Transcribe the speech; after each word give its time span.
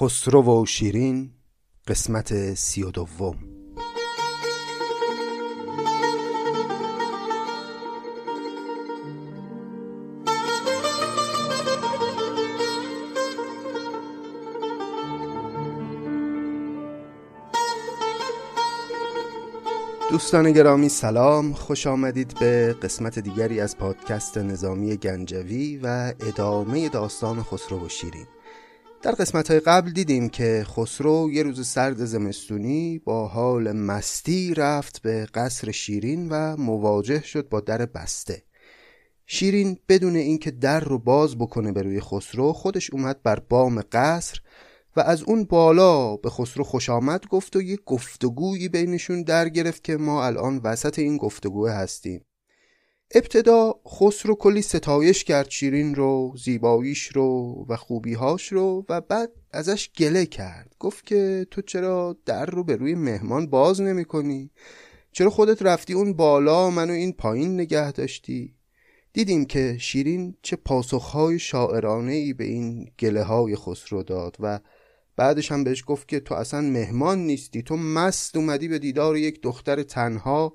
خسرو 0.00 0.62
و 0.62 0.66
شیرین 0.66 1.30
قسمت 1.86 2.54
سی 2.54 2.82
و 2.82 2.90
دوم. 2.90 3.36
دوستان 20.10 20.52
گرامی 20.52 20.88
سلام. 20.88 21.52
خوش 21.52 21.86
آمدید 21.86 22.38
به 22.40 22.76
قسمت 22.82 23.18
دیگری 23.18 23.60
از 23.60 23.78
پادکست 23.78 24.38
نظامی 24.38 24.96
گنجوی 24.96 25.80
و 25.82 26.12
ادامه 26.20 26.88
داستان 26.88 27.42
خسرو 27.42 27.86
و 27.86 27.88
شیرین. 27.88 28.26
در 29.06 29.12
قسمت 29.12 29.50
های 29.50 29.60
قبل 29.60 29.90
دیدیم 29.90 30.28
که 30.28 30.64
خسرو 30.68 31.30
یه 31.32 31.42
روز 31.42 31.66
سرد 31.66 32.04
زمستونی 32.04 32.98
با 32.98 33.28
حال 33.28 33.72
مستی 33.72 34.54
رفت 34.54 35.02
به 35.02 35.26
قصر 35.34 35.70
شیرین 35.70 36.28
و 36.28 36.56
مواجه 36.56 37.22
شد 37.22 37.48
با 37.48 37.60
در 37.60 37.86
بسته. 37.86 38.42
شیرین 39.26 39.78
بدون 39.88 40.16
اینکه 40.16 40.50
در 40.50 40.80
رو 40.80 40.98
باز 40.98 41.38
بکنه 41.38 41.72
به 41.72 41.82
روی 41.82 42.00
خسرو 42.00 42.52
خودش 42.52 42.90
اومد 42.90 43.22
بر 43.22 43.38
بام 43.38 43.82
قصر 43.92 44.40
و 44.96 45.00
از 45.00 45.22
اون 45.22 45.44
بالا 45.44 46.16
به 46.16 46.30
خسرو 46.30 46.64
خوش 46.64 46.90
آمد 46.90 47.26
گفت 47.26 47.56
و 47.56 47.62
یه 47.62 47.78
گفتگویی 47.86 48.68
بینشون 48.68 49.22
در 49.22 49.48
گرفت 49.48 49.84
که 49.84 49.96
ما 49.96 50.26
الان 50.26 50.60
وسط 50.64 50.98
این 50.98 51.16
گفتگوه 51.16 51.70
هستیم. 51.70 52.24
ابتدا 53.14 53.74
خسرو 53.88 54.34
کلی 54.34 54.62
ستایش 54.62 55.24
کرد 55.24 55.50
شیرین 55.50 55.94
رو 55.94 56.34
زیباییش 56.44 57.06
رو 57.06 57.66
و 57.68 57.76
خوبیهاش 57.76 58.52
رو 58.52 58.84
و 58.88 59.00
بعد 59.00 59.30
ازش 59.52 59.90
گله 59.98 60.26
کرد 60.26 60.74
گفت 60.78 61.06
که 61.06 61.46
تو 61.50 61.62
چرا 61.62 62.16
در 62.26 62.46
رو 62.46 62.64
به 62.64 62.76
روی 62.76 62.94
مهمان 62.94 63.46
باز 63.46 63.80
نمی 63.80 64.04
کنی؟ 64.04 64.50
چرا 65.12 65.30
خودت 65.30 65.62
رفتی 65.62 65.92
اون 65.92 66.12
بالا 66.12 66.70
منو 66.70 66.92
این 66.92 67.12
پایین 67.12 67.54
نگه 67.54 67.92
داشتی؟ 67.92 68.54
دیدیم 69.12 69.44
که 69.44 69.76
شیرین 69.80 70.34
چه 70.42 70.56
پاسخهای 70.56 71.38
شاعرانه 71.38 72.12
ای 72.12 72.32
به 72.32 72.44
این 72.44 72.90
گله 72.98 73.22
های 73.22 73.56
خسرو 73.56 74.02
داد 74.02 74.36
و 74.40 74.60
بعدش 75.16 75.52
هم 75.52 75.64
بهش 75.64 75.84
گفت 75.86 76.08
که 76.08 76.20
تو 76.20 76.34
اصلا 76.34 76.60
مهمان 76.60 77.18
نیستی 77.18 77.62
تو 77.62 77.76
مست 77.76 78.36
اومدی 78.36 78.68
به 78.68 78.78
دیدار 78.78 79.16
یک 79.16 79.42
دختر 79.42 79.82
تنها 79.82 80.52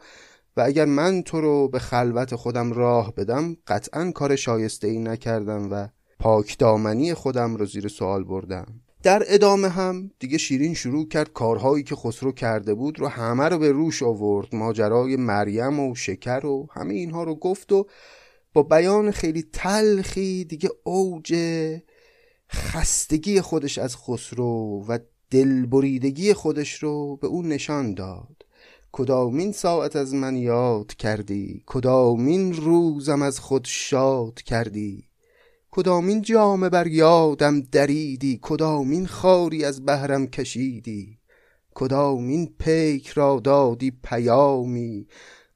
و 0.57 0.61
اگر 0.61 0.85
من 0.85 1.21
تو 1.21 1.41
رو 1.41 1.67
به 1.67 1.79
خلوت 1.79 2.35
خودم 2.35 2.73
راه 2.73 3.15
بدم 3.15 3.57
قطعا 3.67 4.11
کار 4.11 4.35
شایسته 4.35 4.87
ای 4.87 4.99
نکردم 4.99 5.71
و 5.71 5.87
پاک 6.19 6.57
دامنی 6.57 7.13
خودم 7.13 7.55
رو 7.55 7.65
زیر 7.65 7.87
سوال 7.87 8.23
بردم. 8.23 8.81
در 9.03 9.23
ادامه 9.27 9.69
هم 9.69 10.11
دیگه 10.19 10.37
شیرین 10.37 10.73
شروع 10.73 11.07
کرد 11.07 11.33
کارهایی 11.33 11.83
که 11.83 11.95
خسرو 11.95 12.31
کرده 12.31 12.73
بود 12.73 12.99
رو 12.99 13.07
همه 13.07 13.49
رو 13.49 13.57
به 13.57 13.71
روش 13.71 14.03
آورد. 14.03 14.55
ماجرای 14.55 15.15
مریم 15.15 15.79
و 15.79 15.95
شکر 15.95 16.45
و 16.45 16.67
همه 16.71 16.93
اینها 16.93 17.23
رو 17.23 17.35
گفت 17.35 17.71
و 17.71 17.87
با 18.53 18.63
بیان 18.63 19.11
خیلی 19.11 19.45
تلخی 19.53 20.45
دیگه 20.45 20.69
اوج 20.83 21.35
خستگی 22.51 23.41
خودش 23.41 23.77
از 23.77 23.97
خسرو 23.97 24.85
و 24.87 24.99
دلبریدگی 25.31 26.33
خودش 26.33 26.83
رو 26.83 27.17
به 27.17 27.27
اون 27.27 27.47
نشان 27.47 27.93
داد. 27.93 28.40
کدامین 28.93 29.51
ساعت 29.51 29.95
از 29.95 30.13
من 30.13 30.35
یاد 30.35 30.95
کردی؟ 30.95 31.63
کدامین 31.65 32.53
روزم 32.53 33.21
از 33.21 33.39
خود 33.39 33.65
شاد 33.65 34.41
کردی؟ 34.41 35.07
کدامین 35.71 36.21
جامه 36.21 36.69
بر 36.69 36.87
یادم 36.87 37.61
دریدی؟ 37.61 38.39
کدامین 38.41 39.07
خاری 39.07 39.65
از 39.65 39.85
بهرم 39.85 40.27
کشیدی؟ 40.27 41.19
کدامین 41.73 42.55
پیک 42.59 43.07
را 43.07 43.39
دادی 43.43 43.91
پیامی؟ 44.03 45.07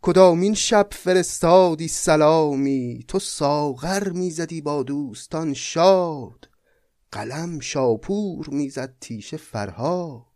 کدامین 0.01 0.53
شب 0.53 0.87
فرستادی 0.91 1.87
سلامی؟ 1.87 3.05
تو 3.07 3.19
ساغر 3.19 4.09
می‌زدی 4.09 4.61
با 4.61 4.83
دوستان 4.83 5.53
شاد 5.53 6.49
قلم 7.11 7.59
شاپور 7.59 8.49
می‌زد 8.49 8.95
تیشه 9.01 9.37
فرهاد. 9.37 10.34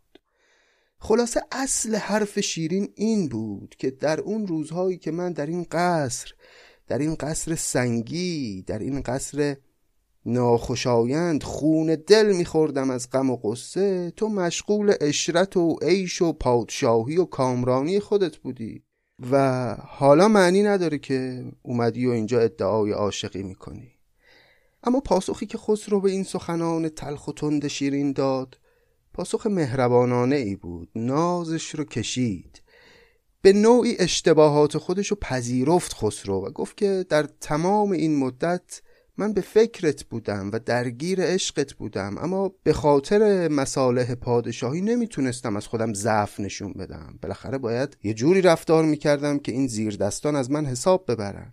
خلاصه 1.02 1.42
اصل 1.52 1.94
حرف 1.94 2.40
شیرین 2.40 2.92
این 2.94 3.28
بود 3.28 3.74
که 3.78 3.90
در 3.90 4.20
اون 4.20 4.46
روزهایی 4.46 4.98
که 4.98 5.10
من 5.10 5.32
در 5.32 5.46
این 5.46 5.66
قصر 5.70 6.32
در 6.86 6.98
این 6.98 7.14
قصر 7.14 7.54
سنگی 7.54 8.62
در 8.66 8.78
این 8.78 9.00
قصر 9.00 9.56
ناخوشایند 10.26 11.42
خون 11.42 11.94
دل 12.06 12.32
میخوردم 12.32 12.90
از 12.90 13.10
غم 13.10 13.30
و 13.30 13.36
قصه 13.36 14.10
تو 14.10 14.28
مشغول 14.28 14.94
اشرت 15.00 15.56
و 15.56 15.78
عیش 15.82 16.22
و 16.22 16.32
پادشاهی 16.32 17.16
و 17.16 17.24
کامرانی 17.24 18.00
خودت 18.00 18.36
بودی 18.36 18.84
و 19.30 19.74
حالا 19.74 20.28
معنی 20.28 20.62
نداره 20.62 20.98
که 20.98 21.44
اومدی 21.62 22.06
و 22.06 22.10
اینجا 22.10 22.40
ادعای 22.40 22.92
عاشقی 22.92 23.42
می‌کنی. 23.42 23.92
اما 24.82 25.00
پاسخی 25.00 25.46
که 25.46 25.58
خسرو 25.58 26.00
به 26.00 26.10
این 26.10 26.24
سخنان 26.24 26.88
تلخ 26.88 27.28
و 27.28 27.32
تند 27.32 27.68
شیرین 27.68 28.12
داد 28.12 28.58
پاسخ 29.14 29.46
مهربانانه 29.46 30.36
ای 30.36 30.56
بود. 30.56 30.88
نازش 30.94 31.74
رو 31.74 31.84
کشید. 31.84 32.62
به 33.42 33.52
نوعی 33.52 33.96
اشتباهات 33.98 34.78
خودش 34.78 35.08
رو 35.08 35.16
پذیرفت 35.20 35.94
خسرو 35.94 36.46
و 36.46 36.50
گفت 36.50 36.76
که 36.76 37.06
در 37.08 37.22
تمام 37.40 37.90
این 37.90 38.16
مدت 38.16 38.82
من 39.16 39.32
به 39.32 39.40
فکرت 39.40 40.04
بودم 40.04 40.50
و 40.52 40.58
درگیر 40.58 41.20
عشقت 41.20 41.72
بودم 41.72 42.18
اما 42.18 42.52
به 42.62 42.72
خاطر 42.72 43.48
مصالح 43.48 44.14
پادشاهی 44.14 44.80
نمی‌تونستم 44.80 45.56
از 45.56 45.66
خودم 45.66 45.94
ضعف 45.94 46.40
نشون 46.40 46.72
بدم. 46.72 47.18
بالاخره 47.22 47.58
باید 47.58 47.96
یه 48.02 48.14
جوری 48.14 48.42
رفتار 48.42 48.84
می‌کردم 48.84 49.38
که 49.38 49.52
این 49.52 49.66
زیر 49.66 49.96
دستان 49.96 50.36
از 50.36 50.50
من 50.50 50.66
حساب 50.66 51.10
ببرن. 51.12 51.52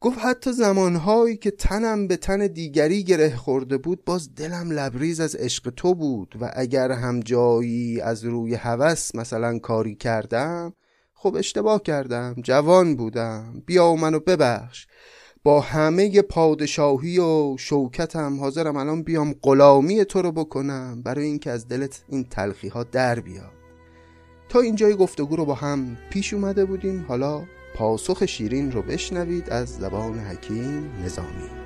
گفت 0.00 0.18
حتی 0.18 0.52
زمانهایی 0.52 1.36
که 1.36 1.50
تنم 1.50 2.08
به 2.08 2.16
تن 2.16 2.46
دیگری 2.46 3.04
گره 3.04 3.36
خورده 3.36 3.78
بود 3.78 4.04
باز 4.04 4.34
دلم 4.34 4.70
لبریز 4.70 5.20
از 5.20 5.34
عشق 5.34 5.70
تو 5.76 5.94
بود 5.94 6.34
و 6.40 6.50
اگر 6.54 6.92
هم 6.92 7.20
جایی 7.20 8.00
از 8.00 8.24
روی 8.24 8.54
هوس 8.54 9.14
مثلا 9.14 9.58
کاری 9.58 9.94
کردم 9.94 10.72
خب 11.18 11.36
اشتباه 11.36 11.82
کردم 11.82 12.34
جوان 12.42 12.96
بودم. 12.96 13.62
بیا 13.66 13.86
و 13.86 13.96
منو 13.96 14.20
ببخش. 14.20 14.86
با 15.44 15.60
همه 15.60 16.22
پادشاهی 16.22 17.18
و 17.18 17.56
شوکتم 17.58 18.40
حاضرم 18.40 18.76
الان 18.76 19.02
بیام 19.02 19.34
غلامی 19.42 20.04
تو 20.04 20.22
رو 20.22 20.32
بکنم 20.32 21.02
برای 21.02 21.24
اینکه 21.24 21.50
از 21.50 21.68
دلت 21.68 22.04
این 22.08 22.24
تلخی 22.24 22.68
ها 22.68 22.84
در 22.84 23.20
بیاد. 23.20 23.52
تا 24.48 24.60
اینجای 24.60 24.94
گفتگو 24.94 25.36
رو 25.36 25.44
با 25.44 25.54
هم 25.54 25.96
پیش 26.10 26.34
اومده 26.34 26.64
بودیم. 26.64 27.04
حالا 27.08 27.42
پاسخ 27.76 28.26
شیرین 28.26 28.72
رو 28.72 28.82
بشنوید 28.82 29.50
از 29.50 29.68
زبان 29.68 30.18
حکیم 30.18 30.90
نظامی. 31.04 31.65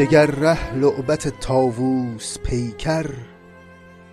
دگر 0.00 0.26
ره 0.26 0.74
لعبت 0.74 1.28
تاووس 1.28 2.38
پیکر 2.38 3.14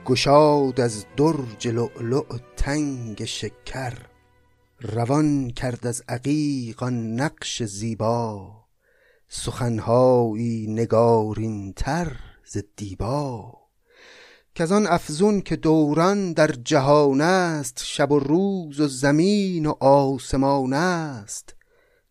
گشاد 0.05 0.81
از 0.81 1.05
درج 1.17 1.67
لؤلؤ 1.67 2.37
تنگ 2.57 3.25
شکر. 3.25 3.93
روان 4.81 5.49
کرد 5.49 5.87
از 5.87 6.03
عقیق 6.09 6.83
آن 6.83 7.13
نقش 7.13 7.63
زیبا 7.63 8.51
سخنهایی 9.29 10.67
نگارین 10.69 11.73
تر 11.73 12.15
ز 12.45 12.57
دیبا. 12.75 13.53
کزان 14.55 14.87
افزون 14.87 15.41
که 15.41 15.55
دوران 15.55 16.33
در 16.33 16.51
جهان 16.51 17.21
است 17.21 17.83
شب 17.83 18.11
و 18.11 18.19
روز 18.19 18.79
و 18.79 18.87
زمین 18.87 19.65
و 19.65 19.73
آسمان 19.79 20.73
است. 20.73 21.56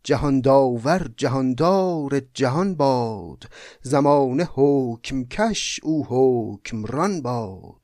جهان 0.07 0.41
داور 0.41 1.11
جهاندار 1.17 2.21
جهان 2.35 2.75
باد 2.75 3.45
زمانه 3.83 4.49
حکم 4.55 5.25
کش 5.25 5.81
او 5.83 6.07
حکمران 6.09 7.23
باد. 7.23 7.81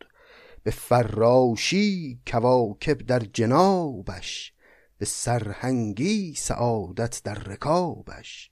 به 0.62 0.70
فراشی 0.70 2.20
کواکب 2.26 2.98
در 2.98 3.19
جنابش 3.19 4.52
به 4.98 5.06
سرهنگی 5.06 6.34
سعادت 6.34 7.20
در 7.24 7.34
رکابش. 7.34 8.50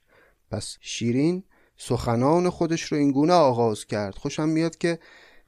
پس 0.50 0.76
شیرین 0.80 1.44
سخنان 1.76 2.50
خودش 2.50 2.82
رو 2.82 2.98
این 2.98 3.12
گونه 3.12 3.32
آغاز 3.32 3.84
کرد. 3.84 4.14
خوشم 4.14 4.48
میاد 4.48 4.76
که 4.76 4.98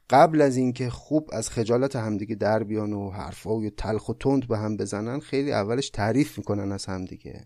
قبل 0.09 0.41
از 0.41 0.57
اینکه 0.57 0.89
خوب 0.89 1.29
از 1.33 1.49
خجالت 1.49 1.95
همدیگه 1.95 2.35
در 2.35 2.63
بیان 2.63 2.93
و 2.93 3.09
حرفای 3.09 3.69
تلخ 3.69 4.09
و 4.09 4.13
تند 4.13 4.47
به 4.47 4.57
هم 4.57 4.77
بزنن 4.77 5.19
خیلی 5.19 5.51
اولش 5.51 5.89
تعریف 5.89 6.37
می‌کنن 6.37 6.71
از 6.71 6.85
همدیگه. 6.85 7.45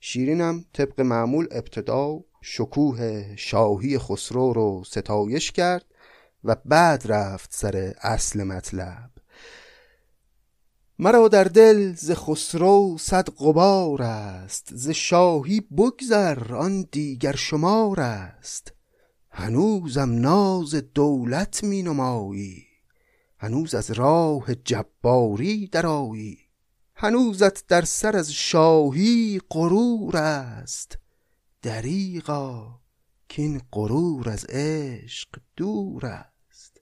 شیرین 0.00 0.40
هم 0.40 0.64
طبق 0.72 1.00
معمول 1.00 1.48
ابتدا 1.50 2.20
شکوه 2.42 3.36
شاهی 3.36 3.98
خسرو 3.98 4.52
رو 4.52 4.82
ستایش 4.86 5.52
کرد 5.52 5.84
و 6.44 6.56
بعد 6.64 7.12
رفت 7.12 7.54
سر 7.54 7.94
اصل 8.00 8.44
مطلب. 8.44 9.10
مرا 10.98 11.28
در 11.28 11.44
دل 11.44 11.92
ز 11.92 12.10
خسرو 12.10 12.96
صد 13.00 13.28
قبار 13.28 14.02
است 14.02 14.68
ز 14.72 14.90
شاهی 14.90 15.60
بگذر 15.60 16.54
آن 16.54 16.88
دیگر 16.92 17.36
شمار 17.36 18.00
است. 18.00 18.72
هنوزم 19.30 20.10
ناز 20.10 20.74
دولت 20.74 21.64
می 21.64 21.82
نمایی 21.82 22.64
هنوز 23.38 23.74
از 23.74 23.90
راه 23.90 24.54
جباری 24.54 25.66
درایی 25.66 26.38
هنوزت 27.00 27.66
در 27.66 27.82
سر 27.82 28.16
از 28.16 28.32
شاهی 28.32 29.40
غرور 29.50 30.16
است. 30.16 30.98
دریغا 31.62 32.80
این 33.38 33.60
غرور 33.72 34.28
از 34.28 34.44
عشق 34.48 35.28
دور 35.56 36.06
است. 36.06 36.80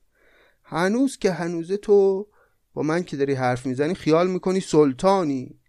هنوز 0.62 1.16
که 1.16 1.32
هنوز 1.32 1.72
تو 1.72 2.26
با 2.74 2.82
من 2.82 3.02
که 3.02 3.16
داری 3.16 3.34
حرف 3.34 3.66
می‌زنی 3.66 3.94
خیال 3.94 4.30
می‌کنی 4.30 4.60
سلطانی. 4.60 5.60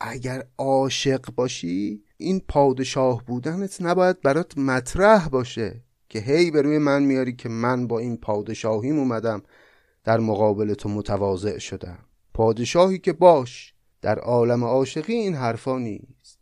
اگر 0.00 0.44
عاشق 0.58 1.30
باشی 1.34 2.04
این 2.16 2.40
پادشاه 2.48 3.24
بودنت 3.24 3.82
نباید 3.82 4.20
برات 4.20 4.58
مطرح 4.58 5.28
باشه 5.28 5.84
که 6.08 6.18
هی 6.18 6.50
به 6.50 6.62
روی 6.62 6.78
من 6.78 7.02
میاری 7.02 7.36
که 7.36 7.48
من 7.48 7.86
با 7.86 7.98
این 7.98 8.16
پادشاهیم 8.16 8.98
اومدم 8.98 9.42
در 10.04 10.20
مقابل 10.20 10.74
تو 10.74 10.88
متواضع 10.88 11.58
شدم. 11.58 12.09
پادشاهی 12.34 12.98
که 12.98 13.12
باش 13.12 13.74
در 14.02 14.18
عالم 14.18 14.64
عاشقی 14.64 15.14
این 15.14 15.34
حرفا 15.34 15.78
نیست. 15.78 16.38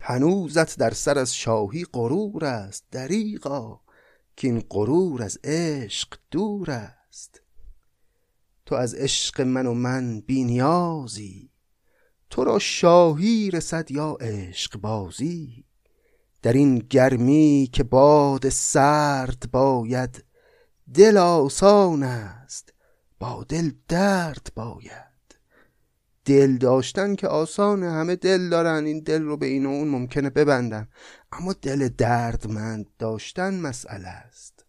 هنوزت 0.00 0.78
در 0.78 0.90
سر 0.90 1.18
از 1.18 1.36
شاهی 1.36 1.86
غرور 1.92 2.44
است 2.44 2.84
دریغا 2.90 3.80
که 4.36 4.48
این 4.48 4.64
غرور 4.70 5.22
از 5.22 5.38
عشق 5.44 6.18
دور 6.30 6.70
است. 6.70 7.42
تو 8.66 8.74
از 8.74 8.94
عشق 8.94 9.40
من 9.40 9.66
و 9.66 9.74
من 9.74 10.20
بینیازی 10.20 11.50
تو 12.30 12.44
را 12.44 12.58
شاهی 12.58 13.50
رسد 13.50 13.90
یا 13.90 14.16
عشق 14.20 14.78
بازی. 14.78 15.64
در 16.42 16.52
این 16.52 16.78
گرمی 16.78 17.68
که 17.72 17.84
باد 17.84 18.48
سرد 18.48 19.50
باید 19.52 20.24
دل 20.94 21.16
آسان 21.16 22.02
است 22.02 22.72
با 23.18 23.44
دل 23.48 23.70
درد 23.88 24.52
باید. 24.54 25.06
دل 26.24 26.56
داشتن 26.56 27.14
که 27.14 27.28
آسانه 27.28 27.90
همه 27.90 28.16
دل 28.16 28.48
دارن 28.48 28.84
این 28.84 29.00
دل 29.00 29.22
رو 29.22 29.36
به 29.36 29.46
این 29.46 29.66
و 29.66 29.68
اون 29.68 29.88
ممکنه 29.88 30.30
ببندن. 30.30 30.88
اما 31.32 31.52
دل 31.52 31.88
دردمند 31.88 32.86
داشتن 32.98 33.60
مسئله 33.60 34.08
است. 34.08 34.64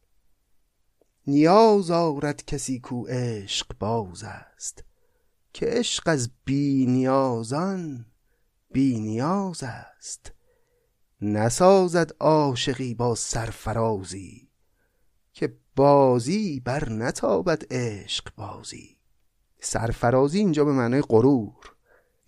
نیاز 1.27 1.91
آرد 1.91 2.45
کسی 2.45 2.79
کو 2.79 3.05
عشق 3.05 3.67
باز 3.79 4.23
است. 4.23 4.83
که 5.53 5.65
عشق 5.65 6.03
از 6.07 6.29
بی 6.45 6.85
نیازان 6.85 8.05
بی 8.71 8.99
نیاز 8.99 9.63
است. 9.63 10.31
نسازد 11.21 12.11
عاشقی 12.19 12.94
با 12.94 13.15
سرفرازی 13.15 14.46
بازی 15.77 16.59
بر 16.59 16.89
نتابد 16.89 17.74
عشق 17.74 18.35
بازی. 18.35 18.97
سرفرازی 19.59 20.39
اینجا 20.39 20.65
به 20.65 20.71
معنای 20.71 21.01
غرور. 21.01 21.53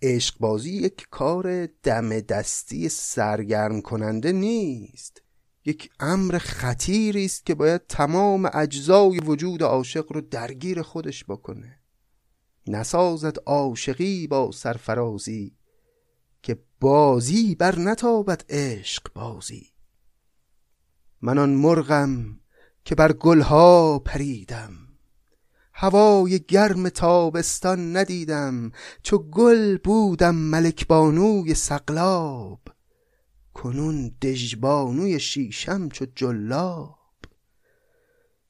عشق 0.02 0.38
بازی 0.38 0.70
یک 0.70 1.06
کار 1.10 1.66
دم 1.66 2.20
دستی 2.20 2.88
سرگرم 2.88 3.80
کننده 3.80 4.32
نیست. 4.32 5.22
یک 5.64 5.90
امر 6.00 6.38
خطیری 6.38 7.24
است 7.24 7.46
که 7.46 7.54
باید 7.54 7.86
تمام 7.86 8.50
اجزای 8.54 9.18
وجود 9.18 9.62
عاشق 9.62 10.12
رو 10.12 10.20
درگیر 10.20 10.82
خودش 10.82 11.24
بکنه. 11.24 11.78
نسازد 12.66 13.36
عاشقی 13.46 14.26
با 14.26 14.50
سرفرازی 14.52 15.56
که 16.42 16.58
بازی 16.80 17.54
بر 17.54 17.78
نتابد 17.78 18.44
عشق 18.48 19.12
بازی. 19.14 19.66
من 21.22 21.38
آن 21.38 21.50
مرغم 21.50 22.40
که 22.84 22.94
بر 22.94 23.12
گلها 23.12 23.98
پریدم. 23.98 24.72
هوای 25.74 26.40
گرم 26.48 26.88
تابستان 26.88 27.96
ندیدم. 27.96 28.72
چو 29.02 29.18
گل 29.18 29.76
بودم 29.76 30.34
ملک 30.34 30.86
بانوی 30.86 31.54
سقلاب. 31.54 32.60
کنون 33.54 34.12
دژبانوی 34.22 35.20
شیشم 35.20 35.88
چو 35.88 36.06
جلاب. 36.14 36.98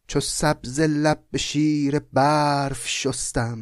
چو 0.07 0.21
سبز 0.21 0.81
لب 0.81 1.25
به 1.31 1.39
شیر 1.39 1.99
برف 1.99 2.89
شستم. 2.89 3.59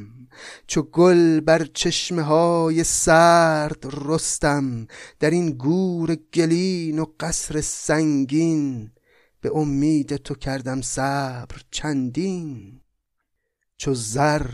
چو 0.67 0.83
گل 0.83 1.41
بر 1.41 1.65
چشمه 1.65 2.23
های 2.23 2.85
سرد 2.85 3.85
رستم. 4.07 4.87
در 5.21 5.31
این 5.31 5.51
گور 5.51 6.15
گلین 6.15 6.99
و 6.99 7.05
قصر 7.21 7.61
سنگین 7.61 8.91
به 9.41 9.57
امید 9.57 10.17
تو 10.17 10.35
کردم 10.35 10.81
صبر 10.81 11.57
چندین؟ 11.71 12.81
چو 13.77 13.95
زر 13.95 14.47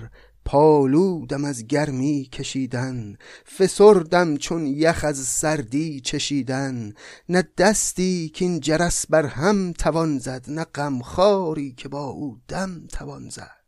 پالودم 0.44 1.44
از 1.44 1.66
گرمی 1.66 2.28
کشیدن 2.32 3.16
فسردم 3.58 4.36
چون 4.36 4.66
یخ 4.66 5.04
از 5.04 5.18
سردی 5.18 6.00
چشیدن. 6.00 6.92
نه 7.28 7.48
دستی 7.58 8.28
که 8.28 8.44
این 8.44 8.60
جرس 8.60 9.06
بر 9.06 9.26
هم 9.26 9.72
توان 9.72 10.18
زد 10.18 10.44
نه 10.48 10.64
غمخواری 10.64 11.72
که 11.72 11.88
با 11.88 12.04
او 12.04 12.40
دم 12.48 12.86
توان 12.86 13.28
زد. 13.28 13.63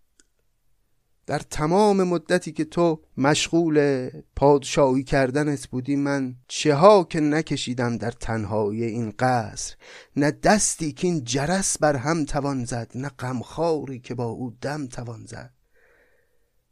در 1.26 1.38
تمام 1.38 2.02
مدتی 2.02 2.52
که 2.52 2.64
تو 2.64 3.00
مشغول 3.16 4.08
پادشاهی 4.36 5.04
کردنت 5.04 5.66
بودی 5.66 5.96
من 5.96 6.34
چه 6.48 6.74
ها 6.74 7.04
که 7.04 7.20
نکشیدم 7.20 7.96
در 7.96 8.10
تنهایی 8.10 8.84
این 8.84 9.12
قصر. 9.18 9.74
نه 10.16 10.30
دستی 10.30 10.92
که 10.92 11.06
این 11.06 11.24
جرس 11.24 11.78
بر 11.78 11.96
هم 11.96 12.24
توان 12.24 12.64
زد 12.64 12.90
نه 12.94 13.08
غمخواری 13.08 14.00
که 14.00 14.14
با 14.14 14.24
او 14.24 14.56
دم 14.60 14.86
توان 14.86 15.26
زد. 15.26 15.52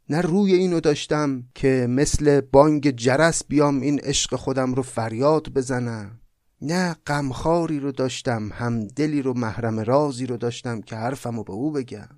نه 0.09 0.21
روی 0.21 0.53
اینو 0.53 0.79
داشتم 0.79 1.43
که 1.55 1.87
مثل 1.89 2.41
بانگ 2.41 2.91
جرس 2.91 3.43
بیام 3.47 3.81
این 3.81 3.99
عشق 3.99 4.35
خودم 4.35 4.73
رو 4.73 4.83
فریاد 4.83 5.49
بزنم. 5.49 6.19
نه 6.61 6.95
غمخواری 7.07 7.79
رو 7.79 7.91
داشتم 7.91 8.49
هم 8.53 8.87
دلی 8.87 9.21
رو 9.21 9.33
محرم 9.33 9.79
رازی 9.79 10.25
رو 10.25 10.37
داشتم 10.37 10.81
که 10.81 10.95
حرفمو 10.95 11.43
به 11.43 11.53
او 11.53 11.71
بگم. 11.71 12.09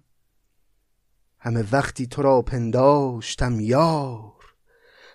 همه 1.39 1.65
وقتی 1.71 2.07
تو 2.07 2.21
را 2.21 2.41
پنداشتم 2.41 3.59
یار 3.59 4.33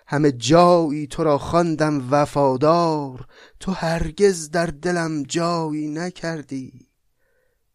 همه 0.07 0.31
جایی 0.31 1.07
تو 1.07 1.23
را 1.23 1.37
خواندم 1.37 2.11
وفادار 2.11 3.27
تو 3.59 3.71
هرگز 3.71 4.49
در 4.49 4.65
دلم 4.65 5.23
جایی 5.23 5.87
نکردی 5.87 6.87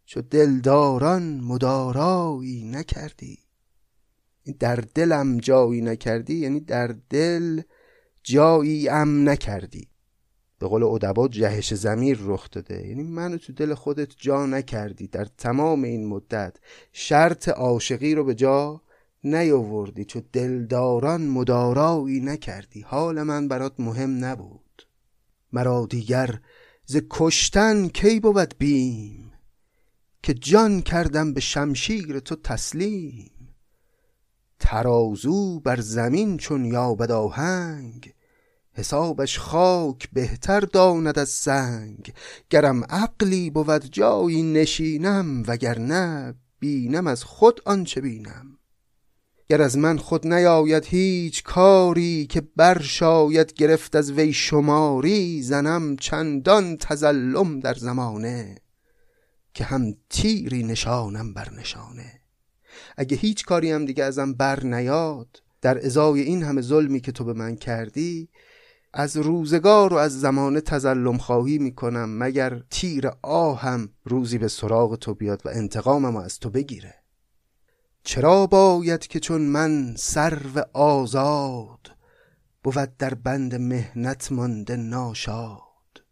چو 0.09 0.23
دلداران 0.23 1.41
مدارایی 1.41 2.65
نکردی. 2.65 3.39
در 4.59 4.77
دلم 4.77 5.39
جایی 5.39 5.81
نکردی 5.81 6.35
یعنی 6.35 6.61
در 6.61 6.95
دل 7.11 7.63
جایی 8.23 8.89
ام 8.89 9.29
نکردی. 9.29 9.89
به 10.59 10.69
قول 10.69 10.83
ادبا 10.83 11.29
جهش 11.29 11.75
زمیر 11.75 12.19
رخ 12.23 12.51
داده. 12.51 12.87
یعنی 12.87 13.03
منو 13.03 13.39
تو 13.39 13.53
دل 13.53 13.75
خودت 13.75 14.09
جا 14.17 14.47
نکردی. 14.47 15.07
در 15.07 15.25
تمام 15.25 15.83
این 15.83 16.07
مدت 16.07 16.57
شرط 16.93 17.49
عاشقی 17.49 18.15
رو 18.15 18.25
به 18.25 18.35
جا 18.35 18.83
نیاوردی. 19.25 20.05
چو 20.05 20.21
دلداران 20.33 21.27
مدارایی 21.27 22.21
نکردی. 22.21 22.81
حال 22.81 23.23
من 23.23 23.49
برات 23.49 23.81
مهم 23.81 24.25
نبود. 24.25 24.87
مرا 25.53 25.87
دیگر 25.91 26.41
ز 26.85 26.97
کشتن 27.11 27.89
کی 27.89 28.21
بود 28.21 28.55
بیم؟ 28.59 29.33
که 30.23 30.35
جان 30.35 30.81
کردم 30.81 31.33
به 31.33 31.41
شمشیر 31.41 32.21
تو 32.21 32.37
تسلیم. 32.37 33.31
ترازو 34.61 35.61
بر 35.61 35.81
زمین 35.81 36.37
چون 36.37 36.65
یابد 36.65 37.11
آهنگ. 37.11 38.15
حسابش 38.79 39.39
خاک 39.39 40.09
بهتر 40.13 40.61
داند 40.61 41.19
از 41.19 41.29
سنگ. 41.29 42.13
گرم 42.51 42.85
عقلی 42.85 43.51
بود 43.51 43.85
جایی 43.85 44.43
نشینم 44.43 45.43
وگرنه 45.47 46.35
بینم 46.61 47.07
از 47.07 47.25
خود 47.25 47.61
آنچه 47.65 48.01
بینم. 48.01 48.59
گر 49.49 49.63
از 49.63 49.79
من 49.79 49.97
خود 49.97 50.27
نیاید 50.27 50.85
هیچ 50.85 51.43
کاری 51.43 52.27
که 52.27 52.43
بر 52.57 52.83
شاید 52.83 53.53
گرفت 53.53 53.97
از 53.97 54.13
وی 54.13 54.33
شماری 54.33 55.43
زنم 55.43 55.97
چندان 55.97 56.77
تزلم 56.77 57.61
در 57.61 57.75
زمانه 57.75 58.57
که 59.55 59.65
هم 59.65 59.95
تیری 60.11 60.63
نشانم 60.63 61.35
بر 61.35 61.53
نشانه. 61.53 62.21
اگه 62.97 63.17
هیچ 63.17 63.45
کاری 63.45 63.73
هم 63.73 63.85
دیگه 63.85 64.05
ازم 64.05 64.33
بر 64.33 64.65
نیاد 64.65 65.43
در 65.61 65.87
ازای 65.87 66.21
این 66.21 66.43
همه 66.43 66.61
ظلمی 66.61 67.01
که 67.01 67.13
تو 67.13 67.25
به 67.25 67.33
من 67.33 67.57
کردی 67.57 68.29
از 69.01 69.17
روزگار 69.17 69.95
و 69.95 69.97
از 69.97 70.21
زمانه 70.21 70.61
تزلم 70.61 71.19
خواهی 71.19 71.59
می‌کنم 71.59 72.19
مگر 72.19 72.63
تیر 72.71 73.11
آهم 73.23 73.89
روزی 74.05 74.39
به 74.39 74.49
سراغ 74.49 74.97
تو 74.97 75.15
بیاد 75.15 75.43
و 75.45 75.49
انتقامم 75.49 76.17
از 76.17 76.39
تو 76.39 76.51
بگیره؟ 76.51 76.95
چرا 78.03 78.47
باید 78.47 79.07
که 79.07 79.21
چون 79.21 79.41
من 79.41 79.95
سرو 79.97 80.63
آزاد 80.73 81.91
بود 82.63 82.97
در 82.99 83.15
بند 83.15 83.55
مهنت 83.55 84.33
مانده 84.33 84.77
ناشاد؟ 84.77 86.03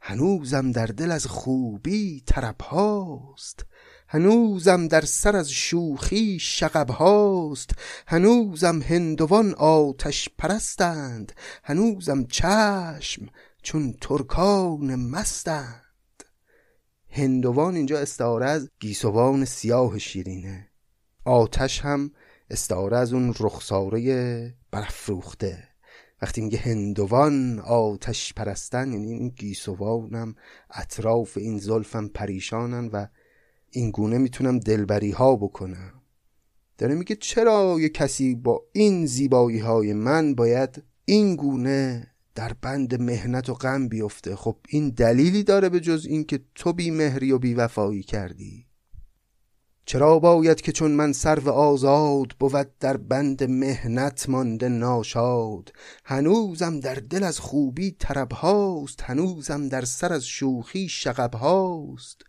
هنوزم 0.00 0.72
در 0.72 0.86
دل 0.86 1.12
از 1.12 1.26
خوبی 1.26 2.22
طرب 2.26 2.60
هاست 2.60 3.66
هنوزم 4.14 4.88
در 4.88 5.00
سر 5.00 5.36
از 5.36 5.50
شوخی 5.50 6.38
شقب 6.38 6.90
هاست. 6.90 7.70
هنوزم 8.06 8.82
هندوان 8.82 9.54
آتش 9.54 10.28
پرستند. 10.38 11.32
هنوزم 11.64 12.24
چشم 12.24 13.26
چون 13.62 13.94
ترکان 14.00 14.94
مستند. 14.94 16.24
هندوان 17.10 17.76
اینجا 17.76 17.98
استعاره 17.98 18.46
از 18.46 18.70
گیسوان 18.80 19.44
سیاه 19.44 19.98
شیرینه. 19.98 20.68
آتش 21.24 21.80
هم 21.80 22.10
استعاره 22.50 22.96
از 22.96 23.12
اون 23.12 23.34
رخساره 23.40 24.54
برافروخته. 24.70 25.68
وقتی 26.22 26.40
میگه 26.40 26.58
هندوان 26.58 27.60
آتش 27.60 28.34
پرستن 28.34 28.92
یعنی 28.92 29.12
این 29.12 29.28
گیسوانم 29.28 30.34
اطراف 30.70 31.36
این 31.36 31.58
زلفم 31.58 32.08
پریشانن 32.08 32.88
و 32.92 33.06
این 33.74 33.90
گونه 33.90 34.18
می‌تونم 34.18 34.58
دلبری 34.58 35.10
ها 35.10 35.36
بکنم. 35.36 35.92
داره 36.78 36.94
میگه 36.94 37.16
چرا 37.16 37.76
یه 37.80 37.88
کسی 37.88 38.34
با 38.34 38.62
این 38.72 39.06
زیبایی 39.06 39.58
های 39.58 39.92
من 39.92 40.34
باید 40.34 40.82
این 41.04 41.36
گونه 41.36 42.10
در 42.34 42.52
بند 42.52 43.02
مهنت 43.02 43.48
و 43.48 43.54
غم 43.54 43.88
بیفته؟ 43.88 44.36
خب 44.36 44.56
این 44.68 44.90
دلیلی 44.90 45.42
داره 45.42 45.68
به 45.68 45.80
جز 45.80 46.06
اینکه 46.06 46.40
تو 46.54 46.72
بی 46.72 46.90
مهری 46.90 47.32
و 47.32 47.38
بی 47.38 47.54
وفایی 47.54 48.02
کردی. 48.02 48.66
چرا 49.86 50.18
باید 50.18 50.60
که 50.60 50.72
چون 50.72 50.90
من 50.90 51.12
سرو 51.12 51.50
آزاد 51.50 52.28
بود 52.40 52.68
در 52.80 52.96
بند 52.96 53.44
مهنت 53.44 54.28
مانده 54.28 54.68
ناشاد؟ 54.68 55.72
هنوزم 56.04 56.80
در 56.80 56.94
دل 56.94 57.24
از 57.24 57.38
خوبی 57.38 57.96
طرب 57.98 58.32
هاست 58.32 59.02
هنوزم 59.02 59.68
در 59.68 59.84
سر 59.84 60.12
از 60.12 60.24
شوخی 60.26 60.88
شغب 60.88 61.34
هاست. 61.34 62.22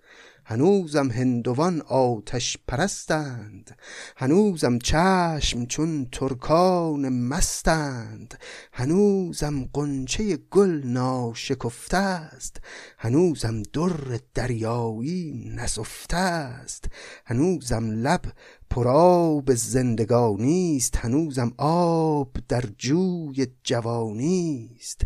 هنوزم 0.47 1.11
هندوان 1.11 1.81
آتش 1.81 2.57
پرستند. 2.67 3.77
هنوزم 4.17 4.79
چشم 4.79 5.65
چون 5.65 6.07
ترکان 6.11 7.09
مستند. 7.09 8.39
هنوزم 8.73 9.69
قنچه 9.73 10.37
گل 10.51 10.81
ناشکفته 10.85 11.97
است. 11.97 12.57
هنوزم 12.97 13.63
در 13.63 14.19
دریایی 14.33 15.51
نسفته 15.55 16.17
است. 16.17 16.85
هنوزم 17.25 17.91
لب 17.91 18.21
پراب 18.69 19.53
زندگانی 19.53 20.77
است. 20.77 20.97
هنوزم 20.97 21.53
آب 21.57 22.37
در 22.47 22.63
جوی 22.77 23.47
جوانی 23.63 24.69
است. 24.79 25.01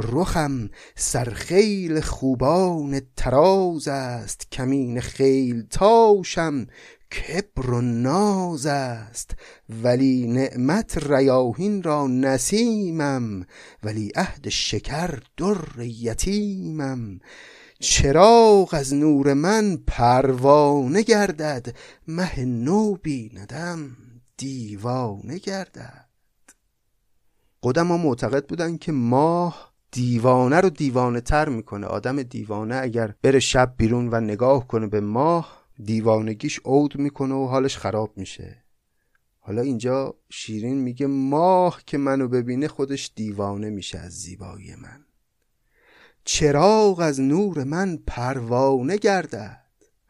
رخم 0.00 0.70
سرخیل 0.96 2.00
خوبان 2.00 3.00
تراز 3.16 3.88
است. 3.88 4.50
کمین 4.52 5.00
خیل 5.00 5.62
تاشم 5.62 6.66
کبر 7.10 7.70
و 7.70 7.80
ناز 7.80 8.66
است. 8.66 9.30
ولی 9.82 10.26
نعمت 10.26 11.10
ریاهین 11.10 11.82
را 11.82 12.06
نسیمم 12.06 13.46
ولی 13.82 14.12
عهد 14.16 14.48
شکر 14.48 15.20
در 15.36 15.82
یتیمم. 15.82 17.20
چراغ 17.80 18.68
از 18.72 18.94
نور 18.94 19.34
من 19.34 19.76
پروانه 19.86 21.02
گردد 21.02 21.76
مه 22.08 22.44
نو 22.44 22.94
بیندم 22.94 23.96
دیوانه 24.36 25.38
گردد. 25.38 26.10
قدما 27.62 27.96
معتقد 27.96 28.46
بودن 28.46 28.76
که 28.76 28.92
ماه 28.92 29.69
دیوانه 29.92 30.60
رو 30.60 30.70
دیوانه 30.70 31.20
تر 31.20 31.48
می‌کنه. 31.48 31.86
آدم 31.86 32.22
دیوانه 32.22 32.76
اگر 32.76 33.14
بره 33.22 33.40
شب 33.40 33.74
بیرون 33.76 34.08
و 34.08 34.20
نگاه 34.20 34.68
کنه 34.68 34.86
به 34.86 35.00
ماه 35.00 35.66
دیوانگیش 35.84 36.60
عود 36.64 36.98
می‌کنه 36.98 37.34
و 37.34 37.46
حالش 37.46 37.76
خراب 37.76 38.12
میشه. 38.16 38.64
حالا 39.38 39.62
اینجا 39.62 40.14
شیرین 40.30 40.78
میگه 40.78 41.06
ماه 41.06 41.82
که 41.86 41.98
منو 41.98 42.28
ببینه 42.28 42.68
خودش 42.68 43.12
دیوانه 43.14 43.70
میشه 43.70 43.98
از 43.98 44.12
زیبایی 44.12 44.74
من. 44.74 45.04
چراغ 46.24 47.00
از 47.00 47.20
نور 47.20 47.64
من 47.64 47.98
پروانه 48.06 48.96
گردد. 48.96 49.60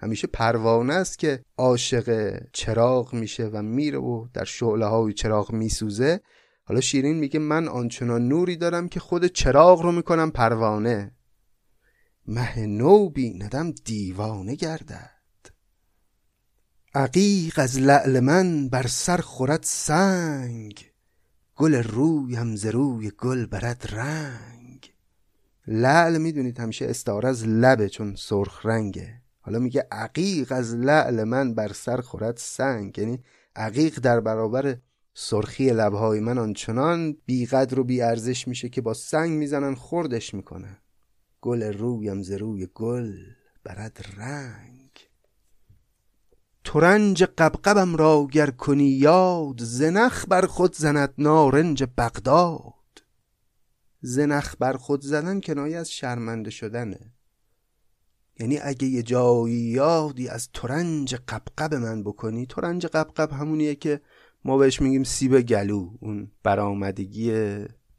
همیشه 0.01 0.27
پروانه 0.27 0.95
است 0.95 1.19
که 1.19 1.45
عاشق 1.57 2.39
چراغ 2.53 3.15
میشه 3.15 3.51
و 3.53 3.63
میره 3.63 3.99
و 3.99 4.27
در 4.35 4.45
شعله 4.45 4.87
های 4.87 5.13
چراغ 5.13 5.53
میسوزه. 5.53 6.21
حالا 6.71 6.81
شیرین 6.81 7.19
میگه 7.19 7.41
من 7.41 7.69
آنچنان 7.69 8.29
نوری 8.29 8.57
دارم 8.57 8.89
که 8.89 9.01
خود 9.01 9.27
چراغ 9.27 9.83
رو 9.83 9.93
می‌کنم 9.93 10.31
پروانه. 10.31 11.13
مه 12.27 12.67
نو 12.67 13.09
بیندم 13.09 13.71
دیوانه 13.71 14.55
گردد. 14.55 15.51
عقیق 16.95 17.59
از 17.59 17.79
لعل 17.79 18.21
من 18.21 18.69
بر 18.69 18.87
سر 18.87 19.17
خورد 19.17 19.63
سنگ. 19.63 20.91
گل 21.57 21.75
رویم 21.75 22.57
ز 22.57 22.67
روی 22.67 23.13
گل 23.19 23.47
برد 23.47 23.87
رنگ. 23.93 24.95
لعل 25.67 26.19
می‌دونید 26.19 26.61
همیشه 26.61 26.87
استعاره 26.87 27.29
از 27.29 27.47
لبه 27.47 27.89
چون 27.89 28.15
سرخ 28.15 28.67
رنگه. 28.67 29.23
حالا 29.41 29.59
میگه 29.59 29.89
عقیق 29.93 30.53
از 30.53 30.75
لعل 30.75 31.25
من 31.25 31.55
بر 31.55 31.73
سر 31.73 32.01
خورد 32.01 32.37
سنگ. 32.37 32.99
یعنی 32.99 33.23
عقیق 33.57 33.99
در 33.99 34.21
برابر 34.21 34.77
سرخی 35.15 35.71
لبهای 35.71 36.21
من 36.21 36.39
آنچنان 36.39 37.17
بیقدر 37.27 37.81
و 37.81 37.85
بیارزش 37.85 38.49
میشه 38.49 38.69
که 38.69 38.81
با 38.81 38.95
سنگ 38.95 39.31
می‌زنن 39.31 39.75
خوردش 39.75 40.35
می‌کنن 40.35 40.79
گل 41.41 41.63
رویم 41.63 42.23
ز 42.23 42.31
روی 42.31 42.69
گل 42.75 43.13
برد 43.65 44.07
رنگ. 44.17 44.91
ترنج 46.65 47.25
قبقبم 47.25 47.97
را 47.97 48.27
گر 48.33 48.51
کنی 48.51 48.89
یاد 48.89 49.63
زنخ 49.63 50.25
بر 50.29 50.47
خود 50.47 50.77
زند 50.77 51.15
نارنج 51.19 51.85
بغداد. 51.99 52.75
زنخ 54.01 54.55
بر 54.59 54.73
خود 54.77 55.01
زدن 55.03 55.41
کنایه 55.41 55.77
از 55.77 55.91
شرمنده 55.91 56.51
شدنه. 56.51 57.13
یعنی 58.41 58.59
اگه 58.59 58.89
یه 58.89 59.03
جایی 59.03 59.55
یادی 59.55 60.29
از 60.29 60.49
ترنج 60.55 61.15
قبقب 61.15 61.75
من 61.75 62.03
بکنی 62.03 62.47
ترنج 62.47 62.87
قبقب 62.87 63.33
همونیه 63.33 63.75
که 63.75 64.01
ما 64.45 64.57
بهش 64.57 64.81
میگیم 64.81 65.05
سیب 65.05 65.41
گلو 65.41 65.91
اون 66.01 66.31
برآمدگی 66.43 67.33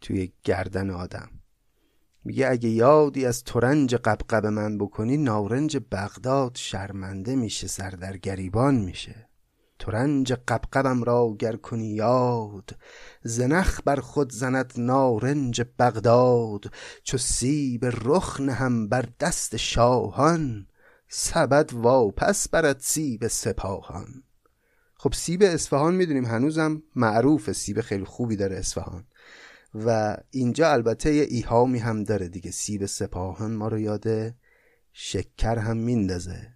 توی 0.02 0.32
گردن 0.44 0.90
آدم. 0.90 1.30
میگه 2.24 2.48
اگه 2.48 2.70
یادی 2.70 3.26
از 3.26 3.44
ترنج 3.44 3.96
قبقب 3.96 4.46
من 4.46 4.78
بکنی 4.78 5.18
نارنج 5.18 5.78
بغداد 5.92 6.56
شرمنده 6.56 7.36
میشه 7.36 7.68
سر 7.68 7.90
در 7.90 8.18
گریبان 8.18 8.76
میشه. 8.76 9.28
ترنج 9.80 10.34
قبقبم 10.34 11.04
را 11.04 11.36
گر 11.40 11.56
کنی 11.56 11.88
یاد 11.88 12.78
زنخ 13.24 13.82
بر 13.86 13.96
خود 13.96 14.32
زند 14.32 14.74
نارنج 14.78 15.62
بغداد. 15.80 16.74
چو 17.04 17.18
سیب 17.18 17.86
رخ 17.86 18.42
نهم 18.42 18.88
بر 18.88 19.06
دست 19.20 19.58
شاهان 19.58 20.68
سبد 21.08 21.74
واپس 21.74 22.50
برد 22.50 22.80
سیب 22.80 23.28
سپاهان. 23.28 24.24
خب 25.02 25.14
سیب 25.14 25.42
اصفهان 25.44 25.96
می‌دونیم 25.96 26.26
هنوزم 26.26 26.84
معروف 26.96 27.52
سیب 27.52 27.82
خیلی 27.82 28.06
خوبی 28.06 28.36
داره 28.36 28.56
اصفهان. 28.56 29.06
و 29.86 30.18
اینجا 30.32 30.72
البته 30.72 31.14
یه 31.14 31.24
ایهامی 31.24 31.80
هم 31.80 32.04
داره 32.04 32.28
دیگه 32.28 32.52
سیب 32.52 32.86
سپاهان 32.86 33.52
ما 33.56 33.68
رو 33.68 33.80
یاد 33.80 34.08
شکر 34.94 35.58
هم 35.58 35.78
میندازه. 35.78 36.51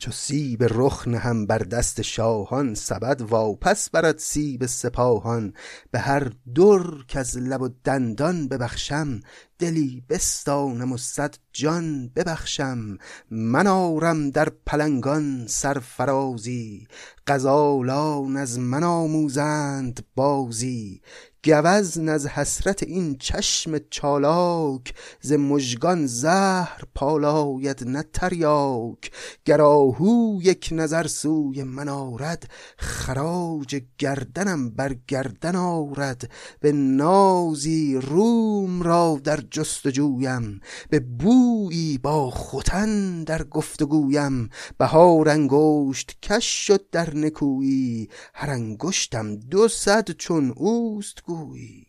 چو 0.00 0.10
سیب 0.12 0.62
رخ 0.62 1.08
نهم 1.08 1.46
بر 1.46 1.58
دست 1.58 2.02
شاهان 2.02 2.74
سبد 2.74 3.22
واپس 3.22 3.90
برد 3.90 4.18
سیب 4.18 4.66
سپاهان. 4.66 5.52
به 5.90 5.98
هر 5.98 6.32
در 6.54 7.04
کز 7.08 7.38
لب 7.38 7.62
و 7.62 7.68
دندان 7.84 8.48
ببخشم 8.48 9.20
دلی 9.58 10.04
بستانم 10.08 10.92
و 10.92 10.96
صد 10.96 11.34
جان 11.52 12.08
ببخشم. 12.08 12.98
من 13.30 13.66
آرم 13.66 14.30
در 14.30 14.48
پلنگان 14.66 15.46
سرفرازی 15.46 16.86
غزالان 17.26 18.36
از 18.36 18.58
من 18.58 18.84
آموزند 18.84 20.06
بازی. 20.14 21.00
گوزن 21.44 22.08
از 22.08 22.26
حسرت 22.26 22.82
این 22.82 23.16
چشم 23.18 23.78
چالاک 23.90 24.94
ز 25.20 25.32
مژگان 25.32 26.06
زهر 26.06 26.82
پالاید 26.94 27.84
نه 27.86 28.04
تریاک. 28.12 29.10
گر 29.44 29.60
آهو 29.60 30.38
یک 30.42 30.68
نظر 30.72 31.06
سوی 31.06 31.62
من 31.62 31.88
آرد 31.88 32.50
خراج 32.76 33.82
گردنم 33.98 34.70
بر 34.70 34.96
گردن 35.08 35.56
آرد. 35.56 36.30
به 36.60 36.72
نازی 36.72 37.96
روم 37.96 38.82
را 38.82 39.20
در 39.24 39.40
جستجویم 39.50 40.60
به 40.90 41.00
بویی 41.00 41.98
با 41.98 42.30
ختن 42.30 43.24
در 43.24 43.42
گفتگویم. 43.42 44.50
بهار 44.78 45.28
انگشت 45.28 46.16
کش 46.22 46.66
شد 46.66 46.90
در 46.90 47.14
نکویی 47.14 48.08
هر 48.34 48.50
انگشتم 48.50 49.36
دو 49.36 49.68
صد 49.68 50.10
چون 50.10 50.52
اوست 50.56 51.22
گویی. 51.30 51.86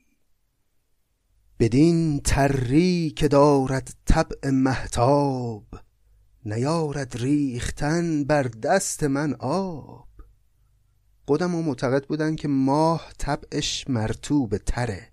بدین 1.59 2.19
تری 2.19 3.13
که 3.15 3.27
دارد 3.27 3.93
طبع 4.05 4.49
محتاب 4.49 5.63
نیارد 6.45 7.17
ریختن 7.17 8.23
بر 8.23 8.43
دست 8.43 9.03
من 9.03 9.33
آب. 9.39 10.07
خودم 11.27 11.55
و 11.55 11.61
معتقد 11.61 12.05
بودن 12.05 12.35
که 12.35 12.47
ماه 12.47 13.11
طبعش 13.17 13.85
مرتوب 13.89 14.57
تره. 14.57 15.07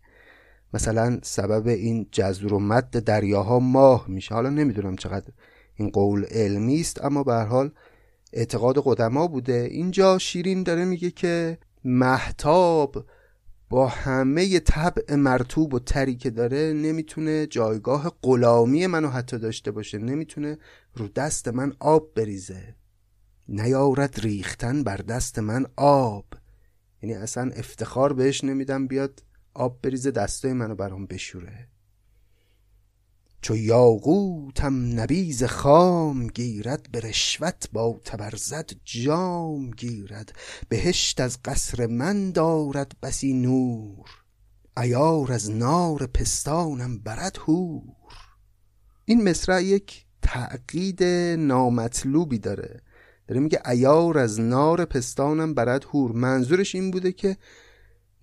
مثلا 0.75 1.19
سبب 1.23 1.67
این 1.69 2.09
جزر 2.13 2.53
و 2.53 2.59
مد 2.59 3.05
دریاها 3.05 3.59
ماه 3.59 4.05
میشه. 4.09 4.35
حالا 4.35 4.51
نمی‌دونم 4.51 4.97
چقدر 4.97 5.33
این 5.75 5.91
قول 5.91 6.25
علمی 6.25 6.81
است 6.81 7.05
اما 7.05 7.25
به 7.25 7.35
حال 7.35 7.71
اعتقاد 8.33 8.83
قدما 8.85 9.27
بوده. 9.27 9.69
اینجا 9.71 10.19
شیرین 10.19 10.63
داره 10.63 10.85
میگه 10.85 11.11
که 11.11 11.59
محتاب 11.85 13.07
با 13.71 13.89
همه 13.89 14.61
طبع 14.61 15.15
مرتوب 15.15 15.75
و 15.75 15.79
تری 15.79 16.17
که 16.17 16.31
داره 16.31 16.73
نمی‌تونه 16.77 17.47
جایگاه 17.47 18.19
غلامی 18.23 18.87
منو 18.87 19.09
حتی 19.09 19.39
داشته 19.39 19.71
باشه. 19.71 19.99
نمی‌تونه 19.99 20.59
رو 20.95 21.09
دست 21.09 21.49
من 21.49 21.73
آب 21.81 22.15
بریزه. 22.15 22.75
نیارد 23.49 24.21
ریختن 24.21 24.83
بر 24.83 24.97
دست 24.97 25.39
من 25.39 25.67
آب. 25.77 26.27
یعنی 27.03 27.15
اصلا 27.15 27.51
افتخار 27.51 28.13
بهش 28.13 28.45
نمیدم 28.45 28.87
بیاد 28.87 29.23
آب 29.55 29.83
بریزه 29.83 30.11
دستای 30.11 30.53
منو 30.53 30.75
برام 30.75 31.07
بشوره. 31.07 31.68
چو 33.43 33.57
یاقوتم 33.57 35.01
نبیز 35.01 35.45
خام 35.45 36.27
گیرد 36.27 36.89
به 36.93 37.01
رشوت 37.01 37.69
با 37.73 38.01
تبرزد 38.05 38.71
جام 38.85 39.71
گیرد. 39.71 40.33
بهشت 40.69 41.21
از 41.21 41.39
قصر 41.45 41.87
من 41.87 42.31
دارد 42.31 42.93
بسی 43.03 43.33
نور 43.33 44.09
ایار 44.79 45.33
از 45.33 45.51
نار 45.51 46.07
پستانم 46.07 46.99
برد 46.99 47.39
هور 47.49 48.15
این 49.05 49.29
مصرع 49.29 49.63
یک 49.63 50.05
تعقید 50.23 51.05
نامطلوبی 51.39 52.39
داره. 52.39 52.81
داره 53.29 53.41
میگه 53.41 53.63
ایار 53.69 54.19
از 54.19 54.41
نار 54.41 54.85
پستانم 54.85 55.55
برد 55.55 55.85
هور 55.85 56.13
منظورش 56.13 56.75
این 56.75 56.91
بوده 56.91 57.13
که 57.13 57.37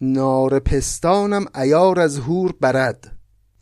نار 0.02 0.60
پستانم 0.60 1.46
ایار 1.56 2.00
از 2.00 2.18
هور 2.18 2.56
برد. 2.62 3.15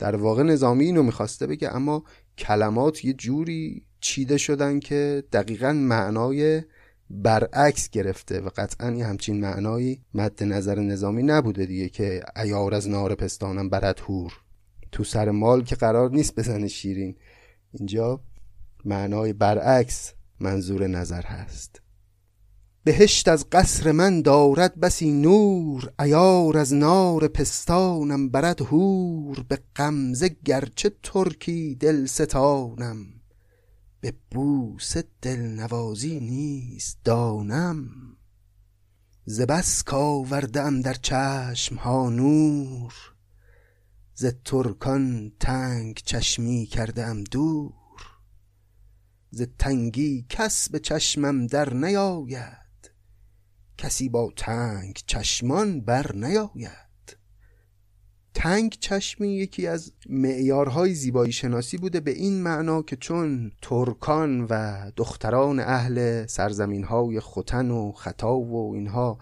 در 0.04 0.16
واقع 0.16 0.42
نظامی 0.42 0.84
اینو 0.84 1.02
می‌خواسته 1.02 1.46
بگه 1.46 1.76
اما 1.76 2.04
کلمات 2.38 3.04
یه 3.04 3.12
جوری 3.12 3.86
چیده 4.00 4.36
شدن 4.36 4.80
که 4.80 5.24
دقیقا 5.32 5.72
معنای 5.72 6.62
برعکس 7.10 7.90
گرفته 7.90 8.40
و 8.40 8.48
قطعا 8.56 8.90
یه 8.90 9.06
همچین 9.06 9.40
معنایی 9.40 10.00
مد 10.14 10.42
نظر 10.42 10.80
نظامی 10.80 11.22
نبوده 11.22 11.66
دیگه 11.66 11.88
که 11.88 12.22
ایار 12.36 12.74
از 12.74 12.88
نار 12.88 13.14
پستانم 13.14 13.68
برد 13.68 14.00
هور 14.00 14.32
تو 14.92 15.04
سر 15.04 15.30
مال 15.30 15.64
که 15.64 15.76
قرار 15.76 16.10
نیست 16.10 16.34
بزنه 16.36 16.68
شیرین. 16.68 17.16
اینجا 17.72 18.20
معنای 18.84 19.32
برعکس 19.32 20.12
منظور 20.40 20.86
نظر 20.86 21.22
هست. 21.22 21.83
بهشت 22.84 23.28
از 23.28 23.46
قصر 23.52 23.92
من 23.92 24.22
دارد 24.22 24.80
بسی 24.80 25.12
نور 25.12 25.92
ایار 26.00 26.58
از 26.58 26.74
نار 26.74 27.28
پستانم 27.28 28.28
برد 28.28 28.62
هور 28.62 29.44
به 29.48 29.58
غمزه 29.76 30.28
گرچه 30.44 30.92
ترکی 31.02 31.74
دل 31.74 32.06
ستانم. 32.06 33.06
به 34.00 34.14
بوس 34.30 34.96
دل 35.22 35.40
نوازی 35.40 36.20
نیست 36.20 36.98
دانم. 37.04 37.86
ز 39.24 39.40
بس 39.40 39.82
کاوردم 39.82 40.80
در 40.80 40.94
چشم 40.94 41.76
ها 41.76 42.10
نور 42.10 42.94
ز 44.14 44.26
ترکان 44.44 45.32
تنگ 45.40 46.00
چشمی 46.04 46.66
کردم 46.66 47.24
دور. 47.24 47.72
ز 49.30 49.42
تنگی 49.58 50.26
کس 50.28 50.68
به 50.68 50.78
چشمم 50.78 51.46
در 51.46 51.74
نیاید. 51.74 52.63
کسی 53.78 54.08
با 54.08 54.32
تنگ 54.36 54.98
چشمان 55.06 55.80
بر 55.80 56.12
نیاید. 56.14 56.84
تنگ 58.34 58.76
چشمی 58.80 59.28
یکی 59.28 59.66
از 59.66 59.92
معیارهای 60.08 60.94
زیبایی 60.94 61.32
شناسی 61.32 61.78
بوده 61.78 62.00
به 62.00 62.10
این 62.10 62.42
معنا 62.42 62.82
که 62.82 62.96
چون 62.96 63.52
ترکان 63.62 64.46
و 64.50 64.82
دختران 64.96 65.60
اهل 65.60 66.26
سرزمین 66.26 66.84
های 66.84 67.20
ختن 67.20 67.70
و 67.70 67.92
خطا 67.92 68.38
و 68.38 68.74
اینها 68.74 69.18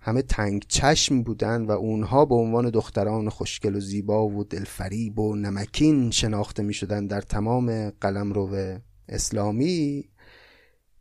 همه 0.00 0.22
تنگ 0.22 0.64
چشم 0.68 1.22
بودن 1.22 1.64
و 1.64 1.70
اونها 1.70 2.24
به 2.24 2.34
عنوان 2.34 2.70
دختران 2.70 3.28
خوشگل 3.28 3.76
و 3.76 3.80
زیبا 3.80 4.28
و 4.28 4.44
دلفریب 4.44 5.18
و 5.18 5.36
نمکین 5.36 6.10
شناخته 6.10 6.62
می 6.62 6.74
شدن 6.74 7.06
در 7.06 7.20
تمام 7.20 7.90
قلمرو 7.90 8.78
اسلامی 9.08 10.04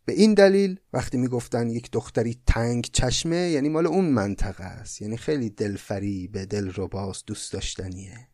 به 0.06 0.14
این 0.14 0.34
دلیل 0.34 0.80
وقتی 0.94 1.18
می‌گفتن 1.18 1.70
یک 1.70 1.92
دختری 1.92 2.42
تنگ 2.48 2.90
چشمه 2.94 3.50
یعنی 3.50 3.70
مال 3.70 3.88
اون 3.88 4.06
منطقه 4.06 4.64
است 4.64 5.02
یعنی 5.02 5.18
خیلی 5.18 5.50
دلفری 5.50 6.28
به 6.28 6.46
دل 6.46 6.72
رباس 6.76 7.24
دوست 7.26 7.54
داشتنیه. 7.54 8.28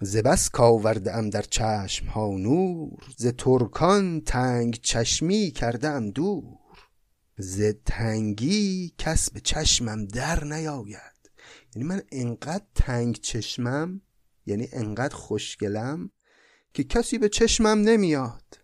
ز 0.00 0.16
بس 0.16 0.50
کاورده 0.50 1.30
در 1.30 1.42
چشم 1.42 2.06
ها 2.06 2.28
نور 2.28 2.98
ز 3.16 3.26
ترکان 3.26 4.20
تنگ 4.20 4.80
چشمی 4.82 5.50
کرده 5.50 6.00
دور. 6.10 6.58
ز 7.38 7.62
تنگی 7.86 8.94
کس 8.98 9.30
به 9.30 9.40
چشمم 9.40 10.04
در 10.04 10.44
نیاید. 10.44 11.30
یعنی 11.74 11.88
من 11.88 12.02
انقدر 12.12 12.64
تنگ 12.74 13.14
چشمم 13.16 14.00
یعنی 14.46 14.68
انقدر 14.72 15.14
خوشگلم 15.14 16.10
که 16.74 16.84
کسی 16.84 17.18
به 17.18 17.28
چشمم 17.28 17.78
نمیاد. 17.78 18.58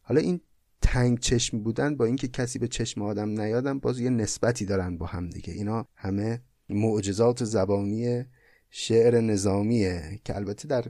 حالا 0.00 0.20
این 0.20 0.40
تنگ 0.86 1.18
چشم 1.18 1.58
بودن 1.58 1.96
با 1.96 2.04
اینکه 2.04 2.28
کسی 2.28 2.58
به 2.58 2.68
چشم 2.68 3.02
آدم 3.02 3.40
نیادم 3.40 3.78
باز 3.78 4.00
یه 4.00 4.10
نسبتی 4.10 4.64
دارن 4.64 4.98
با 4.98 5.06
هم 5.06 5.30
دیگه. 5.30 5.52
اینا 5.52 5.86
همه 5.96 6.40
معجزات 6.68 7.44
زبانی 7.44 8.24
شعر 8.70 9.20
نظامیه 9.20 10.20
که 10.24 10.36
البته 10.36 10.68
در 10.68 10.84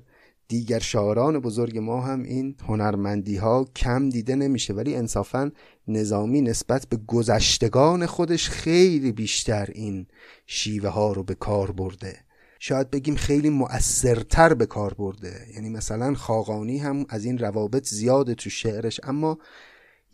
دیگر 0.48 0.78
شاعران 0.78 1.38
بزرگ 1.38 1.78
ما 1.78 2.00
هم 2.00 2.22
این 2.22 2.56
هنرمندی 2.68 3.37
ها 3.37 3.64
کم 3.76 4.09
دیده 4.09 4.35
نمیشه 4.35 4.72
ولی 4.72 4.94
انصافا 4.94 5.50
نظامی 5.88 6.40
نسبت 6.40 6.87
به 6.88 6.96
گذشتگان 7.06 8.06
خودش 8.06 8.50
خیلی 8.50 9.12
بیشتر 9.12 9.68
این 9.74 10.06
شیوه 10.46 10.88
ها 10.88 11.12
رو 11.12 11.22
به 11.22 11.35
کار 11.35 11.70
برده. 11.70 12.16
شاید 12.59 12.90
بگیم 12.90 13.14
خیلی 13.14 13.50
مؤثرتر 13.50 14.54
به 14.54 14.66
کار 14.66 14.94
برده. 14.94 15.46
یعنی 15.54 15.68
مثلا 15.68 16.14
خاقانی 16.14 16.78
هم 16.78 17.06
از 17.09 17.24
این 17.24 17.38
روابط 17.38 17.87
زیاده 17.87 18.35
تو 18.35 18.50
شعرش 18.50 19.00
اما 19.02 19.38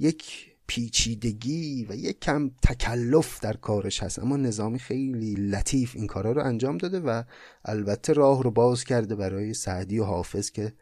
یک 0.03 0.53
پیچیدگی 0.67 1.87
و 1.89 1.95
یک 1.95 2.21
کم 2.21 2.51
تکلف 2.63 3.41
در 3.41 3.53
کارش 3.53 4.03
هست. 4.03 4.19
اما 4.19 4.37
نظامی 4.37 4.79
خیلی 4.79 5.35
لطیف 5.35 5.97
این 5.97 6.07
کارا 6.07 6.33
رو 6.33 6.45
انجام 6.45 6.79
داده 6.79 7.01
و 7.01 7.23
البته 7.65 8.13
راه 8.13 8.43
رو 8.43 8.51
باز 8.51 8.85
کرده 8.85 9.15
برای 9.17 9.55
سعدی 9.55 9.99
و 9.99 10.05
حافظ 10.05 10.51
که 10.51 10.73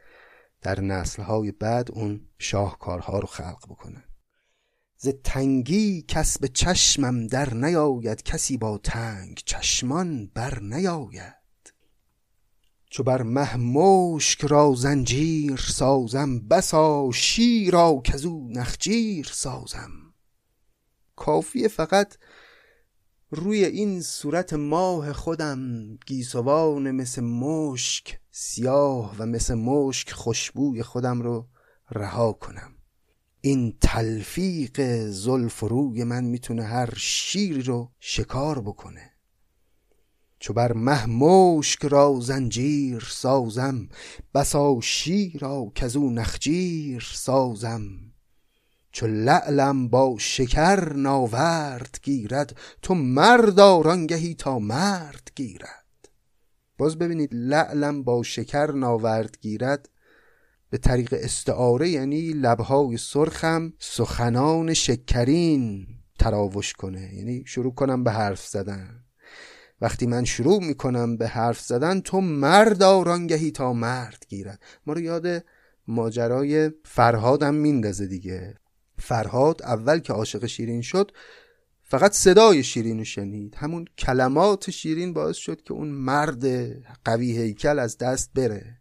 در 0.63 0.81
نسلهای 0.81 1.53
بعد 1.53 1.91
اون 1.93 2.21
شاهکارها 2.39 3.19
رو 3.19 3.27
خلق 3.27 3.67
بکنن. 3.69 4.05
ز 4.97 5.09
تنگی 5.25 6.03
کس 6.09 6.39
به 6.39 6.49
چشمم 6.49 7.27
در 7.27 7.55
نیاید 7.55 8.23
کسی 8.23 8.57
با 8.57 8.79
تنگ 8.79 9.41
چشمان 9.45 10.31
بر 10.35 10.61
نیاید. 10.61 11.40
چو 12.91 13.03
بر 13.03 13.23
مه 13.23 13.57
مشک 13.57 14.45
را 14.45 14.75
زنجیر 14.77 15.57
سازم 15.57 16.41
بسا 16.41 17.11
شیرا 17.15 18.01
کزو 18.05 18.49
نخجیر 18.49 19.31
سازم. 19.33 19.91
کافیه 21.17 21.69
فقط 21.69 22.17
روی 23.31 23.65
این 23.65 24.03
صورت 24.03 24.53
ماه 24.53 25.13
خودم 25.13 25.61
گیسوان 26.07 26.91
مثل 26.91 27.23
مشک 27.23 28.21
سیاه 28.31 29.17
و 29.19 29.27
مثل 29.27 29.55
مشک 29.55 30.11
خوشبوی 30.11 30.83
خودم 30.83 31.23
رو 31.23 31.49
رها 31.91 32.33
کنم. 32.33 32.73
این 33.41 33.77
تلفیق 33.81 35.07
زلف 35.07 35.61
روی 35.61 36.05
من 36.05 36.25
می‌تونه 36.25 36.63
هر 36.63 36.95
شیری 36.97 37.63
رو 37.63 37.93
شکار 38.01 38.61
بکنه. 38.61 39.10
چو 40.41 40.53
بر 40.53 40.73
مه 40.73 41.07
مشک 41.07 41.85
را 41.85 42.19
زنجیر 42.21 43.07
سازم 43.11 43.89
بسا 44.35 44.81
شیرا 44.83 45.73
کزو 45.75 46.11
نخجیر 46.11 47.11
سازم. 47.15 47.83
چو 48.93 49.07
لعلم 49.07 49.89
با 49.89 50.17
شکر 50.19 50.93
ناورد 50.93 52.01
گیرد 52.03 52.59
تو 52.83 52.95
مرد 52.95 53.61
آرانگهی 53.61 54.35
تا 54.35 54.59
مرد 54.59 55.31
گیرد. 55.37 56.09
باز 56.79 56.99
ببینید 56.99 57.31
لعلم 57.33 58.03
با 58.03 58.23
شکر 58.23 58.73
ناورد 58.73 59.39
گیرد 59.41 59.89
به 60.71 60.79
طریق 60.79 61.15
استعاره 61.19 61.89
یعنی 61.89 62.33
لبهای 62.33 62.97
سرخم 62.97 63.73
سخنان 63.79 64.75
شکرین 64.75 65.87
تراوش 66.19 66.73
کنه. 66.73 67.15
یعنی 67.15 67.43
شروع 67.47 67.75
کنم 67.75 68.05
به 68.05 68.11
حرف 68.11 68.47
زدن. 68.47 69.05
وقتی 69.81 70.07
من 70.07 70.25
شروع 70.25 70.65
می‌کنم 70.65 71.17
به 71.17 71.29
حرف 71.29 71.61
زدن 71.61 72.01
تو 72.01 72.21
مرد 72.21 72.83
آرانگهی 72.83 73.51
تا 73.51 73.73
مرد 73.73 74.25
گیرد. 74.29 74.63
ما 74.87 74.93
رو 74.93 75.01
یاد 75.01 75.45
ماجرای 75.89 76.71
فرهادم 76.85 77.55
میندازه 77.55 78.07
دیگه. 78.07 78.55
فرهاد 78.99 79.63
اول 79.63 79.99
که 79.99 80.13
عاشق 80.13 80.47
شیرین 80.47 80.83
شد 80.83 81.13
فقط 81.83 82.13
صدای 82.13 82.63
شیرین 82.63 82.99
رو 82.99 83.05
شنید. 83.05 83.55
همون 83.59 83.85
کلمات 83.99 84.71
شیرین 84.71 85.13
باعث 85.13 85.37
شد 85.37 85.63
که 85.63 85.73
اون 85.73 85.89
مرد 85.89 86.45
قوی 87.05 87.39
هیکل 87.39 87.79
از 87.79 87.99
دست 87.99 88.31
بره. 88.35 88.81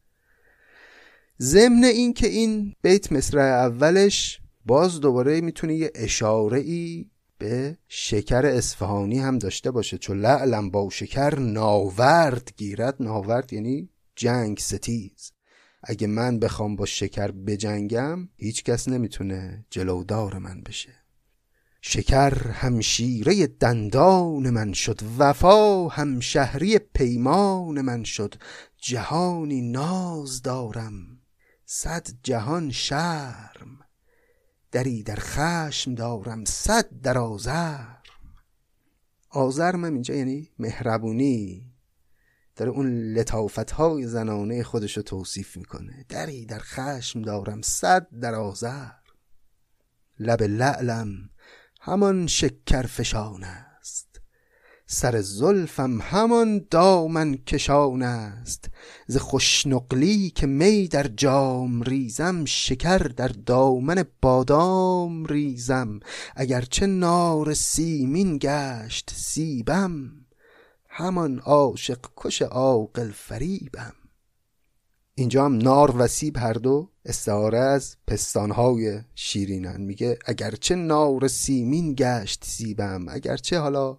ضمن 1.41 1.83
این 1.83 2.13
که 2.13 2.27
این 2.27 2.73
بیت 2.81 3.11
مصرع 3.11 3.43
اولش 3.43 4.39
باز 4.65 4.99
دوباره 4.99 5.41
می‌تونه 5.41 5.75
یه 5.75 5.91
اشاره 5.95 6.59
ای 6.59 7.05
به 7.39 7.77
شکر 7.87 8.45
اصفهانی 8.45 9.19
هم 9.19 9.37
داشته 9.37 9.71
باشه. 9.71 9.97
چون 9.97 10.19
لعلم 10.19 10.69
با 10.69 10.89
شکر 10.89 11.39
ناورد 11.39 12.51
گیرد. 12.57 12.95
ناورد 12.99 13.53
یعنی 13.53 13.89
جنگ 14.15 14.57
ستیز. 14.59 15.31
اگه 15.83 16.07
من 16.07 16.39
بخوام 16.39 16.75
با 16.75 16.85
شکر 16.85 17.31
بجنگم 17.31 18.29
هیچ 18.37 18.63
کس 18.63 18.87
نمی‌تونه 18.87 19.65
جلودار 19.69 20.37
من 20.37 20.61
بشه. 20.61 20.93
شکر 21.81 22.47
همشیره 22.47 23.47
دندان 23.47 24.49
من 24.49 24.73
شد. 24.73 25.01
وفا 25.19 25.87
هم 25.87 26.19
شهری 26.19 26.79
پیمان 26.79 27.81
من 27.81 28.03
شد. 28.03 28.35
جهانی 28.77 29.61
ناز 29.61 30.41
دارم. 30.41 30.93
صد 31.65 32.07
جهان 32.23 32.71
شرم. 32.71 33.79
دری 34.71 35.03
در 35.03 35.19
خشم 35.19 35.95
دارم 35.95 36.45
صد 36.45 37.01
در 37.01 37.17
آزرم 37.17 37.97
آزرم 39.29 39.83
اینجا 39.83 40.15
یعنی 40.15 40.49
مهربونی. 40.59 41.73
داره 42.55 42.71
اون 42.71 43.13
لطافت 43.13 43.71
های 43.71 44.07
زنانه 44.07 44.63
خودش 44.63 44.97
رو 44.97 45.03
توصیف 45.03 45.57
می‌کنه. 45.57 46.05
دری 46.09 46.45
در 46.45 46.59
خشم 46.59 47.21
دارم 47.21 47.61
صد 47.61 48.07
در 48.21 48.35
آزر 48.35 48.91
لب 50.19 50.43
لعلم 50.43 51.29
همان 51.81 52.27
شکر 52.27 52.81
فشان 52.81 53.43
است 53.43 53.68
سر 54.91 55.21
زلفم 55.21 56.01
همان 56.01 56.65
دامن 56.71 57.35
کشان 57.35 58.01
است. 58.01 58.69
ز 59.07 59.17
خوشنقلی 59.17 60.29
که 60.29 60.47
می 60.47 60.87
در 60.87 61.07
جام 61.07 61.81
ریزم 61.81 62.45
شکر 62.45 62.97
در 62.97 63.27
دامن 63.27 64.03
بادام 64.21 65.25
ریزم. 65.25 65.99
اگرچه 66.35 66.85
نار 66.85 67.53
سیمین 67.53 68.37
گشت 68.41 69.11
سیبم 69.15 70.11
همان 70.87 71.39
عاشق 71.39 72.05
کش 72.17 72.41
عاقل 72.41 73.11
فریبم. 73.11 73.93
اینجا 75.15 75.45
هم 75.45 75.57
نار 75.57 75.95
و 75.97 76.07
سیب 76.07 76.37
هر 76.37 76.53
دو 76.53 76.89
استعاره 77.05 77.59
از 77.59 77.95
پستانهای 78.07 79.01
شیرینن. 79.15 79.81
میگه 79.81 80.19
اگرچه 80.25 80.75
نار 80.75 81.27
سیمین 81.27 81.95
گشت 81.97 82.43
سیبم 82.45 83.05
اگرچه 83.09 83.59
حالا 83.59 83.97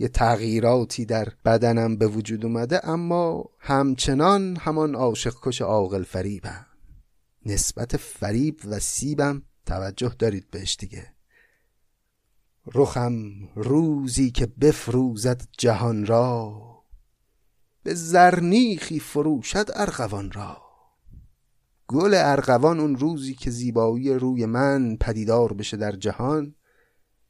یه 0.00 0.08
تغییراتی 0.08 1.04
در 1.04 1.28
بدنم 1.44 1.96
به 1.96 2.06
وجود 2.06 2.44
اومده 2.44 2.88
اما 2.88 3.50
همچنان 3.58 4.56
همان 4.56 4.94
عاشق 4.94 5.34
کش 5.42 5.62
عاقل 5.62 6.02
فریبم 6.02 6.66
نسبت 7.46 7.96
فریب 7.96 8.60
و 8.64 8.78
سیبم 8.78 9.42
توجه 9.66 10.14
دارید 10.18 10.50
بهش 10.50 10.76
دیگه. 10.80 11.14
رخم 12.74 13.14
روزی 13.54 14.30
که 14.30 14.46
بفروزد 14.46 15.42
جهان 15.58 16.06
را 16.06 16.60
به 17.82 17.94
زرنیخی 17.94 19.00
فروشد 19.00 19.70
ارغوان 19.74 20.32
را. 20.32 20.62
گل 21.88 22.14
ارغوان 22.14 22.80
اون 22.80 22.96
روزی 22.96 23.34
که 23.34 23.50
زیبایی 23.50 24.14
روی 24.14 24.46
من 24.46 24.96
پدیدار 24.96 25.52
بشه 25.52 25.76
در 25.76 25.92
جهان 25.92 26.54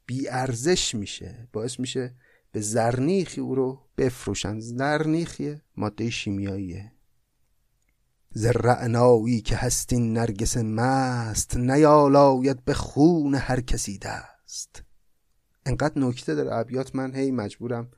بی 0.05 0.29
ارزش 0.29 0.95
میشه 0.95 1.47
باعث 1.53 1.79
میشه 1.79 2.15
به 2.51 2.61
زرنیخی 2.61 3.41
او 3.41 3.55
رو 3.55 3.79
بفروشن. 3.97 4.59
زرنیخی 4.59 5.61
ماده 5.77 6.09
شیمیاییه. 6.09 6.91
زرعنایی 8.33 9.41
که 9.41 9.55
هستین 9.55 10.13
نرگس 10.13 10.57
مست 10.57 11.57
نیالاید 11.57 12.65
به 12.65 12.73
خون 12.73 13.35
هر 13.35 13.61
کسی 13.61 13.97
دست. 13.97 14.83
انقدر 15.65 16.01
نکته 16.01 16.35
داره 16.35 16.55
ابیات 16.55 16.95
من 16.95 17.15
هی 17.15 17.31
مجبورم 17.31 17.91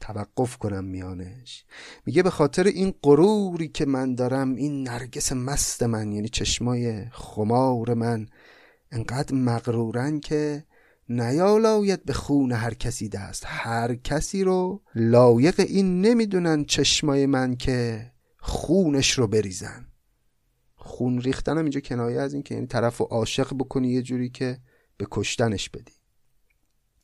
توقف 0.00 0.56
کنم 0.56 0.84
میانش. 0.84 1.64
میگه 2.06 2.22
به 2.22 2.30
خاطر 2.30 2.64
این 2.64 2.94
غروری 3.02 3.68
که 3.68 3.86
من 3.86 4.14
دارم 4.14 4.54
این 4.54 4.82
نرگس 4.82 5.32
مست 5.32 5.82
من 5.82 6.12
یعنی 6.12 6.28
چشمای 6.28 7.04
خمار 7.10 7.94
من 7.94 8.26
انقدر 8.92 9.34
مغرورن 9.34 10.20
که 10.20 10.64
نیالاید 11.10 12.04
به 12.04 12.12
خون 12.12 12.52
هر 12.52 12.74
کسی 12.74 13.08
دست. 13.08 13.42
هر 13.46 13.94
کسی 13.94 14.44
رو 14.44 14.82
لایق 14.94 15.60
این 15.60 16.00
نمی‌دونن 16.00 16.64
چشمای 16.64 17.26
من 17.26 17.56
که 17.56 18.10
خونش 18.38 19.10
رو 19.10 19.26
بریزن. 19.26 19.86
خون 20.74 21.20
ریختن 21.20 21.58
هم 21.58 21.64
اینجا 21.64 21.80
کنایه 21.80 22.20
از 22.20 22.34
این 22.34 22.42
که 22.42 22.54
یعنی 22.54 22.66
طرف 22.66 22.96
رو 22.96 23.06
عاشق 23.06 23.54
بکنی 23.54 23.88
یه 23.88 24.02
جوری 24.02 24.30
که 24.30 24.58
به 24.96 25.06
کشتنش 25.10 25.68
بدی. 25.68 25.92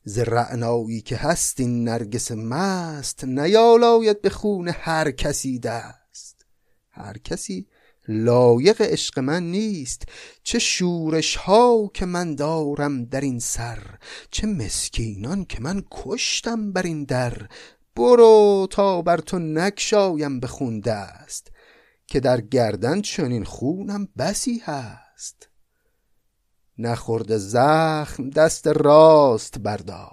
ز 0.05 0.19
رعنایی 0.19 1.01
که 1.01 1.17
هست 1.17 1.61
این 1.61 1.85
نرگس 1.85 2.33
مست 2.33 3.25
نیالاید 3.25 4.23
به 4.23 4.31
خون 4.31 4.69
هر 4.69 5.11
کسی 5.11 5.59
دست. 5.59 6.47
هر 6.91 7.19
کسی 7.19 7.67
لایق 8.09 8.81
عشق 8.81 9.19
من 9.19 9.43
نیست. 9.43 10.03
چه 10.43 10.59
شورش 10.59 11.37
ها 11.37 11.91
که 11.95 12.07
من 12.07 12.35
دارم 12.35 13.05
در 13.05 13.21
این 13.21 13.39
سر 13.39 13.99
چه 14.31 14.47
مسکینان 14.47 15.45
که 15.45 15.61
من 15.61 15.85
کشتم 15.91 16.73
بر 16.73 16.83
این 16.83 17.05
در. 17.05 17.49
برو 17.97 18.67
تا 18.71 19.03
بر 19.03 19.19
تو 19.19 19.39
نکشایم 19.39 20.41
به 20.41 20.47
خون 20.47 20.83
که 22.07 22.21
در 22.21 22.41
گردن 22.41 23.01
چنین 23.01 23.45
خونم 23.45 24.09
بسی 24.19 24.63
هست. 24.65 25.49
نخورد 26.79 27.37
زخم 27.37 28.31
دست 28.31 28.67
راست 28.67 29.59
بردار 29.59 30.13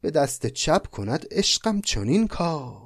به 0.00 0.10
دست 0.10 0.46
چپ 0.46 0.86
کند 0.86 1.26
عشقم 1.30 1.80
چنین 1.80 2.26
کار. 2.26 2.85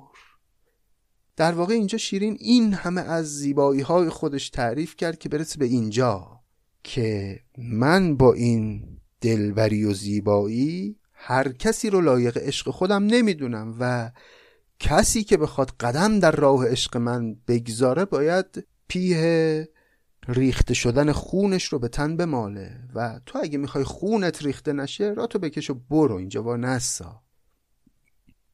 در 1.37 1.53
واقع 1.53 1.75
اینجا 1.75 1.99
شیرین 1.99 2.37
این 2.41 2.75
همه 2.75 3.01
از 3.01 3.39
زیبایی 3.39 3.81
های 3.81 4.09
خودش 4.09 4.51
تعریف 4.51 4.97
کرد 4.97 5.19
که 5.19 5.29
برسه 5.29 5.59
به 5.59 5.65
اینجا 5.65 6.41
که 6.83 7.41
من 7.59 8.17
با 8.17 8.33
این 8.33 8.83
دلبری 9.21 9.85
و 9.85 9.93
زیبایی 9.93 10.97
هر 11.13 11.53
کسی 11.53 11.91
رو 11.91 12.01
لایق 12.01 12.37
عشق 12.37 12.71
خودم 12.71 13.05
نمی‌دونم 13.05 13.75
و 13.81 14.11
کسی 14.79 15.25
که 15.25 15.37
بخواد 15.37 15.71
قدم 15.81 16.21
در 16.21 16.31
راه 16.31 16.69
عشق 16.69 16.97
من 16.97 17.37
بگذاره 17.49 18.05
باید 18.05 18.67
پیه 18.89 19.69
ریخته 20.29 20.75
شدن 20.75 21.13
خونش 21.13 21.65
رو 21.65 21.79
به 21.79 21.89
تن 21.89 22.17
بماله 22.17 22.81
و 22.95 23.21
تو 23.27 23.39
اگه 23.43 23.59
می‌خوای 23.59 23.85
خونت 23.85 24.43
ریخته 24.43 24.73
نشه 24.73 25.13
را 25.13 25.27
تو 25.27 25.39
بکش 25.39 25.71
و 25.71 25.75
برو 25.75 26.15
اینجا 26.15 26.43
با 26.43 26.57
نسا 26.57 27.23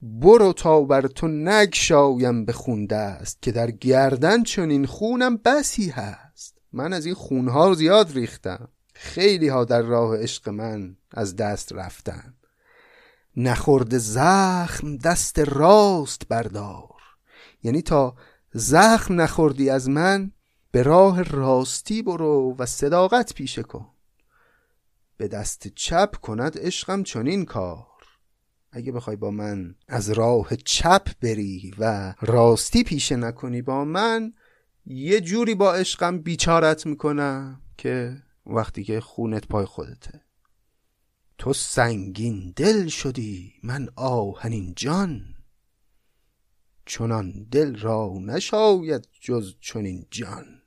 برو 0.03 0.53
تا 0.53 0.81
بر 0.81 1.07
تو 1.07 1.29
نگشایم 1.29 2.45
به 2.45 2.53
خون 2.53 2.87
است 2.91 3.43
که 3.43 3.53
در 3.53 3.71
گردن 3.71 4.43
چنین 4.43 4.87
خونم 4.87 5.37
بسی 5.37 5.89
هست. 5.89 6.59
من 6.73 6.93
از 6.93 7.07
این 7.07 7.15
خونها 7.15 7.75
زیاد 7.75 8.13
ریختم. 8.13 8.69
خیلی 8.95 9.49
ها 9.49 9.65
در 9.65 9.83
راه 9.83 10.17
عشق 10.17 10.49
من 10.49 10.97
از 11.11 11.37
دست 11.37 11.73
رفتن. 11.73 12.35
نخورد 13.37 13.99
زخم 13.99 14.97
دست 14.97 15.39
راست 15.39 16.23
بردار. 16.29 17.01
یعنی 17.63 17.83
تا 17.83 18.15
زخم 18.53 19.21
نخوردی 19.21 19.71
از 19.71 19.89
من 19.89 20.33
به 20.71 20.83
راه 20.83 21.23
راستی 21.23 22.03
برو 22.03 22.57
و 22.59 22.67
صداقت 22.67 23.35
پیشه 23.35 23.63
کن. 23.63 23.89
به 25.17 25.29
دست 25.29 25.69
چپ 25.69 26.17
کند 26.17 26.59
عشقم 26.59 27.03
چنین 27.03 27.45
کار. 27.45 27.96
اگه 28.71 28.93
بخوای 28.93 29.17
با 29.17 29.31
من 29.31 29.75
از 29.89 30.11
راه 30.11 30.57
چپ 30.57 31.09
بری 31.21 31.75
و 31.79 32.15
راستی 32.21 32.85
پیشه 32.85 33.17
نکنی 33.17 33.63
با 33.63 33.85
من 33.85 34.33
یه 34.87 35.21
جوری 35.21 35.55
با 35.55 35.75
عشقم 35.75 36.19
بیچارت 36.19 36.87
می‌کنم 36.87 37.63
که 37.77 38.23
وقتی 38.47 38.85
که 38.85 39.01
خونت 39.01 39.47
پای 39.49 39.65
خودته. 39.65 40.21
تو 41.39 41.53
سنگین 41.53 42.53
دل 42.57 42.89
شدی 42.89 43.53
من 43.63 43.89
آهنین 43.97 44.73
جان. 44.77 45.35
چنان 46.87 47.47
دل 47.51 47.77
را 47.77 48.19
نشاید 48.21 49.09
جز 49.21 49.55
چنین 49.61 50.07
جان. 50.11 50.63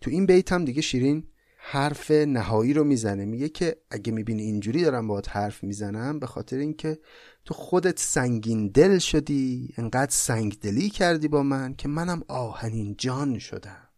تو 0.00 0.10
این 0.10 0.26
بیت 0.26 0.52
هم 0.52 0.64
دیگه 0.64 0.82
شیرین 0.82 1.28
حرف 1.68 2.10
نهایی 2.10 2.72
رو 2.72 2.84
می‌زنه. 2.84 3.24
میگه 3.24 3.48
که 3.48 3.76
اگه 3.90 4.12
می‌بینی 4.12 4.42
اینجوری 4.42 4.82
دارم 4.82 5.08
باهات 5.08 5.28
حرف 5.36 5.64
می‌زنم 5.64 6.18
به 6.18 6.26
خاطر 6.26 6.56
اینکه 6.56 6.98
تو 7.44 7.54
خودت 7.54 7.98
سنگین 7.98 8.68
دل 8.68 8.98
شدی 8.98 9.74
انقدر 9.76 10.10
سنگ 10.10 10.58
دلی 10.60 10.90
کردی 10.90 11.28
با 11.28 11.42
من 11.42 11.74
که 11.74 11.88
منم 11.88 12.22
آهنین 12.28 12.94
جان 12.98 13.38
شدم. 13.38 13.88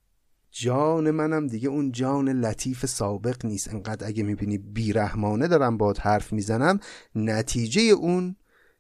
جان 0.51 1.11
منم 1.11 1.47
دیگه 1.47 1.69
اون 1.69 1.93
جان 1.93 2.29
لطیف 2.29 2.87
سابق 2.87 3.47
نیست. 3.47 3.75
انقدر 3.75 4.07
اگه 4.07 4.23
می‌بینی 4.23 4.59
بیرحمانه 4.59 5.49
دارم 5.49 5.77
باهات 5.77 6.07
حرف 6.07 6.33
می‌زنم 6.33 6.81
نتیجه 7.15 7.83
اون 7.83 8.37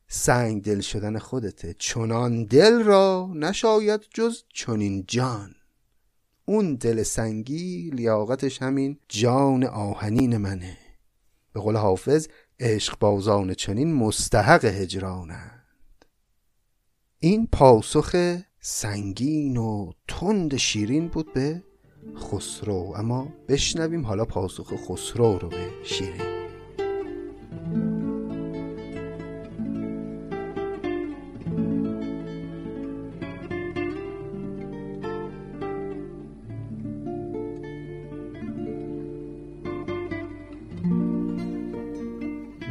سنگ 0.08 0.62
دل 0.62 0.80
شدن 0.80 1.18
خودته. 1.18 1.74
چنان 1.78 2.44
دل 2.44 2.82
را 2.82 3.32
نشاید 3.34 4.00
جز 4.14 4.42
چنین 4.54 5.04
جان. 5.08 5.54
اون 6.48 6.74
دل 6.74 7.02
سنگی 7.02 7.90
لیاقتش 7.90 8.62
همین 8.62 8.98
جان 9.08 9.64
آهنین 9.64 10.36
منه. 10.36 10.78
به 11.52 11.60
قول 11.60 11.76
حافظ 11.76 12.28
عشق 12.60 12.98
بازان 12.98 13.54
چنین 13.54 13.94
مستحق 13.94 14.64
هجرانند. 14.64 15.64
این 17.18 17.48
پاسخ 17.52 18.36
سنگین 18.60 19.56
و 19.56 19.92
تند 20.08 20.56
شیرین 20.56 21.08
بود 21.08 21.32
به 21.32 21.62
خسرو 22.16 22.94
اما 22.96 23.28
بشنویم 23.48 24.06
حالا 24.06 24.24
پاسخ 24.24 24.72
خسرو 24.76 25.38
رو 25.38 25.48
به 25.48 25.70
شیرین. 25.84 26.37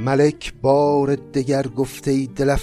ملک 0.08 0.54
بار 0.62 1.16
دگر 1.16 1.68
گفته 1.68 2.12
ای 2.12 2.28
دل 2.28 2.56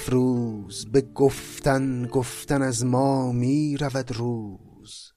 به 0.93 1.01
گفتن 1.01 2.07
گفتن 2.07 2.63
از 2.63 2.85
ما 2.85 3.33
می 3.33 3.77
رود 3.77 4.13
روز. 4.13 5.13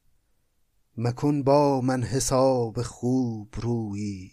مکن 0.97 1.43
با 1.43 1.81
من 1.81 2.03
حساب 2.03 2.81
خوب 2.81 3.55
رویی 3.57 4.31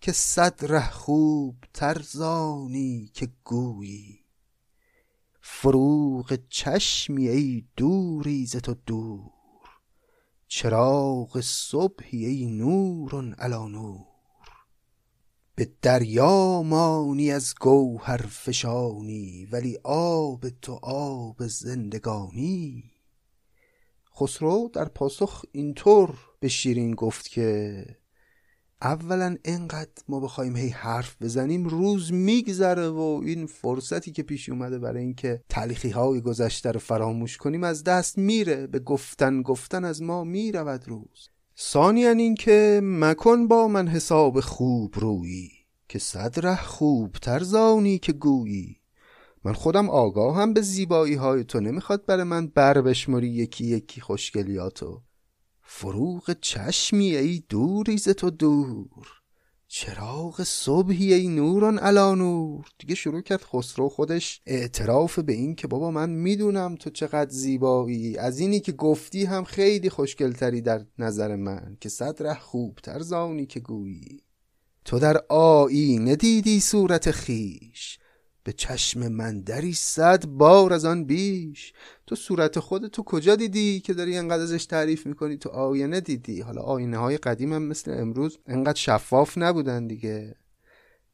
که 0.00 0.12
صد 0.12 0.54
ره 0.62 0.90
خوب 0.90 1.56
ترزانی 1.74 3.10
که 3.14 3.28
گویی. 3.44 4.24
فروغ 5.40 6.38
چشمی 6.48 7.28
ای 7.28 7.64
دوری 7.76 8.46
ز 8.46 8.56
تو 8.56 8.74
دور 8.86 9.30
چراغ 10.48 11.40
صبحی 11.40 12.26
ای 12.26 12.46
نور 12.46 13.34
علی 13.34 13.68
نور. 13.72 14.17
به 15.58 15.68
دریا 15.82 16.62
مانی 16.62 17.30
از 17.30 17.54
گوهر 17.60 18.16
فشانی 18.16 19.48
ولی 19.52 19.78
آب 19.84 20.48
تو 20.62 20.72
آب 20.82 21.46
زندگانی. 21.46 22.84
خسرو 24.16 24.70
در 24.72 24.84
پاسخ 24.84 25.44
اینطور 25.52 26.18
به 26.40 26.48
شیرین 26.48 26.94
گفت 26.94 27.28
که 27.28 27.84
اولا 28.82 29.36
انقدر 29.44 30.02
ما 30.08 30.20
بخوایم 30.20 30.56
هی 30.56 30.68
حرف 30.68 31.22
بزنیم 31.22 31.64
روز 31.64 32.12
میگذره 32.12 32.88
و 32.88 33.20
این 33.24 33.46
فرصتی 33.46 34.12
که 34.12 34.22
پیش 34.22 34.48
اومده 34.48 34.78
برای 34.78 35.02
اینکه 35.02 35.42
تلخی 35.48 35.90
های 35.90 36.20
گذشته 36.20 36.72
رو 36.72 36.80
فراموش 36.80 37.36
کنیم 37.36 37.64
از 37.64 37.84
دست 37.84 38.18
میره. 38.18 38.66
به 38.66 38.78
گفتن 38.78 39.42
گفتن 39.42 39.84
از 39.84 40.02
ما 40.02 40.24
می‌رود 40.24 40.88
روز. 40.88 41.28
ثانیا 41.60 42.10
این 42.10 42.34
که 42.34 42.80
مکن 42.82 43.48
با 43.48 43.68
من 43.68 43.88
حساب 43.88 44.40
خوب 44.40 44.94
رویی 44.98 45.50
که 45.88 45.98
صد 45.98 46.46
ره 46.46 46.62
خوب 46.62 47.12
تر 47.12 47.42
زانی 47.42 47.98
که 47.98 48.12
گویی. 48.12 48.76
من 49.44 49.52
خودم 49.52 49.90
آگاهم 49.90 50.52
به 50.52 50.60
زیبایی 50.60 51.14
های 51.14 51.44
تو 51.44 51.60
نمی‌خواد 51.60 52.06
برای 52.06 52.24
من 52.24 52.46
بر 52.46 52.80
بشمری 52.80 53.28
یکی 53.28 53.66
یکی 53.66 54.00
خوشگلیاتو. 54.00 55.02
فروغ 55.62 56.36
چشمی 56.40 57.16
ای 57.16 57.42
دوریز 57.48 58.08
تو 58.08 58.30
دور. 58.30 59.17
چراغ 59.70 60.42
صبحی 60.42 61.14
ای 61.14 61.28
نوران 61.28 61.78
علا 61.78 62.14
نور. 62.14 62.66
دیگه 62.78 62.94
شروع 62.94 63.20
کرد 63.20 63.42
خسرو 63.42 63.88
خودش 63.88 64.40
اعتراف 64.46 65.18
به 65.18 65.32
این 65.32 65.54
که 65.54 65.66
بابا 65.66 65.90
من 65.90 66.10
می‌دونم 66.10 66.74
تو 66.74 66.90
چقدر 66.90 67.30
زیبایی. 67.30 68.16
از 68.16 68.38
اینی 68.38 68.60
که 68.60 68.72
گفتی 68.72 69.24
هم 69.24 69.44
خیلی 69.44 69.90
خوشگلتری 69.90 70.60
در 70.60 70.86
نظر 70.98 71.36
من 71.36 71.76
که 71.80 71.88
صد 71.88 72.22
ره 72.22 72.38
خوبتر 72.38 72.98
زانی 72.98 73.46
که 73.46 73.60
گویی. 73.60 74.22
تو 74.84 74.98
در 74.98 75.16
آیینه 75.28 76.16
دیدی 76.16 76.60
صورت 76.60 77.10
خیش. 77.10 77.98
به 78.44 78.52
چشم 78.52 79.08
من 79.08 79.40
دری 79.40 79.72
صد 79.72 80.26
بار 80.26 80.72
از 80.72 80.84
آن 80.84 81.04
بیش. 81.04 81.72
تو 82.06 82.14
صورت 82.14 82.58
خود 82.58 82.86
تو 82.86 83.02
کجا 83.02 83.36
دیدی 83.36 83.80
که 83.80 83.94
داری 83.94 84.16
انقدر 84.16 84.42
ازش 84.42 84.66
تعریف 84.66 85.06
می‌کنی؟ 85.06 85.36
تو 85.36 85.48
آینه 85.48 86.00
دیدی. 86.00 86.40
حالا 86.40 86.62
آینه 86.62 86.98
های 86.98 87.16
قدیم 87.16 87.52
هم 87.52 87.62
مثل 87.62 87.90
امروز 87.90 88.38
انقدر 88.46 88.78
شفاف 88.78 89.38
نبودن 89.38 89.86
دیگه. 89.86 90.36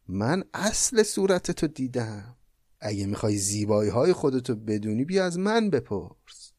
من 0.08 0.44
اصل 0.54 1.02
صورت 1.02 1.50
تو 1.50 1.66
دیدم. 1.66 2.36
اگه 2.80 3.06
می‌خوای 3.06 3.36
زیبایی 3.36 3.90
های 3.90 4.12
خودتو 4.12 4.54
بدونی 4.54 5.04
بیا 5.04 5.24
از 5.24 5.38
من 5.38 5.70
بپرس. 5.70 6.52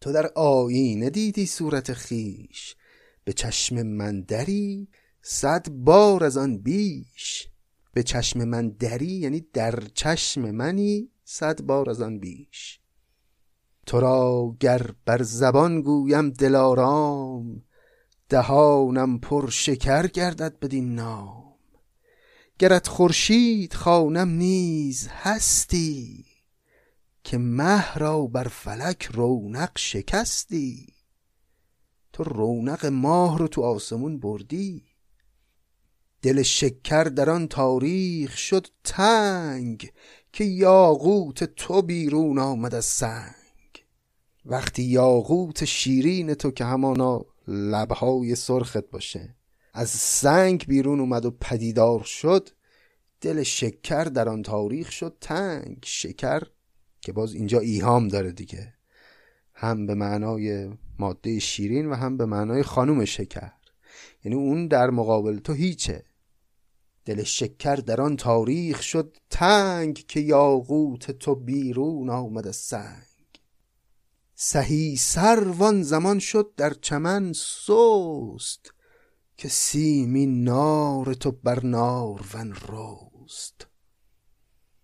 تو 0.00 0.12
در 0.12 0.26
آینه 0.34 1.10
دیدی 1.10 1.46
صورت 1.46 1.92
خیش. 1.92 2.76
به 3.24 3.32
چشم 3.32 3.82
من 3.82 4.20
دری 4.20 4.88
صد 5.22 5.68
بار 5.70 6.24
از 6.24 6.36
آن 6.36 6.58
بیش. 6.58 7.48
به 7.94 8.02
چشم 8.02 8.44
من 8.44 8.68
دری 8.68 9.06
یعنی 9.06 9.46
در 9.52 9.80
چشم 9.94 10.50
منی 10.50 11.10
صد 11.24 11.62
بار 11.62 11.90
از 11.90 12.00
آن 12.00 12.18
بیش. 12.18 12.80
تو 13.86 14.00
را 14.00 14.56
گر 14.60 14.90
بر 15.04 15.22
زبان 15.22 15.82
گویم 15.82 16.30
دلارام 16.30 17.62
دهانم 18.28 19.18
پر 19.18 19.50
شکر 19.50 20.06
گردد 20.06 20.58
بدین 20.58 20.94
نام. 20.94 21.54
گرت 22.58 22.88
خورشید 22.88 23.74
خانم 23.74 24.28
نیز 24.28 25.08
هستی 25.10 26.24
که 27.24 27.38
مه 27.38 27.94
را 27.94 28.26
بر 28.26 28.48
فلک 28.48 29.02
رونق 29.04 29.78
شکستی. 29.78 30.94
تو 32.12 32.24
رونق 32.24 32.86
ماه 32.86 33.38
رو 33.38 33.48
تو 33.48 33.62
آسمون 33.62 34.20
بردی. 34.20 34.93
دل 36.24 36.42
شکر 36.42 37.04
در 37.04 37.30
آن 37.30 37.48
تاریخ 37.48 38.36
شد 38.36 38.66
تنگ 38.84 39.92
که 40.32 40.44
یاقوت 40.44 41.44
تو 41.44 41.82
بیرون 41.82 42.38
آمد 42.38 42.74
از 42.74 42.84
سنگ. 42.84 43.84
وقتی 44.46 44.82
یاقوت 44.82 45.64
شیرین 45.64 46.34
تو 46.34 46.50
که 46.50 46.64
همانا 46.64 47.24
لبهای 47.48 48.34
سرخت 48.34 48.90
باشه 48.90 49.34
از 49.74 49.88
سنگ 49.90 50.66
بیرون 50.66 51.00
اومد 51.00 51.24
و 51.24 51.30
پدیدار 51.30 52.02
شد 52.02 52.48
دل 53.20 53.42
شکر 53.42 54.04
در 54.04 54.28
آن 54.28 54.42
تاریخ 54.42 54.92
شد 54.92 55.16
تنگ. 55.20 55.78
شکر 55.84 56.42
که 57.00 57.12
باز 57.12 57.34
اینجا 57.34 57.60
ایهام 57.60 58.08
داره 58.08 58.32
دیگه. 58.32 58.74
هم 59.54 59.86
به 59.86 59.94
معنای 59.94 60.70
ماده 60.98 61.38
شیرین 61.38 61.86
و 61.86 61.94
هم 61.94 62.16
به 62.16 62.26
معنای 62.26 62.62
خانوم 62.62 63.04
شکر. 63.04 63.52
یعنی 64.24 64.36
اون 64.36 64.66
در 64.66 64.90
مقابل 64.90 65.38
تو 65.38 65.52
هیچه. 65.52 66.04
دل 67.04 67.22
شکر 67.22 67.76
در 67.76 68.00
آن 68.00 68.16
تاریخ 68.16 68.82
شد 68.82 69.16
تنگ 69.30 69.94
که 70.08 70.20
یاقوت 70.20 71.10
تو 71.10 71.34
بیرون 71.34 72.10
آمد 72.10 72.46
از 72.46 72.56
سنگ. 72.56 73.04
سهی 74.34 74.96
سروان 74.96 75.82
زمان 75.82 76.18
شد 76.18 76.52
در 76.56 76.74
چمن 76.74 77.32
سست 77.32 78.74
که 79.36 79.48
سیمی 79.48 80.26
نار 80.26 81.14
تو 81.14 81.30
بر 81.30 81.64
نار 81.64 82.24
ون 82.34 82.52
روست 82.52 83.66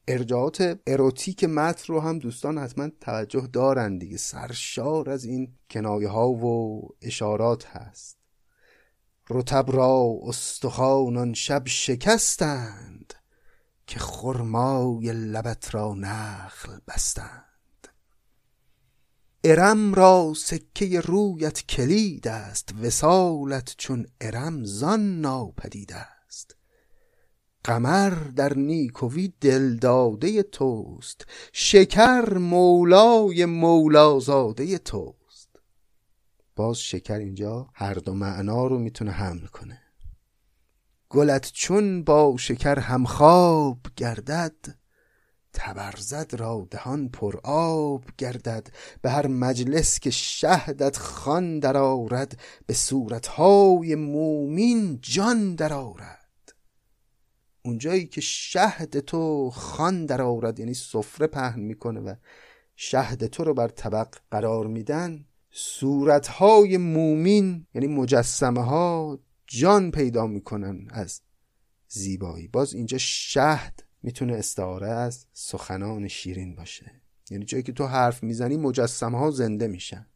ارجاعات 0.09 0.81
اروتیک 0.87 1.45
متن 1.45 1.93
رو 1.93 2.01
هم 2.01 2.19
دوستان 2.19 2.59
حتما 2.59 2.89
توجه 3.01 3.49
دارن 3.53 3.99
دیگه. 3.99 4.17
سرشار 4.17 5.11
از 5.11 5.25
این 5.25 5.55
کنایه 5.71 6.09
ها 6.09 6.29
و 6.29 6.81
اشارات 7.03 7.67
هست. 7.67 8.20
رتب 9.31 9.65
را 9.69 10.19
استخوانان 10.23 11.35
شب 11.35 11.63
شکستند 11.67 13.15
که 13.87 13.99
خرمای 13.99 15.13
لبت 15.13 15.75
را 15.75 15.95
نخل 15.95 16.79
بستند. 16.89 17.89
ارم 19.45 19.95
را 19.95 20.33
سکه 20.37 21.01
رویت 21.01 21.67
کلید 21.67 22.29
است 22.29 22.75
وسالت 22.83 23.75
چون 23.79 24.07
ارم 24.21 24.65
زان 24.65 25.21
ناپدید 25.21 25.93
است. 25.93 26.57
قمر 27.65 28.11
در 28.11 28.55
نیکوی 28.55 29.33
دلداده 29.41 30.43
توست 30.43 31.27
شکر 31.53 32.35
مولای 32.39 33.45
مولازاده 33.45 34.79
توست. 34.79 35.20
باز 36.57 36.79
شکر 36.79 37.15
اینجا 37.19 37.69
هر 37.75 37.95
دو 37.95 38.15
معنا 38.15 38.67
رو 38.67 38.79
می‌تونه 38.79 39.11
حمل 39.11 39.47
کنه. 39.47 39.83
گلت 41.09 41.51
چون 41.53 42.05
با 42.05 42.37
شکر 42.39 42.79
همخواب 42.79 43.79
گردد 43.97 44.81
تبرزد 45.53 46.35
را 46.35 46.69
دهان 46.71 47.09
پر 47.09 47.41
آب 47.45 48.05
گردد. 48.19 48.69
به 49.03 49.11
هر 49.11 49.27
مجلس 49.27 49.99
که 49.99 50.11
شهدت 50.11 50.97
خان 50.97 51.59
درآورد 51.59 52.41
به 52.67 52.75
صورتهای 52.75 53.95
مومین 53.95 54.99
جان 55.03 55.55
درآورد 55.55 56.21
اونجایی 57.65 58.07
که 58.07 58.21
شهد 58.21 59.01
تو 59.01 59.51
خان 59.51 60.07
در 60.07 60.23
آورد 60.23 60.59
یعنی 60.59 60.75
سفره 60.75 61.27
پهن 61.27 61.61
می‌کنه 61.61 62.01
و 62.01 62.15
شهد 62.77 63.27
تو 63.27 63.45
رو 63.45 63.55
بر 63.55 63.69
طبق 63.69 64.17
قرار 64.31 64.67
میدن 64.67 65.25
صورتهای 65.51 66.77
مومین 66.77 67.67
یعنی 67.75 67.87
مجسمه 67.87 68.65
ها 68.65 69.19
جان 69.47 69.91
پیدا 69.91 70.27
می‌کنن 70.27 70.89
از 70.91 71.21
زیبایی. 71.89 72.49
باز 72.49 72.75
اینجا 72.75 72.99
شهد 72.99 73.83
می‌تونه 74.03 74.35
استعاره 74.35 74.89
از 74.89 75.27
سخنان 75.33 76.09
شیرین 76.09 76.55
باشه. 76.55 76.93
یعنی 77.31 77.45
جایی 77.45 77.63
که 77.63 77.73
تو 77.73 77.87
حرف 77.87 78.23
می‌زنی 78.23 78.57
مجسمه 78.57 79.19
ها 79.19 79.31
زنده 79.31 79.67
میشن. 79.67 80.07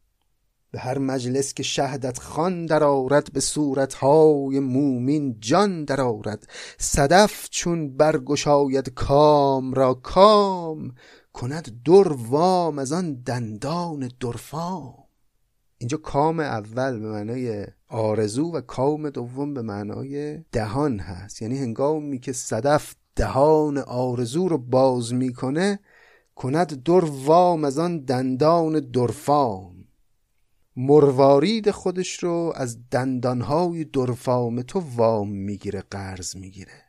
به 0.70 0.81
هر 0.81 0.99
مجلس 0.99 1.55
که 1.55 1.62
شهدت 1.62 2.18
خان 2.18 2.66
درآورد 2.66 3.33
به 3.33 3.40
صورتهای 3.40 4.61
مومین 4.61 5.40
جان 5.40 5.85
درآورد. 5.85 6.49
صدف 6.79 7.49
چون 7.51 7.97
برگشاید 7.97 8.88
کام 8.88 9.75
را 9.75 9.94
کام 9.94 10.94
کند 11.33 11.83
در 11.83 12.12
وام 12.12 12.79
از 12.79 12.92
آن 12.92 13.14
دندان 13.14 14.11
درفام. 14.20 15.04
اینجا 15.78 15.96
کام 15.96 16.40
اول 16.40 16.98
به 16.98 17.06
معنای 17.12 17.66
آرزو 17.88 18.52
و 18.52 18.60
کام 18.60 19.10
دوم 19.10 19.54
به 19.54 19.62
معنای 19.62 20.38
دهان 20.52 20.98
هست. 20.98 21.42
یعنی 21.42 21.58
هنگامی 21.58 22.18
که 22.18 22.32
صدف 22.32 22.94
دهان 23.16 23.78
آرزو 23.78 24.48
رو 24.48 24.58
باز 24.58 25.14
می‌کنه 25.14 25.78
کند 26.34 26.82
در 26.82 27.04
وام 27.04 27.64
از 27.64 27.78
آن 27.78 27.98
دندان 27.98 28.80
درفام. 28.80 29.74
مروارید 30.76 31.70
خودش 31.70 32.22
رو 32.24 32.52
از 32.56 32.90
دندانهای 32.90 33.84
درفام 33.84 34.62
تو 34.62 34.82
وام 34.96 35.30
می‌گیره 35.30 35.84
قرض 35.90 36.37
می‌گیره. 36.37 36.84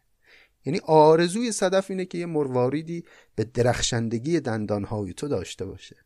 یعنی 0.65 0.79
آرزوی 0.79 1.51
صدف 1.51 1.91
اینه 1.91 2.05
که 2.05 2.17
یه 2.17 2.25
مرواریدی 2.25 3.03
به 3.35 3.43
درخشندگی 3.43 4.39
دندانهای 4.39 5.13
تو 5.13 5.27
داشته 5.27 5.65
باشه. 5.65 6.04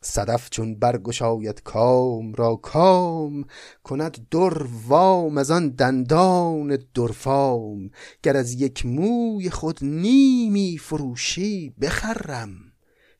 صدف 0.00 0.50
چون 0.50 0.74
برگشاید 0.78 1.62
کام 1.62 2.34
را 2.34 2.56
کام 2.56 3.44
کند 3.82 4.28
در 4.28 4.62
وام 4.86 5.38
از 5.38 5.50
آن 5.50 5.68
دندان 5.68 6.78
درفام. 6.94 7.90
گر 8.22 8.36
از 8.36 8.52
یک 8.52 8.86
موی 8.86 9.50
خود 9.50 9.78
نیمی 9.84 10.78
فروشی 10.78 11.70
بخرم 11.80 12.50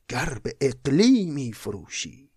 گر 0.08 0.38
به 0.42 0.56
اقلیمی 0.60 1.52
فروشی. 1.52 2.30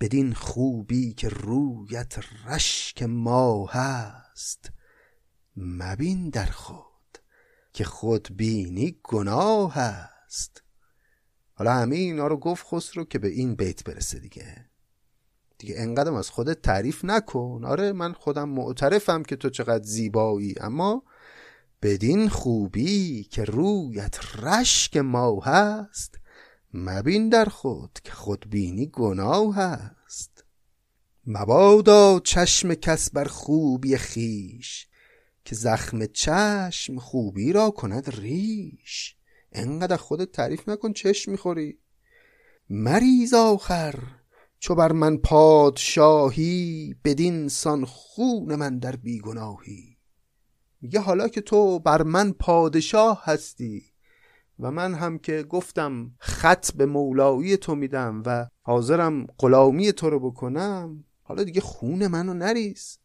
بدین 0.00 0.32
خوبی 0.32 1.12
که 1.12 1.28
رویت 1.28 2.14
رشک 2.46 3.02
ما 3.02 3.66
هست 3.66 4.70
مبین 5.56 6.30
در 6.30 6.46
خود 6.46 7.18
که 7.72 7.84
خود 7.84 8.28
بینی 8.36 8.96
گناه 9.02 9.74
هست 9.74 10.61
حالا 11.62 11.74
همه 11.74 11.96
اینا 11.96 12.26
رو 12.26 12.36
گفت 12.36 12.66
خسرو 12.66 13.04
که 13.04 13.18
به 13.18 13.28
این 13.28 13.54
بیت 13.54 13.84
برسه 13.84 14.18
دیگه. 14.18 14.66
دیگه 15.58 15.74
انقدرم 15.78 16.14
از 16.14 16.30
خودت 16.30 16.62
تعریف 16.62 17.04
نکن. 17.04 17.64
آره 17.64 17.92
من 17.92 18.12
خودم 18.12 18.48
معترفم 18.48 19.22
که 19.22 19.36
تو 19.36 19.50
چقدر 19.50 19.84
زیبایی 19.84 20.54
اما 20.60 21.02
بدین 21.82 22.28
خوبی 22.28 23.24
که 23.24 23.44
رویت 23.44 24.18
رشک 24.38 24.96
ما 24.96 25.40
هست 25.40 26.18
مبین 26.74 27.28
در 27.28 27.44
خود 27.44 27.98
که 28.04 28.12
خودبینی 28.12 28.86
گناه 28.86 29.54
هست. 29.56 30.44
مبادا 31.26 32.20
چشم 32.20 32.74
کس 32.74 33.10
بر 33.10 33.24
خوبی 33.24 33.96
خیش 33.96 34.86
که 35.44 35.54
زخم 35.54 36.06
چشم 36.06 36.98
خوبی 36.98 37.52
را 37.52 37.70
کند 37.70 38.10
ریش. 38.20 39.16
انقدر 39.52 39.96
خودت 39.96 40.32
تعریف 40.32 40.68
نکن 40.68 40.92
چشم 40.92 41.30
می‌خوری. 41.30 41.78
مریض 42.70 43.34
آخر 43.34 43.94
چو 44.58 44.74
بر 44.74 44.92
من 44.92 45.16
پادشاهی 45.16 46.94
بدین 47.04 47.48
سان 47.48 47.84
خون 47.84 48.54
من 48.54 48.78
در 48.78 48.96
بیگناهی. 48.96 49.96
میگه 50.80 51.00
حالا 51.00 51.28
که 51.28 51.40
تو 51.40 51.78
بر 51.78 52.02
من 52.02 52.32
پادشاه 52.32 53.22
هستی 53.24 53.82
و 54.58 54.70
من 54.70 54.94
هم 54.94 55.18
که 55.18 55.42
گفتم 55.42 56.10
خط 56.18 56.72
به 56.72 56.86
مولایی 56.86 57.56
تو 57.56 57.74
میدم 57.74 58.22
و 58.26 58.48
حاضرم 58.62 59.26
غلامی 59.38 59.92
تو 59.92 60.10
رو 60.10 60.30
بکنم 60.30 61.04
حالا 61.22 61.44
دیگه 61.44 61.60
خون 61.60 62.06
منو 62.06 62.34
نریز. 62.34 62.98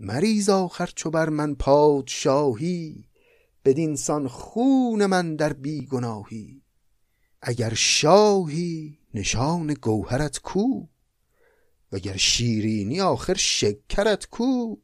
مریض 0.00 0.48
آخر 0.48 0.90
چو 0.94 1.10
بر 1.10 1.28
من 1.28 1.54
پادشاهی 1.54 3.04
بدین 3.64 3.96
سان 3.96 4.28
خون 4.28 5.06
من 5.06 5.36
در 5.36 5.52
بیگناهی. 5.52 6.62
اگر 7.42 7.74
شاهی 7.74 8.98
نشان 9.14 9.74
گوهرت 9.74 10.38
کو. 10.38 10.86
وگر 11.92 12.16
شیرینی 12.16 13.00
آخر 13.00 13.34
شکرت 13.34 14.26
کو. 14.26 14.76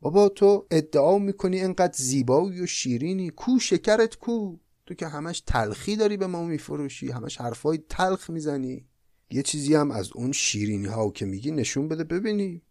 بابا 0.00 0.28
تو 0.28 0.66
ادعا 0.70 1.18
می‌کنی 1.18 1.60
انقدر 1.60 1.96
زیبایی 1.96 2.60
و 2.60 2.66
شیرینی. 2.66 3.30
کو 3.30 3.58
شکرت 3.58 4.16
کو. 4.16 4.56
تو 4.86 4.94
که 4.94 5.06
همش 5.06 5.40
تلخی 5.40 5.96
داری 5.96 6.16
به 6.16 6.26
ما 6.26 6.44
میفروشی 6.44 7.10
همش 7.10 7.40
حرفای 7.40 7.78
تلخ 7.88 8.30
می‌زنی. 8.30 8.86
یه 9.30 9.42
چیزی 9.42 9.74
هم 9.74 9.90
از 9.90 10.10
اون 10.14 10.32
شیرینی 10.32 10.86
ها 10.86 11.10
که 11.10 11.24
میگی 11.26 11.50
نشون 11.50 11.88
بده 11.88 12.04
ببینی. 12.04 12.62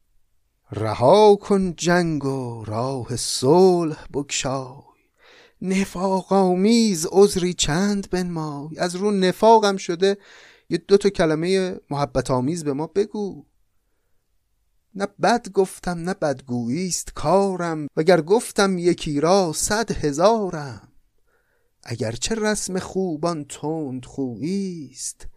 رها 0.71 1.35
کن 1.35 1.75
جنگ 1.75 2.25
و 2.25 2.63
راه 2.63 3.15
صلح 3.15 4.07
بگشای 4.13 4.90
نفاق 5.61 6.33
آمیز 6.33 7.07
عذری 7.11 7.53
چند 7.53 8.09
بنمای. 8.09 8.79
از 8.79 8.95
رو 8.95 9.11
نفاقم 9.11 9.77
شده 9.77 10.17
یه 10.69 10.77
دو 10.77 10.97
تا 10.97 11.09
کلمه 11.09 11.79
محبت 11.89 12.31
آمیز 12.31 12.63
به 12.63 12.73
ما 12.73 12.87
بگو. 12.87 13.45
نه 14.95 15.07
بد 15.21 15.51
گفتم 15.51 15.97
نه 15.97 16.13
بدگویی 16.13 16.87
است 16.87 17.13
کارم 17.13 17.87
وگر 17.97 18.21
گفتم 18.21 18.77
یکی 18.77 19.19
را 19.19 19.53
صد 19.55 19.91
هزارم. 19.91 20.91
اگرچه 21.83 22.35
رسم 22.35 22.79
خوبان 22.79 23.45
تند 23.45 24.05
خویی 24.05 24.89
است 24.91 25.27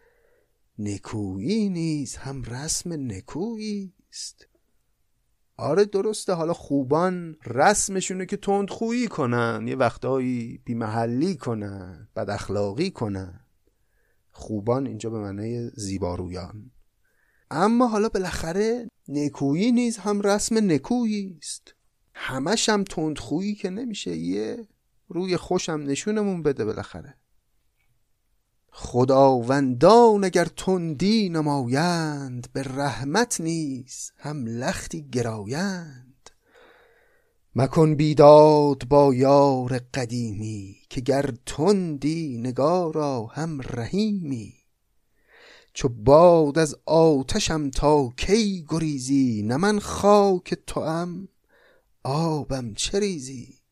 نکویی 0.78 1.68
نیز 1.68 2.16
هم 2.16 2.42
رسم 2.42 2.92
نکویی 2.92 3.94
است 4.12 4.48
آره 5.56 5.84
درسته 5.84 6.32
حالا 6.32 6.52
خوبان 6.52 7.36
رسمشونه 7.46 8.26
که 8.26 8.36
تند 8.36 8.70
خویی 8.70 9.08
کنن 9.08 9.64
یه 9.68 9.76
وقتایی 9.76 10.60
بیمحلی 10.64 11.36
کنن 11.36 12.08
بد 12.16 12.30
اخلاقی 12.30 12.90
کنن. 12.90 13.40
خوبان 14.30 14.86
اینجا 14.86 15.10
به 15.10 15.18
معنی 15.18 15.70
زیبارویان. 15.74 16.70
اما 17.50 17.86
حالا 17.86 18.08
بالاخره 18.08 18.88
نکویی 19.08 19.72
نیز 19.72 19.96
هم 19.96 20.20
رسم 20.20 20.72
نکویی 20.72 21.38
است. 21.42 21.74
همش 22.14 22.68
هم 22.68 22.84
تندخویی 22.84 23.54
که 23.54 23.70
نمیشه 23.70 24.16
یه 24.16 24.68
روی 25.08 25.36
خوشم 25.36 25.82
نشونمون 25.86 26.42
بده 26.42 26.64
بالاخره. 26.64 27.14
خداوندان 28.76 30.24
اگر 30.24 30.44
تندی 30.44 31.28
نمایند 31.28 32.48
به 32.52 32.62
رحمت 32.62 33.40
نیز 33.40 34.12
هم 34.16 34.46
لختی 34.46 35.08
گرایند. 35.12 36.30
مکن 37.54 37.94
بیداد 37.94 38.88
با 38.88 39.14
یار 39.14 39.78
قدیمی 39.94 40.76
که 40.88 41.00
گر 41.00 41.30
تندی 41.46 42.36
نگارا 42.36 43.26
هم 43.26 43.60
رحیمی. 43.60 44.54
چو 45.72 45.88
باد 45.88 46.58
از 46.58 46.76
آتشم 46.86 47.70
تا 47.70 48.12
کی 48.16 48.66
گریزی 48.68 49.42
نه 49.42 49.56
من 49.56 49.78
خاک 49.78 50.54
توام 50.66 51.28
آبم 52.04 52.74
چه 52.74 53.00
ریزی 53.00 53.63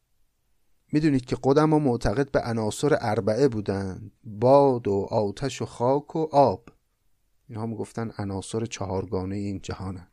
می‌دونید 0.92 1.24
که 1.24 1.36
قدم 1.42 1.72
و 1.72 1.78
معتقد 1.78 2.30
به 2.30 2.40
عناصر 2.40 2.96
اربعه 3.00 3.48
بودند 3.48 4.12
باد 4.24 4.88
و 4.88 5.06
آتش 5.10 5.62
و 5.62 5.66
خاک 5.66 6.16
و 6.16 6.28
آب. 6.32 6.68
اینها 7.48 7.66
می‌گفتن 7.66 8.10
عناصر 8.18 8.66
چهارگانه 8.66 9.36
این 9.36 9.60
جهانن. 9.62 10.08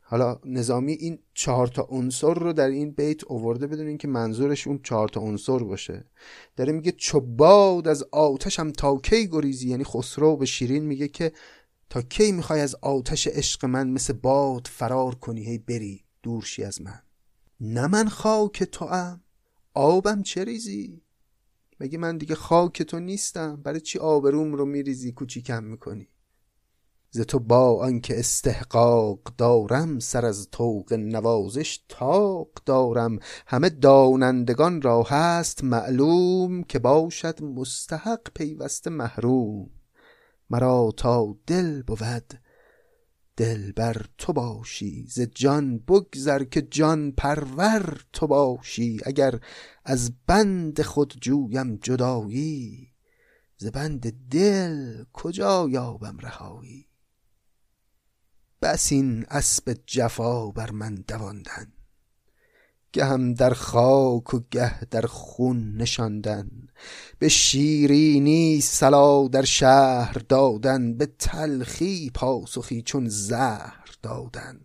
حالا 0.00 0.40
نظامی 0.44 0.92
این 0.92 1.18
چهار 1.34 1.66
تا 1.66 1.86
عنصر 1.90 2.34
رو 2.34 2.52
در 2.52 2.68
این 2.68 2.90
بیت 2.90 3.24
اوورده 3.24 3.66
بدونین 3.66 3.98
که 3.98 4.08
منظورش 4.08 4.66
اون 4.66 4.80
چهار 4.82 5.08
تا 5.08 5.20
عنصر 5.20 5.58
باشه. 5.58 6.04
داره 6.56 6.72
میگه 6.72 6.92
چو 6.92 7.20
باد 7.20 7.88
از 7.88 8.02
آتشم 8.12 8.70
تا 8.70 8.96
کی 8.96 9.28
گریزی؟ 9.28 9.68
یعنی 9.68 9.84
خسرو 9.84 10.36
به 10.36 10.46
شیرین 10.46 10.84
میگه 10.84 11.08
که 11.08 11.32
تا 11.90 12.02
کی 12.02 12.32
می‌خوای 12.32 12.60
از 12.60 12.74
آتش 12.74 13.26
عشق 13.26 13.64
من 13.64 13.90
مثل 13.90 14.12
باد 14.12 14.66
فرار 14.66 15.14
کنی؟ 15.14 15.44
هی 15.44 15.58
بری 15.58 16.04
دورشی 16.22 16.64
از 16.64 16.82
من. 16.82 17.00
نه 17.60 17.86
من 17.86 18.08
خاک 18.08 18.64
تو 18.64 18.84
ام 18.84 19.20
آبم 19.78 20.22
چه 20.22 20.44
ریزی؟ 20.44 21.02
مگه 21.80 21.98
من 21.98 22.18
دیگه 22.18 22.34
خاک 22.34 22.82
تو 22.82 22.98
نیستم؟ 22.98 23.56
برای 23.62 23.80
چی 23.80 23.98
آبروم 23.98 24.54
رو 24.54 24.64
میریزی 24.64 25.12
کوچیکم 25.12 25.64
می‌کنی؟ 25.64 26.08
ز 27.10 27.20
تو 27.20 27.38
با 27.38 27.84
آنکه 27.84 28.18
استحقاق 28.18 29.20
دارم 29.38 29.98
سر 29.98 30.26
از 30.26 30.48
طوق 30.50 30.92
نوازش 30.92 31.80
تاق 31.88 32.48
دارم. 32.66 33.18
همه 33.46 33.70
دانندگان 33.70 34.82
را 34.82 35.02
هست 35.02 35.64
معلوم 35.64 36.62
که 36.62 36.78
باشد 36.78 37.42
مستحق 37.42 38.30
پیوسته 38.34 38.90
محروم. 38.90 39.70
مرا 40.50 40.92
تا 40.96 41.36
دل 41.46 41.82
بود 41.82 42.34
دل 43.38 43.72
بر 43.72 44.06
تو 44.18 44.32
باشی 44.32 45.06
ز 45.08 45.20
جان 45.20 45.78
بگذر 45.78 46.44
که 46.44 46.62
جان 46.62 47.12
پرور 47.12 48.04
تو 48.12 48.26
باشی. 48.26 49.00
اگر 49.04 49.40
از 49.84 50.12
بند 50.26 50.82
خود 50.82 51.14
جویم 51.20 51.76
جدایی 51.76 52.88
ز 53.56 53.66
بند 53.66 54.28
دل 54.28 55.04
کجا 55.12 55.68
یابم 55.70 56.18
رهایی؟ 56.18 56.88
بس 58.62 58.92
این 58.92 59.24
اسب 59.28 59.76
جفا 59.86 60.50
بر 60.50 60.70
من 60.70 60.94
دواندن. 60.94 61.72
گهم 62.92 63.34
در 63.34 63.54
خاک 63.54 64.34
و 64.34 64.40
گه 64.50 64.84
در 64.84 65.06
خون 65.06 65.76
نشاندن. 65.76 66.50
به 67.18 67.28
شیرینی 67.28 68.60
سلا 68.60 69.28
در 69.28 69.44
شهر 69.44 70.16
دادن 70.28 70.96
به 70.96 71.06
تلخی 71.18 72.10
پاسخی 72.14 72.82
چون 72.82 73.08
زهر 73.08 73.84
دادن. 74.02 74.60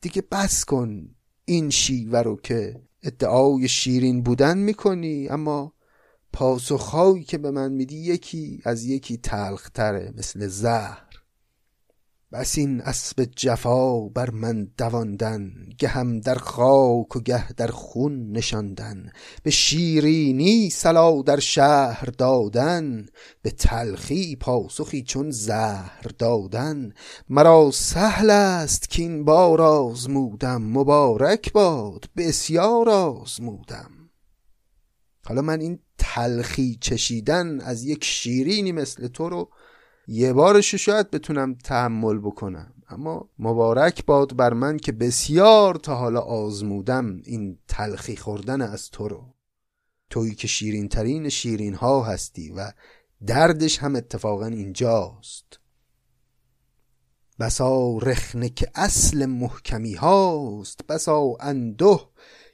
دیگه 0.00 0.22
بس 0.32 0.64
کن 0.64 1.14
این 1.44 1.70
شیوه 1.70 2.18
رو 2.18 2.36
که 2.36 2.82
ادعای 3.02 3.68
شیرین 3.68 4.22
بودن 4.22 4.58
می‌کنی 4.58 5.28
اما 5.28 5.72
پاسخهایی 6.32 7.24
که 7.24 7.38
به 7.38 7.50
من 7.50 7.72
میدی 7.72 7.96
یکی 7.96 8.60
از 8.64 8.84
یکی 8.84 9.16
تلختره 9.16 10.14
مثل 10.16 10.46
زهر. 10.46 11.09
بس 12.32 12.58
این 12.58 12.80
اسب 12.80 13.28
جفا 13.36 14.00
بر 14.08 14.30
من 14.30 14.68
دواندن 14.78 15.52
گهم 15.78 16.20
در 16.20 16.34
خاک 16.34 17.16
و 17.16 17.20
گه 17.20 17.52
در 17.52 17.66
خون 17.66 18.32
نشاندن. 18.32 19.12
به 19.42 19.50
شیرینی 19.50 20.70
سلا 20.70 21.22
در 21.22 21.40
شهر 21.40 22.04
دادن 22.18 23.06
به 23.42 23.50
تلخی 23.50 24.36
پاسخی 24.36 25.02
چون 25.02 25.30
زهر 25.30 26.06
دادن. 26.18 26.92
مرا 27.28 27.70
سهل 27.70 28.30
است 28.30 28.90
که 28.90 29.02
این 29.02 29.24
بار 29.24 29.62
آزمودم 29.62 30.62
مبارک 30.62 31.52
باد 31.52 32.04
بسیار 32.16 32.88
آزمودم. 32.88 33.90
حالا 35.26 35.42
من 35.42 35.60
این 35.60 35.78
تلخی 35.98 36.78
چشیدن 36.80 37.60
از 37.60 37.84
یک 37.84 38.04
شیرینی 38.04 38.72
مثل 38.72 39.08
تو 39.08 39.28
رو 39.28 39.50
یه 40.06 40.32
بارش 40.32 40.74
شاید 40.74 41.10
بتونم 41.10 41.54
تحمل 41.54 42.18
بکنم. 42.18 42.74
اما 42.88 43.28
مبارک 43.38 44.06
باد 44.06 44.36
بر 44.36 44.52
من 44.52 44.76
که 44.78 44.92
بسیار 44.92 45.74
تا 45.74 45.94
حالا 45.94 46.20
آزمودم 46.20 47.20
این 47.24 47.58
تلخی 47.68 48.16
خوردن 48.16 48.62
از 48.62 48.90
تو 48.90 49.08
رو. 49.08 49.34
تویی 50.10 50.34
که 50.34 50.48
شیرین 50.48 50.88
ترین 50.88 51.28
شیرین 51.28 51.74
ها 51.74 52.02
هستی 52.02 52.50
و 52.50 52.72
دردش 53.26 53.78
هم 53.78 53.96
اتفاقا 53.96 54.46
اینجاست. 54.46 55.60
بسا 57.40 57.98
رخنه 57.98 58.48
که 58.48 58.70
اصل 58.74 59.26
محکمی 59.26 59.94
هاست 59.94 60.86
بسا 60.86 61.36
انده 61.40 62.00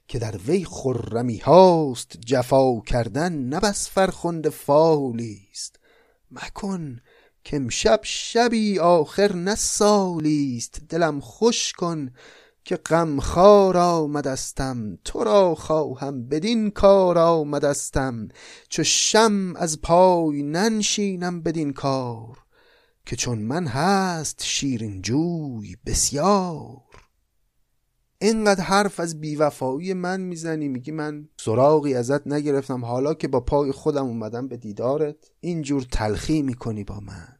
که 0.09 0.19
در 0.19 0.37
وی 0.37 0.65
خرمی 0.65 1.39
هاست. 1.39 2.17
جفا 2.27 2.81
کردن 2.81 3.33
نه 3.33 3.61
بس 3.61 3.91
فرخنده 3.91 4.51
فالیست 4.51 5.79
مکن 6.31 7.01
که 7.47 7.57
امشب 7.57 8.01
شبی 8.03 8.79
آخر 8.79 9.33
نه 9.33 9.55
سالیست 9.55 10.81
دلم 10.89 11.21
خوش 11.21 11.73
کن 11.73 12.11
که 12.65 12.77
غمخوار 12.77 13.77
آمدستم. 13.77 14.99
تو 15.05 15.25
را 15.25 15.55
خواهم 15.55 16.29
بدین 16.29 16.71
کار 16.71 17.19
آمدستم. 17.19 18.29
چو 18.69 18.85
شم 18.85 19.57
از 19.57 19.81
پای 19.81 20.43
ننشینم 20.43 21.43
بدین 21.43 21.73
کار 21.73 22.39
که 23.07 23.17
چون 23.17 23.39
من 23.39 23.67
هست 23.67 24.43
شیرین 24.45 25.03
جوی 25.03 25.77
بسیار. 25.87 26.83
اینقدر 28.19 28.65
حرف 28.65 29.01
از 29.01 29.21
بیوفایی 29.21 29.95
من 29.95 30.21
می‌زنی 30.21 30.69
میگی 30.69 30.93
من 30.93 31.29
سراغی 31.41 31.95
ازت 31.95 32.27
نگرفتم. 32.27 32.85
حالا 32.85 33.15
که 33.15 33.29
با 33.29 33.41
پای 33.41 33.73
خودم 33.73 34.07
اومدم 34.07 34.49
به 34.49 34.57
دیدارت 34.57 35.17
اینجور 35.41 35.87
تلخی 35.93 36.43
می‌کنی 36.43 36.85
با 36.85 37.01
من. 37.01 37.36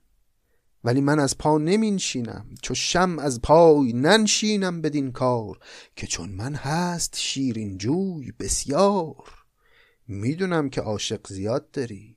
ولی 0.85 1.01
من 1.01 1.19
از 1.19 1.39
پا 1.39 1.59
نمینشینم 1.59 2.47
چو 2.63 2.75
شم 2.75 3.19
از 3.19 3.43
پای 3.43 3.93
ننشینم 3.93 4.81
بدین 4.81 5.13
کار 5.13 5.59
که 5.97 6.07
چون 6.07 6.31
من 6.31 6.55
هست 6.55 7.17
شیرین 7.19 7.79
جوی 7.79 8.33
بسیار. 8.41 9.35
می‌دونم 10.09 10.71
که 10.71 10.81
عاشق 10.81 11.27
زیاد 11.29 11.71
داری. 11.71 12.17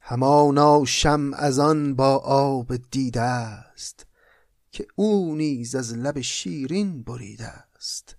همانا 0.00 0.84
شم 0.84 1.34
از 1.34 1.58
آن 1.58 1.94
با 1.94 2.16
آب 2.24 2.76
دیده 2.90 3.20
است 3.20 4.06
که 4.72 4.86
او 4.96 5.34
نیز 5.36 5.74
از 5.74 5.94
لب 5.94 6.20
شیرین 6.20 7.02
بریده 7.02 7.46
است. 7.46 8.16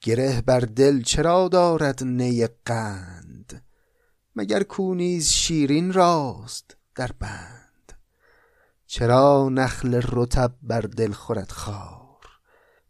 گره 0.00 0.42
بر 0.42 0.60
دل 0.60 1.02
چرا 1.02 1.48
دارد 1.48 2.04
نی 2.04 2.46
قند؟ 2.46 3.64
مگر 4.36 4.62
کو 4.62 4.94
نیز 4.94 5.28
شیرین 5.28 5.92
راست 5.92 6.76
در 6.94 7.10
بند؟ 7.18 7.69
چرا 8.92 9.48
نخل 9.48 10.00
رطب 10.12 10.56
بر 10.62 10.80
دل 10.80 11.12
خورد 11.12 11.50
خار؟ 11.50 12.26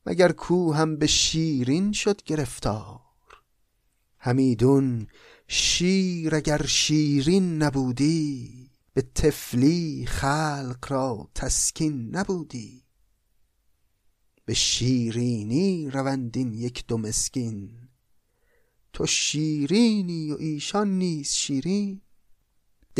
مگر 0.06 0.32
کو 0.32 0.72
هم 0.72 0.96
به 0.96 1.06
شیرین 1.06 1.92
شد 1.92 2.22
گرفتار؟ 2.22 3.00
همیدون 4.18 5.06
شیر 5.48 6.34
اگر 6.34 6.66
شیرین 6.66 7.62
نبودی 7.62 8.70
به 8.94 9.02
تفلی 9.14 10.06
خلق 10.06 10.86
را 10.88 11.28
تسکین 11.34 12.16
نبودی. 12.16 12.82
به 14.44 14.54
شیرینی 14.54 15.90
روندین 15.90 16.54
یک 16.54 16.86
دو 16.86 16.98
مسکین. 16.98 17.88
تو 18.92 19.06
شیرینی 19.06 20.32
و 20.32 20.36
ایشان 20.38 20.98
نیز 20.98 21.32
شیرین. 21.32 22.00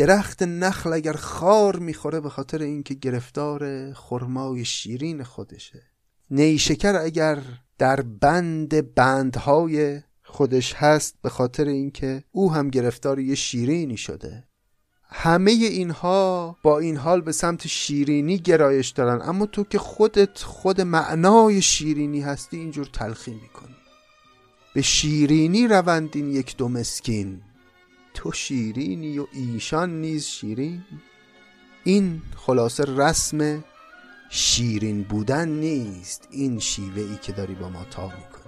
درخت 0.01 0.43
نخل 0.43 0.93
اگر 0.93 1.13
خار 1.13 1.79
می‌خوره 1.79 2.19
به 2.19 2.29
خاطر 2.29 2.61
اینکه 2.61 2.93
گرفتار 2.93 3.93
خرمای 3.93 4.65
شیرین 4.65 5.23
خودشه. 5.23 5.81
نیشکر 6.31 6.95
اگر 6.95 7.37
در 7.77 8.01
بند 8.01 8.95
بندهای 8.95 10.01
خودش 10.23 10.73
هست 10.73 11.15
به 11.21 11.29
خاطر 11.29 11.65
اینکه 11.65 12.23
او 12.31 12.53
هم 12.53 12.69
گرفتار 12.69 13.19
یه 13.19 13.35
شیرینی 13.35 13.97
شده. 13.97 14.43
همه 15.03 15.51
اینها 15.51 16.57
با 16.63 16.79
این 16.79 16.97
حال 16.97 17.21
به 17.21 17.31
سمت 17.31 17.67
شیرینی 17.67 18.37
گرایش 18.37 18.89
دارن. 18.89 19.21
اما 19.29 19.45
تو 19.45 19.63
که 19.63 19.79
خودت 19.79 20.37
خود 20.37 20.81
معنای 20.81 21.61
شیرینی 21.61 22.21
هستی 22.21 22.57
اینجور 22.57 22.89
تلخی 22.93 23.31
می‌کنی. 23.31 23.75
به 24.73 24.81
شیرینی 24.81 25.67
روندین 25.67 26.31
یک 26.31 26.57
دو 26.57 26.69
مسکین. 26.69 27.41
تو 28.13 28.31
شیرینی 28.31 29.19
و 29.19 29.27
ایشان 29.33 30.01
نیز 30.01 30.25
شیرین. 30.25 30.83
این 31.83 32.21
خلاصه 32.35 32.83
رسم 32.87 33.63
شیرین 34.29 35.03
بودن 35.03 35.49
نیست. 35.49 36.27
این 36.31 36.59
شیوه 36.59 37.01
ای 37.01 37.17
که 37.21 37.31
داری 37.31 37.55
با 37.55 37.69
ما 37.69 37.83
تا 37.83 38.05
می‌کنی. 38.05 38.41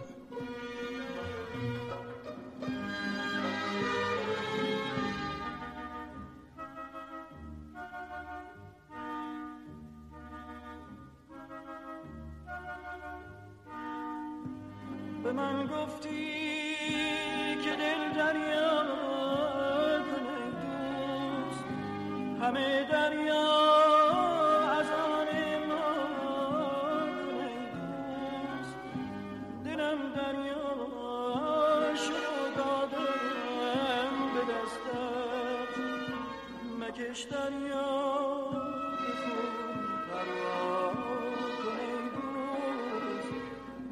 همه 22.44 22.84
دریا 22.92 23.50
از 24.80 24.90
آن 24.92 25.28
ما 25.70 25.90
دلم 29.66 30.00
دریا 30.16 30.66
شودادم 31.96 33.04
به 34.34 34.42
دستت. 34.54 35.74
مکش 36.80 37.22
دریا 37.22 37.94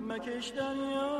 مکش 0.07 0.47
دریا 0.47 1.11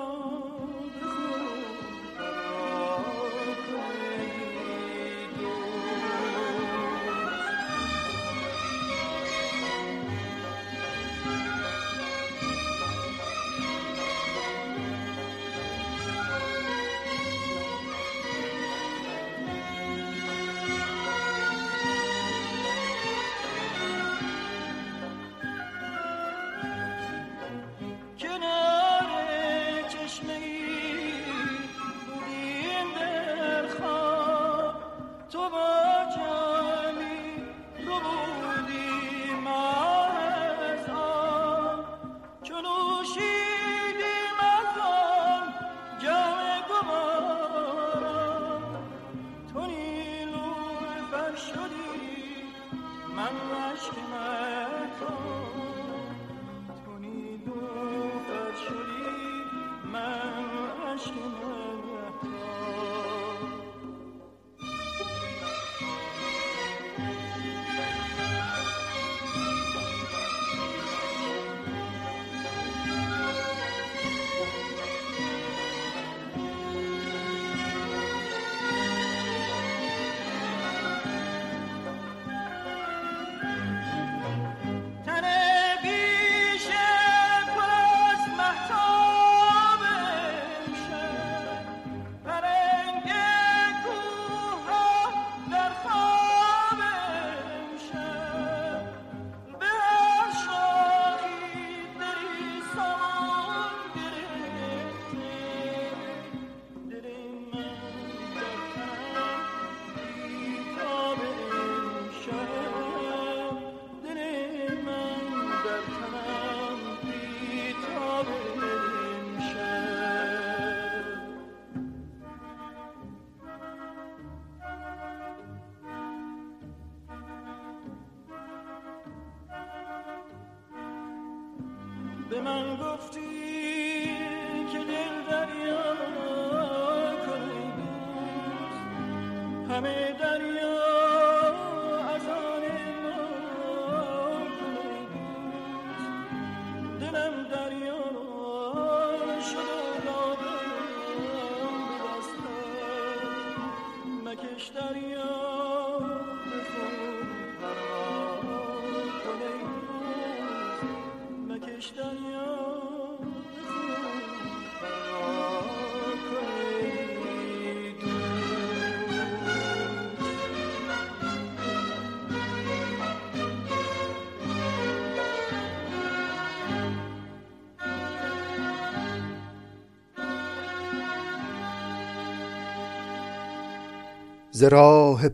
ز 184.62 184.64
راه 184.64 185.30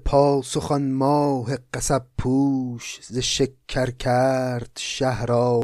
ماه 0.91 1.57
قصب 1.73 2.05
پوش 2.17 2.99
ز 3.03 3.17
شکر 3.17 3.91
کرد 3.91 4.71
شه 4.78 5.25
را 5.25 5.59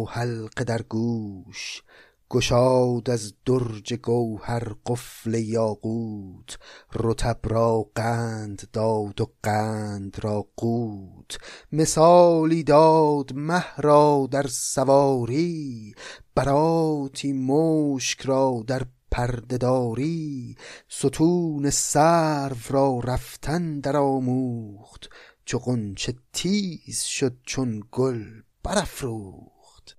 در 0.63 0.81
گوش. 0.81 1.83
گشاد 2.29 3.09
از 3.09 3.33
درج 3.45 3.93
گوهر 3.93 4.63
قفل 4.85 5.33
یاقوت 5.33 6.57
رطب 6.95 7.39
را 7.43 7.89
قند 7.95 8.67
داد 8.73 9.21
و 9.21 9.31
قند 9.43 10.17
را 10.21 10.47
قوت. 10.57 11.37
مثالی 11.71 12.63
داد 12.63 13.33
مه 13.33 13.65
را 13.77 14.27
در 14.31 14.47
سواری 14.47 15.93
براتی 16.35 17.33
مشک 17.33 18.21
را 18.21 18.63
در 18.67 18.85
پردهداری 19.13 20.55
ستون 20.87 21.69
سرو 21.69 22.55
را 22.69 22.99
رفتن 22.99 23.79
در 23.79 23.97
آموخت. 23.97 25.09
چو 25.45 25.59
غنچه 25.59 26.13
تیز 26.33 27.01
شد 27.01 27.37
چون 27.43 27.83
گل 27.91 28.41
برافروخت. 28.63 29.97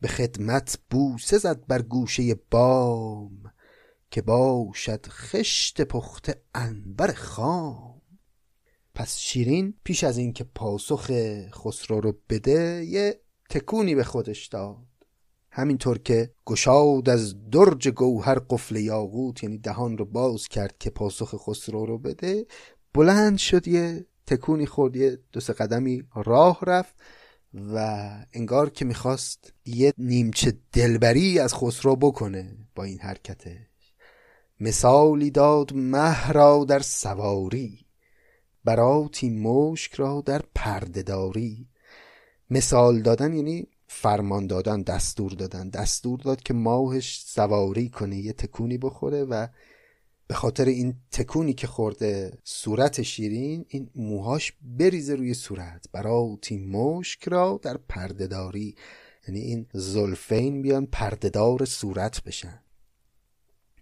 به 0.00 0.08
خدمت 0.08 0.78
بوسه 0.90 1.38
زد 1.38 1.66
بر 1.66 1.82
گوشه 1.82 2.34
بام 2.50 3.52
که 4.10 4.22
باشد 4.22 5.06
خشت 5.06 5.82
پخته 5.82 6.42
عنبر 6.54 7.12
خام. 7.12 8.02
پس 8.94 9.18
شیرین 9.18 9.74
پیش 9.84 10.04
از 10.04 10.18
اینکه 10.18 10.44
پاسخ 10.44 11.10
خسرو 11.50 12.00
رو 12.00 12.18
بده 12.28 12.84
یه 12.84 13.20
تکونی 13.50 13.94
به 13.94 14.04
خودش 14.04 14.46
داد. 14.46 14.89
همینطور 15.52 15.98
که 15.98 16.30
گشاد 16.46 17.08
از 17.08 17.50
درج 17.50 17.88
گوهر 17.88 18.38
قفل 18.38 18.76
یاقوت 18.76 19.42
یعنی 19.42 19.58
دهان 19.58 19.98
رو 19.98 20.04
باز 20.04 20.48
کرد 20.48 20.78
که 20.78 20.90
پاسخ 20.90 21.34
خسرو 21.36 21.86
رو 21.86 21.98
بده 21.98 22.46
بلند 22.94 23.38
شد 23.38 23.68
یه 23.68 24.06
تکونی 24.26 24.66
خورد 24.66 24.96
یه 24.96 25.18
دو 25.32 25.40
سه 25.40 25.52
قدمی 25.52 26.02
راه 26.14 26.58
رفت 26.62 26.94
و 27.54 28.08
انگار 28.32 28.70
که 28.70 28.84
می‌خواست 28.84 29.52
یه 29.66 29.92
نیمچه 29.98 30.52
دلبری 30.72 31.38
از 31.38 31.54
خسرو 31.54 31.96
بکنه 31.96 32.56
با 32.74 32.84
این 32.84 32.98
حرکتش. 32.98 33.56
مثالی 34.60 35.30
داد 35.30 35.72
مه 35.74 36.32
را 36.32 36.64
در 36.68 36.78
سواری 36.80 37.86
براتی 38.64 39.30
مشک 39.30 39.94
را 39.94 40.22
در 40.26 40.42
پردهداری 40.54 41.68
مثال 42.50 43.02
دادن 43.02 43.34
یعنی 43.34 43.68
فرمان 43.92 44.46
دادن 44.46 44.82
دستور 44.82 45.32
دادن. 45.32 45.68
دستور 45.68 46.18
داد 46.18 46.42
که 46.42 46.54
ماهش 46.54 47.22
سواری 47.26 47.88
کنه 47.88 48.18
یه 48.18 48.32
تکونی 48.32 48.78
بخوره 48.78 49.24
و 49.24 49.46
به 50.26 50.34
خاطر 50.34 50.64
این 50.64 50.94
تکونی 51.10 51.52
که 51.52 51.66
خورده 51.66 52.38
صورت 52.44 53.02
شیرین 53.02 53.64
این 53.68 53.90
موهاش 53.94 54.52
بریزه 54.62 55.14
روی 55.14 55.34
صورت. 55.34 55.86
براتی 55.92 56.58
مشک 56.58 57.28
را 57.28 57.60
در 57.62 57.76
پردهداری. 57.88 58.74
یعنی 59.28 59.40
این 59.40 59.66
زلفین 59.72 60.62
بیان 60.62 60.86
پردهدار 60.86 61.64
صورت 61.64 62.22
بشن. 62.22 62.60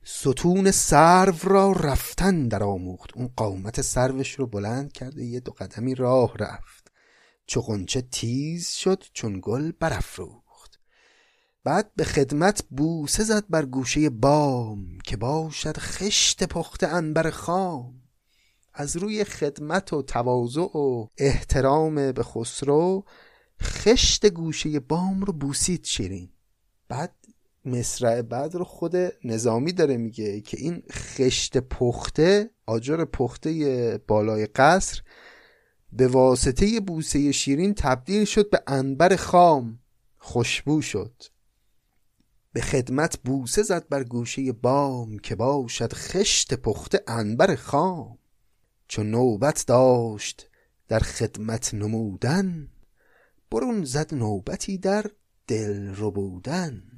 ستون 0.04 0.70
سرو 0.70 1.34
را 1.42 1.72
رفتن 1.72 2.48
در 2.48 2.62
آموخت. 2.62 3.10
اون 3.16 3.30
قامت 3.36 3.80
سروش 3.80 4.34
رو 4.34 4.46
بلند 4.46 4.92
کرده 4.92 5.24
یه 5.24 5.40
دو 5.40 5.52
قدمی 5.52 5.94
راه 5.94 6.34
رفت. 6.38 6.77
چو 7.48 7.60
غنچه 7.60 8.02
تیز 8.02 8.70
شد 8.70 9.04
چون 9.12 9.38
گل 9.42 9.72
برافروخت. 9.72 10.80
بعد 11.64 11.94
به 11.96 12.04
خدمت 12.04 12.64
بوسه 12.70 13.24
زد 13.24 13.44
بر 13.50 13.64
گوشه 13.64 14.10
بام 14.10 14.98
که 15.04 15.16
باشد 15.16 15.76
خشت 15.78 16.44
پخته 16.44 16.86
انبر 16.86 17.30
خام. 17.30 18.02
از 18.74 18.96
روی 18.96 19.24
خدمت 19.24 19.92
و 19.92 20.02
تواضع 20.02 20.78
و 20.78 21.06
احترام 21.18 22.12
به 22.12 22.22
خسرو 22.22 23.04
خشت 23.62 24.26
گوشه 24.26 24.80
بام 24.80 25.20
رو 25.20 25.32
بوسید 25.32 25.84
شیرین. 25.84 26.30
بعد 26.88 27.14
مصرع 27.64 28.22
بعد 28.22 28.54
رو 28.54 28.64
خود 28.64 28.96
نظامی 29.24 29.72
داره 29.72 29.96
میگه 29.96 30.40
که 30.40 30.56
این 30.60 30.82
خشت 30.92 31.58
پخته 31.58 32.50
آجر 32.66 33.04
پخته 33.04 34.00
بالای 34.06 34.46
قصر 34.46 35.02
به 35.92 36.08
واسطه 36.08 36.80
بوسه 36.80 37.32
شیرین 37.32 37.74
تبدیل 37.74 38.24
شد 38.24 38.50
به 38.50 38.62
انبر 38.66 39.16
خام. 39.16 39.78
خوشبو 40.18 40.82
شد. 40.82 41.22
به 42.52 42.60
خدمت 42.60 43.18
بوسه 43.24 43.62
زد 43.62 43.88
بر 43.88 44.04
گوشه 44.04 44.52
بام 44.52 45.18
که 45.18 45.34
باشد 45.34 45.92
خشت 45.92 46.54
پخته 46.54 47.02
انبر 47.06 47.54
خام. 47.54 48.18
چون 48.88 49.10
نوبت 49.10 49.64
داشت 49.66 50.48
در 50.88 50.98
خدمت 50.98 51.74
نمودن 51.74 52.68
برون 53.50 53.84
زد 53.84 54.14
نوبتی 54.14 54.78
در 54.78 55.10
دل 55.46 55.94
ربودن. 55.96 56.97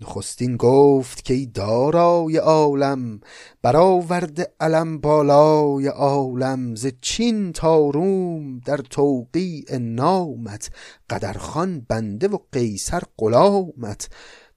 نخستین 0.00 0.56
گفت 0.56 1.24
که 1.24 1.34
ای 1.34 1.46
دارای 1.46 2.36
عالم 2.36 3.20
برآورده 3.62 4.54
علم 4.60 4.98
بالای 4.98 5.86
عالم 5.86 6.74
ز 6.74 6.86
چین 7.00 7.52
تا 7.52 7.90
روم 7.90 8.58
در 8.58 8.76
توقیع 8.76 9.78
نامت 9.78 10.70
قدرخان 11.10 11.80
بنده 11.80 12.28
و 12.28 12.38
قیصر 12.52 13.02
غلامت. 13.18 14.08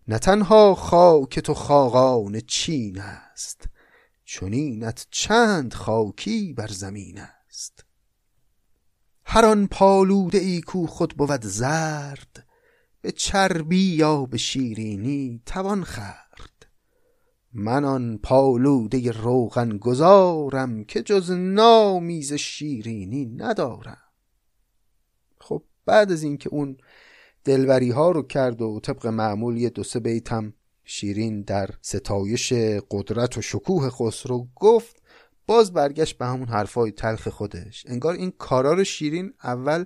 نه 0.08 0.20
تنها 0.20 0.76
خاک 0.76 1.40
تو 1.40 1.54
خاقان 1.54 2.40
چین 2.40 3.00
است 3.00 3.70
چنینت 4.26 5.08
چند 5.12 5.74
خاکی 5.74 6.54
بر 6.54 6.68
زمین 6.68 7.20
است. 7.20 7.86
هر 9.26 9.46
آن 9.46 9.68
پالوده 9.68 10.38
ای 10.38 10.62
کو 10.62 10.88
خود 10.88 11.18
بود 11.18 11.46
زرد 11.46 12.49
به 13.02 13.12
چربی 13.12 13.96
یا 13.96 14.26
به 14.26 14.38
شیرینی 14.38 15.42
توان 15.46 15.84
خرد. 15.84 16.68
من 17.54 17.86
آن 17.86 18.20
پالوده 18.24 19.12
روغن 19.12 19.78
گذارم 19.78 20.84
که 20.84 21.02
جز 21.02 21.32
نامیز 21.32 22.34
شیرینی 22.34 23.26
ندارم. 23.26 23.98
خب 25.42 25.64
بعد 25.86 26.12
از 26.12 26.24
اینکه 26.24 26.50
اون 26.50 26.78
دلوری 27.44 27.90
ها 27.90 28.12
رو 28.12 28.22
کرد 28.22 28.62
و 28.62 28.80
طبق 28.84 29.08
معمول 29.08 29.58
یه 29.58 29.70
دو 29.70 29.84
سه 29.84 30.00
بیتم 30.00 30.54
شیرین 30.84 31.42
در 31.42 31.70
ستایش 31.82 32.54
قدرت 32.92 33.38
و 33.38 33.42
شکوه 33.42 33.90
خسرو 33.90 34.48
گفت 34.56 35.02
باز 35.48 35.74
برگشت 35.74 36.18
به 36.18 36.26
همون 36.26 36.48
حرفای 36.48 36.92
تلخ 36.92 37.28
خودش. 37.28 37.84
انگار 37.88 38.14
این 38.14 38.32
کارا 38.38 38.74
رو 38.74 38.84
شیرین 38.84 39.34
اول 39.44 39.86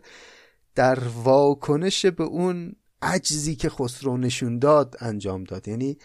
در 0.76 1.00
واکنش 1.00 2.06
به 2.06 2.24
اون 2.24 2.76
عجزی 3.04 3.56
که 3.56 3.70
خسرو 3.70 4.18
نشون 4.18 4.60
داد 4.60 4.96
انجام 5.00 5.44
داد. 5.44 5.68
یعنی 5.68 5.98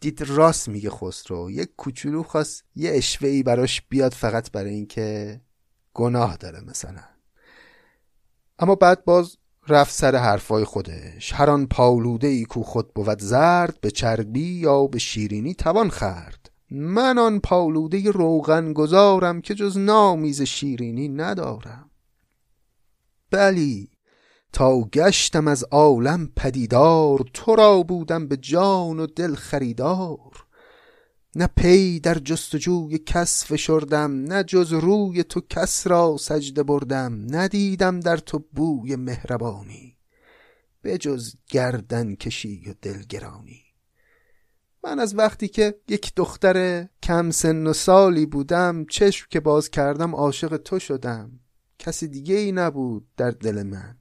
دید 0.00 0.22
راست 0.22 0.68
میگه 0.68 0.90
خسرو. 0.90 1.50
یک 1.50 1.68
کوچولو 1.76 2.22
خواست 2.22 2.64
یه 2.76 2.90
اشوه 2.94 3.28
ای 3.28 3.42
براش 3.42 3.82
بیاد 3.88 4.12
فقط 4.12 4.50
برای 4.50 4.74
اینکه 4.74 5.40
گناه 5.94 6.36
داره 6.36 6.60
مثلا. 6.60 7.04
اما 8.58 8.74
بعد 8.74 9.04
باز 9.04 9.36
رفت 9.68 9.94
سر 9.94 10.16
حرفای 10.16 10.64
خودش. 10.64 11.32
هر 11.32 11.50
آن 11.50 11.66
پاولوده 11.66 12.26
ای 12.26 12.44
کو 12.44 12.62
خود 12.62 12.94
بود 12.94 13.20
زرد 13.20 13.80
به 13.80 13.90
چربی 13.90 14.54
یا 14.54 14.86
به 14.86 14.98
شیرینی 14.98 15.54
توان 15.54 15.90
خرد. 15.90 16.50
من 16.70 17.18
آن 17.18 17.40
پاولوده 17.40 18.10
روغن 18.10 18.72
گذارم 18.72 19.40
که 19.40 19.54
جز 19.54 19.78
نامیز 19.78 20.42
شیرینی 20.42 21.08
ندارم. 21.08 21.90
بلی 23.30 23.90
تا 24.54 24.80
گشتم 24.80 25.48
از 25.48 25.64
عالم 25.64 26.32
پدیدار 26.36 27.24
تو 27.34 27.56
را 27.56 27.82
بودم 27.82 28.28
به 28.28 28.36
جان 28.36 29.00
و 29.00 29.06
دل 29.06 29.34
خریدار. 29.34 30.46
نه 31.36 31.46
پی 31.56 32.00
در 32.00 32.14
جستجوی 32.14 32.98
کس 32.98 33.44
فشردم 33.44 34.10
نه 34.10 34.44
جز 34.44 34.72
روی 34.72 35.24
تو 35.24 35.40
کس 35.50 35.86
را 35.86 36.16
سجده 36.16 36.62
بردم 36.62 37.26
ندیدم 37.36 38.00
در 38.00 38.16
تو 38.16 38.44
بوی 38.52 38.96
مهربانی. 38.96 39.96
به 40.82 40.98
جز 40.98 41.34
گردن 41.48 42.14
کشی 42.14 42.70
و 42.70 42.74
دلگرانی. 42.82 43.62
من 44.84 45.00
از 45.00 45.18
وقتی 45.18 45.48
که 45.48 45.74
یک 45.88 46.12
دختر 46.16 46.88
کم 47.02 47.30
سن 47.30 47.66
و 47.66 47.72
سالی 47.72 48.26
بودم 48.26 48.84
چشم 48.84 49.26
که 49.30 49.40
باز 49.40 49.70
کردم 49.70 50.14
عاشق 50.14 50.56
تو 50.56 50.78
شدم. 50.78 51.40
کسی 51.78 52.08
دیگه 52.08 52.34
ای 52.34 52.52
نبود 52.52 53.06
در 53.16 53.30
دل 53.30 53.62
من. 53.62 53.96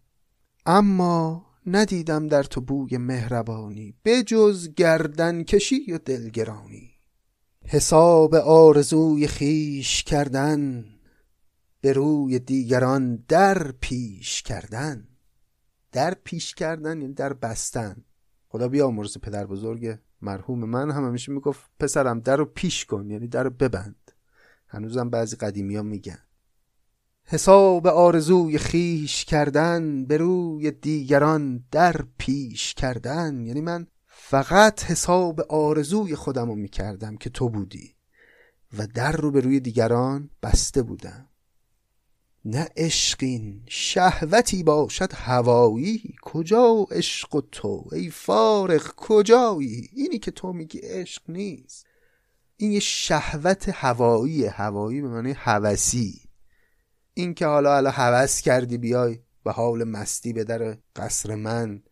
اما 0.66 1.46
ندیدم 1.66 2.28
در 2.28 2.44
تو 2.44 2.62
بوی 2.62 2.98
مهربانی 2.98 3.96
بجز 4.06 4.70
گردن 4.76 5.44
کشی 5.44 5.92
و 5.94 5.98
دلگرانی. 5.98 6.92
حساب 7.66 8.36
آرزوی 8.36 9.28
خیش 9.28 10.04
کردن 10.04 10.86
به 11.82 11.94
روی 11.94 12.40
دیگران 12.40 13.24
در 13.28 13.72
پیش 13.72 14.42
کردن. 14.42 15.08
در 15.92 16.14
پیش 16.14 16.56
کردن 16.56 17.02
یعنی 17.02 17.14
در 17.14 17.34
بستن. 17.34 18.06
خدا 18.48 18.68
بیامرز 18.68 19.18
پدر 19.18 19.46
بزرگ 19.46 20.00
مرحوم 20.22 20.60
من 20.60 20.92
هم 20.92 21.06
همیشه 21.06 21.32
می‌گفت 21.32 21.70
پسرم 21.80 22.20
در 22.20 22.38
رو 22.38 22.46
پیش 22.46 22.86
کن 22.86 23.10
یعنی 23.10 23.28
در 23.28 23.44
رو 23.44 23.50
ببند. 23.50 24.12
هنوزم 24.68 25.10
بعضی 25.10 25.36
قدیمی 25.36 25.76
ها 25.76 25.84
میگن. 25.84 26.20
حساب 27.26 27.88
آرزوی 27.88 28.58
خیش 28.58 29.26
کردن 29.26 30.06
به 30.06 30.18
روی 30.18 30.72
دیگران 30.72 31.66
در 31.72 31.96
پیش 32.18 32.74
کردن. 32.74 33.46
یعنی 33.46 33.62
من 33.62 33.88
فقط 34.08 34.84
حساب 34.84 35.42
آرزوی 35.42 36.16
خودم 36.16 36.48
رو 36.50 36.56
می‌کردم 36.56 37.18
که 37.18 37.30
تو 37.30 37.50
بودی 37.50 37.96
و 38.78 38.88
در 38.88 39.12
رو 39.12 39.32
به 39.32 39.40
روی 39.40 39.60
دیگران 39.60 40.30
بسته 40.44 40.82
بودم. 40.82 41.30
نه 42.46 42.70
عشقین 42.78 43.64
شهوتی 43.68 44.64
باشد 44.64 45.14
هوایی. 45.14 46.16
کجا 46.22 46.88
عشق 46.92 47.36
و 47.36 47.42
تو؟ 47.42 47.90
ای 47.92 48.10
فارغ 48.10 48.96
کجایی؟ 48.96 49.90
اینی 49.94 50.20
که 50.20 50.32
تو 50.32 50.54
میگی 50.54 50.80
عشق 50.80 51.22
نیست. 51.28 51.86
این 52.58 52.72
یه 52.72 52.80
شهوت 52.80 53.70
هوایی 53.70 54.46
هوایی 54.46 55.02
به 55.02 55.08
معنی 55.08 55.32
هوسی 55.32 56.22
این 57.14 57.34
که 57.34 57.46
حالا 57.46 57.74
حالا 57.74 57.90
هوس 57.90 58.42
کردی 58.42 58.78
بیای 58.78 59.20
به 59.44 59.52
حال 59.52 59.84
مستی 59.84 60.34
به 60.34 60.44
در 60.44 60.78
قصر 60.96 61.36
من 61.36 61.84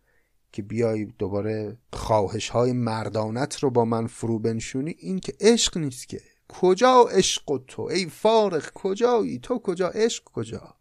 که 0.52 0.62
بیای 0.62 1.06
دوباره 1.06 1.78
خواهش 1.94 2.50
های 2.50 2.72
مردانت 2.72 3.60
رو 3.60 3.70
با 3.70 3.86
من 3.86 4.08
فرو 4.08 4.40
بنشونی 4.40 4.96
این 5.00 5.20
که 5.20 5.34
عشق 5.40 5.78
نیست 5.78 6.08
که. 6.10 6.22
کجا 6.50 7.04
عشق 7.12 7.62
تو؟ 7.68 7.82
ای 7.82 8.06
فارغ 8.06 8.74
کجایی؟ 8.74 9.40
تو 9.40 9.60
کجا؟ 9.60 9.88
عشق 9.88 10.24
کجا؟ 10.24 10.76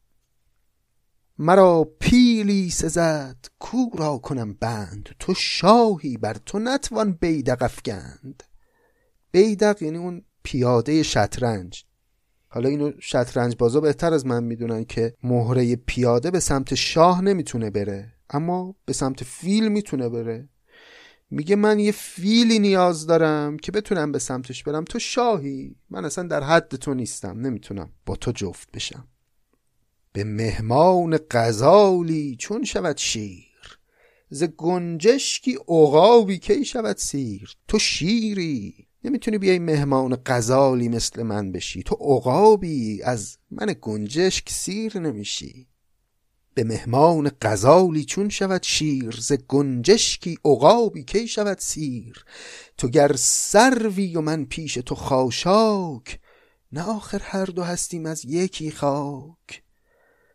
مرا 1.38 1.92
پیلی 2.00 2.70
سزد 2.70 3.46
کو 3.58 3.90
را 3.94 4.18
کنم 4.18 4.52
بند؟ 4.52 5.08
تو 5.18 5.34
شاهی 5.34 6.16
بر 6.16 6.34
تو 6.34 6.58
نتوان 6.58 7.12
بیدق 7.12 7.62
افگند 7.62 8.42
بیدق 9.32 9.82
یعنی 9.82 9.98
اون 9.98 10.24
پیاده 10.42 11.02
شطرنج. 11.02 11.84
حالا 12.52 12.68
اینو 12.68 12.92
شطرنج 13.00 13.56
بازا 13.58 13.80
بهتر 13.80 14.14
از 14.14 14.26
من 14.26 14.44
می‌دونن 14.44 14.84
که 14.84 15.14
مهره 15.22 15.76
پیاده 15.76 16.30
به 16.30 16.40
سمت 16.40 16.74
شاه 16.74 17.22
نمی‌تونه 17.22 17.70
بره 17.70 18.12
اما 18.30 18.74
به 18.84 18.92
سمت 18.92 19.24
فیل 19.24 19.68
می‌تونه 19.68 20.08
بره. 20.08 20.48
میگه 21.30 21.56
من 21.56 21.78
یه 21.78 21.92
فیلی 21.92 22.58
نیاز 22.58 23.06
دارم 23.06 23.56
که 23.56 23.72
بتونم 23.72 24.12
به 24.12 24.18
سمتش 24.18 24.62
برم. 24.62 24.84
تو 24.84 24.98
شاهی. 24.98 25.76
من 25.90 26.04
اصلا 26.04 26.28
در 26.28 26.42
حد 26.42 26.76
تو 26.76 26.94
نیستم. 26.94 27.40
نمی‌تونم 27.40 27.90
با 28.06 28.16
تو 28.16 28.32
جفت 28.32 28.70
بشم. 28.72 29.08
به 30.12 30.24
مهمان 30.24 31.18
غزالی 31.30 32.36
چون 32.38 32.64
شود 32.64 32.96
شیر. 32.96 33.78
ز 34.30 34.44
گنجشکی 34.44 35.54
عقابی 35.68 36.38
کی 36.38 36.64
شود 36.64 36.96
سیر. 36.96 37.56
تو 37.68 37.78
شیری. 37.78 38.86
نمی‌تونی 39.04 39.38
بیای 39.38 39.58
مهمان 39.58 40.18
غزالی 40.26 40.88
مثل 40.88 41.22
من 41.22 41.52
بشی. 41.52 41.82
تو 41.82 41.94
عقابی 41.94 43.02
از 43.02 43.38
من 43.50 43.74
گنجشک 43.80 44.50
سیر 44.50 44.98
نمیشی. 44.98 45.66
به 46.54 46.64
مهمان 46.64 47.30
غزالی 47.42 48.04
چون 48.04 48.28
شود 48.28 48.62
شیر 48.62 49.16
ز 49.20 49.32
گنجشکی 49.32 50.38
عقابی 50.44 51.04
کی 51.04 51.28
شود 51.28 51.58
سیر. 51.58 52.24
تو 52.78 52.88
گر 52.88 53.12
سروی 53.16 54.16
و 54.16 54.20
من 54.20 54.44
پیش 54.44 54.74
تو 54.74 54.94
خاشاک 54.94 56.20
نه 56.72 56.82
آخر 56.82 57.20
هر 57.22 57.44
دو 57.44 57.62
هستیم 57.62 58.06
از 58.06 58.24
یکی 58.24 58.70
خاک. 58.70 59.62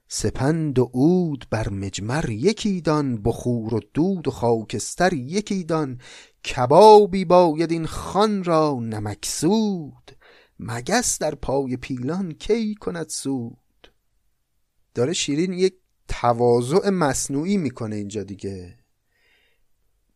سپند 0.08 0.80
و 0.80 0.84
عود 0.84 1.48
بر 1.50 1.70
مجمر 1.70 2.30
یکی 2.30 2.82
دان 2.82 3.22
بخور 3.24 3.74
و 3.74 3.80
دود 3.94 4.28
و 4.28 4.32
خاکستر 4.32 5.14
یکی 5.14 5.64
دان. 5.64 6.00
کبابی 6.46 7.26
باید 7.26 7.72
این 7.72 7.86
خان 7.86 8.44
را 8.44 8.80
نمکسود 8.82 10.12
مگس 10.60 11.20
در 11.20 11.36
پای 11.36 11.78
پیلان 11.78 12.32
کی 12.32 12.76
کند 12.76 13.10
سود؟ 13.10 13.94
داره 14.96 15.14
شیرین 15.14 15.54
یک 15.54 15.74
تواضع 16.08 16.90
مصنوعی 16.90 17.58
می‌کنه 17.58 17.96
اینجا 17.96 18.24
دیگه. 18.24 18.78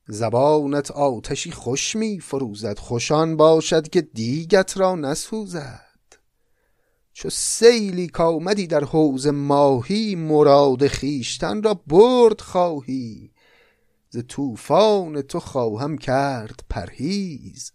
زبانت 0.07 0.91
آتشی 0.91 1.51
خوش 1.51 1.95
می 1.95 2.19
فروزد 2.19 2.79
خوشان 2.79 3.37
باشد 3.37 3.89
که 3.89 4.01
دیگت 4.01 4.77
را 4.77 4.95
نسوزد. 4.95 5.89
چو 7.13 7.29
سیلی 7.29 8.07
کامدی 8.07 8.67
در 8.67 8.83
حوز 8.83 9.27
ماهی 9.27 10.15
مراد 10.15 10.87
خیشتن 10.87 11.63
را 11.63 11.73
برد 11.73 12.41
خواهی. 12.41 13.31
ز 14.09 14.17
طوفان 14.27 15.21
تو 15.21 15.39
خواهم 15.39 15.97
کرد 15.97 16.59
پرهیز. 16.69 17.71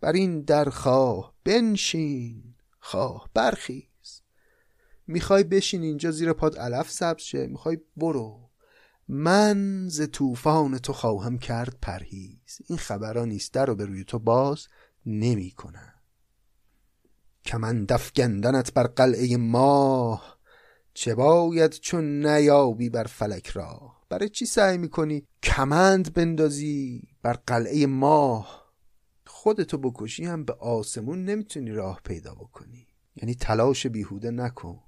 بر 0.00 0.12
این 0.12 0.40
در 0.40 0.64
خواه 0.64 1.34
بنشین 1.44 2.54
خواه 2.78 3.30
برخیز. 3.34 4.22
می‌خوای 5.06 5.44
بشین 5.44 5.82
اینجا 5.82 6.10
زیر 6.10 6.32
پاد 6.32 6.58
علف 6.58 6.90
سبز 6.90 7.22
شه 7.22 7.46
می‌خوای 7.46 7.78
برو. 7.96 8.50
من 9.08 9.88
ز 9.88 10.10
طوفان 10.12 10.78
تو 10.78 10.92
خواهم 10.92 11.38
کرد 11.38 11.76
پرهیز. 11.82 12.58
این 12.66 12.78
خبران 12.78 13.28
نیست 13.28 13.54
در 13.54 13.66
رو 13.66 13.74
به 13.74 13.84
روی 13.84 14.04
تو 14.04 14.18
باز 14.18 14.66
نمی‌کنن 15.06 15.94
کمند 17.44 17.92
گندنت 18.16 18.72
بر 18.72 18.86
قلعه 18.86 19.36
ماه 19.36 20.38
چه 20.94 21.14
باید 21.14 21.70
چون 21.70 22.26
نیابی 22.26 22.90
بر 22.90 23.04
فلک 23.04 23.46
را 23.46 23.92
برای 24.12 24.28
چی 24.28 24.46
سعی 24.46 24.78
می‌کنی 24.78 25.26
کمند 25.42 26.14
بندازی 26.14 27.02
بر 27.22 27.32
قلعه 27.32 27.86
ماه؟ 27.86 28.72
خودتو 29.26 29.78
بکشی 29.78 30.24
هم 30.24 30.44
به 30.44 30.52
آسمون 30.52 31.24
نمی‌تونی 31.24 31.70
راه 31.70 32.00
پیدا 32.04 32.34
بکنی. 32.34 32.86
یعنی 33.16 33.34
تلاش 33.34 33.86
بیهوده 33.86 34.30
نکن. 34.30 34.80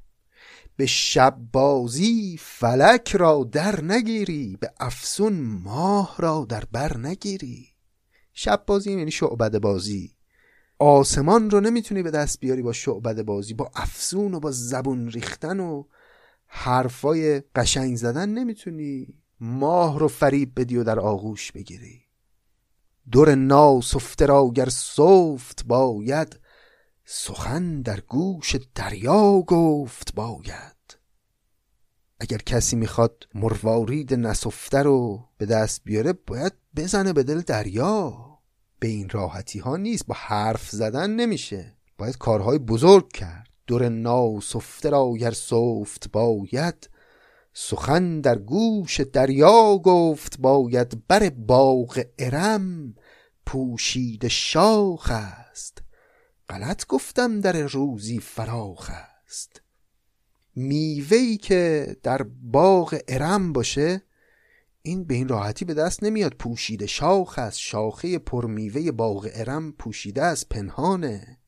به 0.76 0.86
شب 0.86 1.38
بازی 1.52 2.36
فلک 2.40 3.16
را 3.16 3.48
در 3.52 3.84
نگیری 3.84 4.56
به 4.60 4.72
افسون 4.80 5.40
ماه 5.40 6.14
را 6.18 6.46
در 6.48 6.64
بر 6.72 6.96
نگیری. 6.96 7.68
شب 8.32 8.64
بازی 8.66 8.92
یعنی 8.92 9.10
شعبد 9.10 9.58
بازی. 9.58 10.16
آسمان 10.78 11.50
رو 11.50 11.60
نمی‌تونی 11.60 12.02
به 12.02 12.10
دست 12.10 12.40
بیاری 12.40 12.62
با 12.62 12.72
شعبد 12.72 13.22
بازی 13.22 13.54
با 13.54 13.70
افسون 13.74 14.34
و 14.34 14.40
با 14.40 14.50
زبون 14.50 15.10
ریختن 15.10 15.60
و 15.60 15.84
حرفای 16.56 17.40
قشنگ 17.54 17.96
زدن 17.96 18.28
نمی‌تونی. 18.28 19.06
ماه 19.40 19.98
رو 19.98 20.08
فریب 20.08 20.60
بدی 20.60 20.76
و 20.76 20.84
در 20.84 21.00
آغوش 21.00 21.52
بگیری. 21.52 22.00
دور 23.12 23.34
ناسفته 23.34 24.26
را 24.26 24.50
گر 24.54 24.68
صفت 24.68 25.64
باید 25.64 26.40
سخن 27.04 27.82
در 27.82 28.00
گوش 28.00 28.56
دریا 28.74 29.40
گفت 29.46 30.14
باید. 30.14 30.98
اگر 32.20 32.38
کسی 32.38 32.76
می‌خواد 32.76 33.28
مروارید 33.34 34.14
نسفته 34.14 34.82
رو 34.82 35.28
به 35.38 35.46
دست 35.46 35.84
بیاره 35.84 36.12
باید 36.12 36.52
بزنه 36.76 37.12
به 37.12 37.22
دل 37.22 37.40
دریا. 37.40 38.38
به 38.78 38.88
این 38.88 39.08
راحتی 39.08 39.58
ها 39.58 39.76
نیست 39.76 40.06
با 40.06 40.14
حرف 40.18 40.70
زدن 40.70 41.10
نمیشه. 41.10 41.76
باید 41.98 42.18
کارهای 42.18 42.58
بزرگ 42.58 43.12
کرد. 43.12 43.43
دور 43.66 43.88
ناسفته 43.88 44.90
را 44.90 45.12
گر 45.18 45.30
سفت 45.30 46.10
باید 46.12 46.90
سخن 47.52 48.20
در 48.20 48.38
گوش 48.38 49.00
دریا 49.00 49.78
گفت 49.84 50.38
باید 50.38 51.06
بر 51.08 51.30
باغ 51.30 52.04
ارم 52.18 52.94
پوشید 53.46 54.28
شاخ 54.28 55.10
است. 55.10 55.82
غلط 56.48 56.86
گفتم 56.86 57.40
در 57.40 57.66
روزی 57.66 58.18
فراخ 58.18 58.90
است. 58.90 59.60
میوهی 60.54 61.36
که 61.36 61.96
در 62.02 62.22
باغ 62.42 62.98
ارم 63.08 63.52
باشه 63.52 64.02
این 64.82 65.04
به 65.04 65.14
این 65.14 65.28
راحتی 65.28 65.64
به 65.64 65.74
دست 65.74 66.02
نمیاد. 66.02 66.34
پوشیده 66.34 66.86
شاخ 66.86 67.38
است. 67.38 67.58
شاخه 67.58 68.18
پرمیوه 68.18 68.90
باغ 68.90 69.28
ارم 69.34 69.72
پوشیده 69.72 70.22
از 70.22 70.48
پنهانه. 70.48 71.38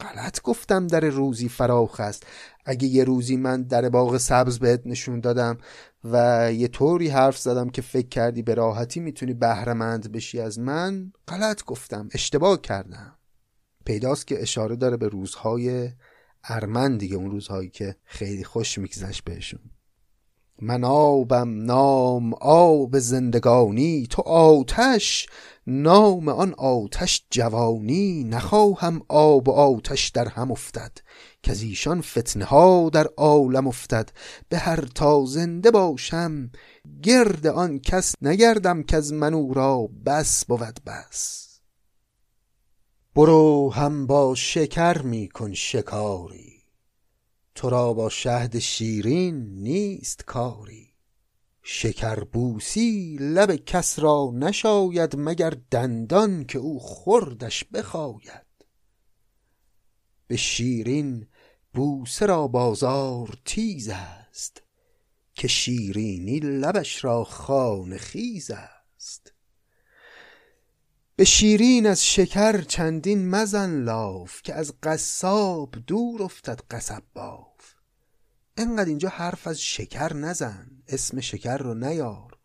غلط 0.00 0.42
گفتم 0.42 0.86
در 0.86 1.00
روزی 1.00 1.48
فراخ 1.48 2.00
است. 2.00 2.26
اگه 2.64 2.88
یه 2.88 3.04
روزی 3.04 3.36
من 3.36 3.62
در 3.62 3.88
باغ 3.88 4.16
سبز 4.16 4.58
بهت 4.58 4.82
نشون 4.86 5.20
دادم 5.20 5.58
و 6.04 6.48
یه 6.52 6.68
طوری 6.68 7.08
حرف 7.08 7.38
زدم 7.38 7.70
که 7.70 7.82
فکر 7.82 8.08
کردی 8.08 8.42
به 8.42 8.54
راحتی 8.54 9.00
می‌تونی 9.00 9.34
بهرهمند 9.34 10.12
بشی 10.12 10.40
از 10.40 10.58
من 10.58 11.12
غلط 11.28 11.64
گفتم. 11.64 12.08
اشتباه 12.12 12.60
کردم. 12.60 13.18
پیداست 13.84 14.26
که 14.26 14.42
اشاره 14.42 14.76
داره 14.76 14.96
به 14.96 15.08
روزهای 15.08 15.90
ارمن 16.44 16.96
دیگه 16.96 17.16
اون 17.16 17.30
روزهایی 17.30 17.70
که 17.70 17.96
خیلی 18.04 18.44
خوش 18.44 18.78
میگذشت 18.78 19.24
بهشون. 19.24 19.60
من 20.62 20.84
آبم 20.84 21.64
نام 21.64 22.34
آب 22.34 22.98
زندگانی 22.98 24.06
تو 24.10 24.22
آتش 24.22 25.26
نام 25.66 26.28
آن 26.28 26.54
آتش 26.54 27.26
جوانی. 27.30 28.24
نخواهم 28.24 29.02
آب 29.08 29.48
و 29.48 29.52
آتش 29.52 30.08
در 30.08 30.28
هم 30.28 30.50
افتد 30.50 30.92
که 31.42 31.50
از 31.50 31.62
ایشان 31.62 32.00
فتنه 32.00 32.44
ها 32.44 32.90
در 32.92 33.06
عالم 33.16 33.66
افتد. 33.66 34.10
به 34.48 34.58
هر 34.58 34.80
تا 34.94 35.24
زنده 35.24 35.70
باشم 35.70 36.50
گرد 37.02 37.46
آن 37.46 37.78
کس 37.78 38.14
نگردم 38.22 38.82
که 38.82 38.96
از 38.96 39.12
من 39.12 39.34
او 39.34 39.54
را. 39.54 39.88
بس 40.06 40.44
بود 40.44 40.80
بس. 40.86 41.46
برو 43.14 43.72
هم 43.72 44.06
با 44.06 44.34
شکر 44.34 45.02
می 45.02 45.28
کن 45.28 45.52
شکاری. 45.52 46.55
تو 47.56 47.70
را 47.70 47.92
با 47.92 48.08
شهد 48.08 48.58
شیرین 48.58 49.62
نیست 49.62 50.24
کاری. 50.24 50.94
شکر 51.62 52.24
بوسی 52.24 53.16
لب 53.20 53.56
کس 53.56 53.98
را 53.98 54.30
نشاید 54.34 55.14
مگر 55.18 55.56
دندان 55.70 56.44
که 56.44 56.58
او 56.58 56.78
خوردش 56.80 57.64
بخاید. 57.64 58.46
به 60.26 60.36
شیرین 60.36 61.26
بوسه 61.74 62.26
را 62.26 62.46
بازار 62.46 63.38
تیز 63.44 63.88
است 63.88 64.62
که 65.34 65.48
شیرینی 65.48 66.40
لبش 66.40 67.04
را 67.04 67.24
خانه 67.24 67.98
خیز 67.98 68.50
است. 68.50 69.32
به 71.16 71.24
شیرین 71.24 71.86
از 71.86 72.06
شکر 72.06 72.62
چندین 72.62 73.30
مزن 73.30 73.82
لاف 73.82 74.42
که 74.42 74.54
از 74.54 74.74
قصاب 74.82 75.74
دور 75.86 76.22
افتد 76.22 76.60
قصب 76.70 77.02
انقدر 78.56 78.88
اینجا 78.88 79.08
حرف 79.08 79.46
از 79.46 79.60
شکر 79.60 80.12
نزن 80.12 80.70
اسم 80.88 81.20
شکر 81.20 81.56
رو 81.56 81.74
نیار. 81.74 82.38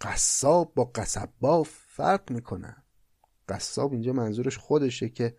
قصاب 0.00 0.72
با 0.74 0.84
قصب 0.84 1.28
باف 1.40 1.70
فرق 1.88 2.30
می‌کنن 2.30 2.82
قصاب 3.48 3.92
اینجا 3.92 4.12
منظورش 4.12 4.58
خودشه 4.58 5.08
که 5.08 5.36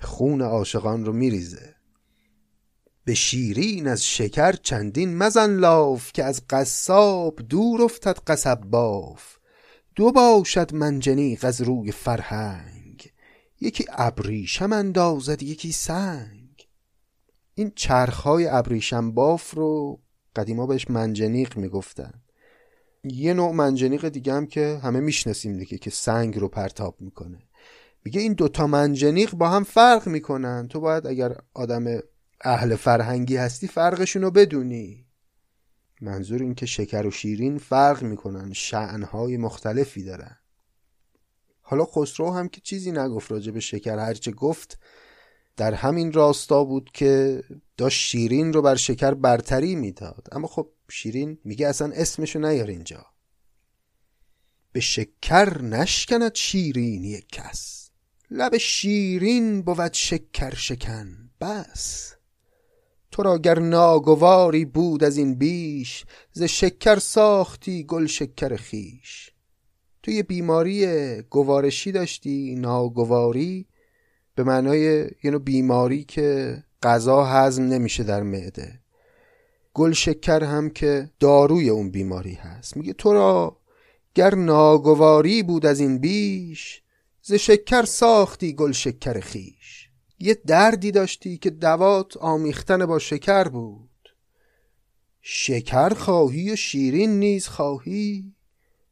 خون 0.00 0.42
عاشقان 0.42 1.04
رو 1.04 1.12
میریزه. 1.12 1.74
به 3.04 3.14
شیرین 3.14 3.88
از 3.88 4.04
شکر 4.04 4.52
چندین 4.52 5.16
مزن 5.16 5.56
لاف 5.56 6.12
که 6.12 6.24
از 6.24 6.42
قصاب 6.50 7.40
دور 7.48 7.82
افتد 7.82 8.18
قصب 8.26 8.60
باف 8.60 9.36
دو 9.94 10.12
باشد 10.12 10.74
منجنیق 10.74 11.44
از 11.44 11.60
روی 11.60 11.92
فرهنگ. 11.92 13.12
یکی 13.60 13.84
ابریشم 13.88 14.72
اندازد 14.72 15.42
یکی 15.42 15.72
سنگ. 15.72 16.43
این 17.54 17.72
چرخهای 17.74 18.46
ابریشم 18.46 19.12
باف 19.12 19.54
رو 19.54 20.00
قدیما 20.36 20.66
بهش 20.66 20.90
منجنیق 20.90 21.56
می‌گفتن. 21.56 22.12
یه 23.04 23.34
نوع 23.34 23.52
منجنیق 23.52 24.08
دیگه 24.08 24.32
هم 24.32 24.46
که 24.46 24.80
همه 24.82 25.00
می‌شناسیم 25.00 25.58
دیگه 25.58 25.78
که 25.78 25.90
سنگ 25.90 26.38
رو 26.38 26.48
پرتاب 26.48 27.00
می‌کنه. 27.00 27.38
میگه 28.04 28.20
این 28.20 28.32
دوتا 28.32 28.66
منجنیق 28.66 29.34
با 29.34 29.48
هم 29.48 29.64
فرق 29.64 30.06
می‌کنن. 30.06 30.68
تو 30.68 30.80
باید 30.80 31.06
اگر 31.06 31.36
آدم 31.54 31.84
اهل 32.40 32.76
فرهنگی 32.76 33.36
هستی 33.36 33.68
فرقشون 33.68 34.22
رو 34.22 34.30
بدونی. 34.30 35.06
منظور 36.00 36.42
این 36.42 36.54
که 36.54 36.66
شکر 36.66 37.06
و 37.06 37.10
شیرین 37.10 37.58
فرق 37.58 38.02
می‌کنن 38.02 38.52
شعنهای 38.52 39.36
مختلفی 39.36 40.04
دارن. 40.04 40.36
حالا 41.60 41.84
خسرو 41.84 42.30
هم 42.30 42.48
که 42.48 42.60
چیزی 42.60 42.92
نگفت 42.92 43.32
راجع 43.32 43.52
به 43.52 43.60
شکر 43.60 43.98
هرچه 43.98 44.32
گفت 44.32 44.78
در 45.56 45.74
همین 45.74 46.12
راستا 46.12 46.64
بود 46.64 46.90
که 46.92 47.42
داشت 47.76 48.00
شیرین 48.00 48.52
رو 48.52 48.62
بر 48.62 48.74
شکر 48.74 49.14
برتری 49.14 49.74
می‌داد. 49.74 50.28
اما 50.32 50.46
خب 50.46 50.70
شیرین 50.90 51.38
میگه 51.44 51.68
اصلا 51.68 51.92
اسمشو 51.94 52.38
نیار 52.38 52.66
اینجا. 52.66 53.06
به 54.72 54.80
شکر 54.80 55.62
نشکند 55.62 56.34
شیرینی 56.34 57.20
کس. 57.32 57.90
لب 58.30 58.56
شیرین 58.56 59.62
بود 59.62 59.92
شکر 59.92 60.54
شکن. 60.54 61.30
بس. 61.40 62.14
تو 63.10 63.22
را 63.22 63.38
گر 63.38 63.58
ناگواری 63.58 64.64
بود 64.64 65.04
از 65.04 65.16
این 65.16 65.34
بیش 65.34 66.04
ز 66.32 66.42
شکر 66.42 66.98
ساختی 66.98 67.84
گل 67.84 68.06
شکر 68.06 68.56
خیش 68.56 69.30
تو 70.02 70.10
یه 70.10 70.22
بیماری 70.22 71.22
گوارشی 71.22 71.92
داشتی 71.92 72.54
ناگواری 72.54 73.66
به 74.34 74.44
معنای 74.44 74.80
یه 75.24 75.30
نوع 75.30 75.40
بیماری 75.40 76.04
که 76.04 76.58
غذا 76.82 77.24
هضم 77.24 77.62
نمیشه 77.62 78.02
در 78.02 78.22
معده. 78.22 78.80
گل 79.74 79.92
شکر 79.92 80.44
هم 80.44 80.70
که 80.70 81.10
داروی 81.20 81.68
اون 81.68 81.90
بیماری 81.90 82.34
هست. 82.34 82.76
میگه 82.76 82.92
تو 82.92 83.12
را 83.12 83.60
گر 84.14 84.34
ناگواری 84.34 85.42
بود 85.42 85.66
از 85.66 85.80
این 85.80 85.98
بیش 85.98 86.82
ز 87.22 87.32
شکر 87.32 87.84
ساختی 87.84 88.52
گل 88.52 88.72
شکر 88.72 89.20
خیش 89.20 89.90
یه 90.18 90.34
دردی 90.46 90.90
داشتی 90.90 91.38
که 91.38 91.50
دوات 91.50 92.16
آمیختن 92.16 92.86
با 92.86 92.98
شکر 92.98 93.48
بود. 93.48 93.90
شکر 95.22 95.88
خواهی 95.88 96.52
و 96.52 96.56
شیرین 96.56 97.18
نیز 97.18 97.48
خواهی. 97.48 98.34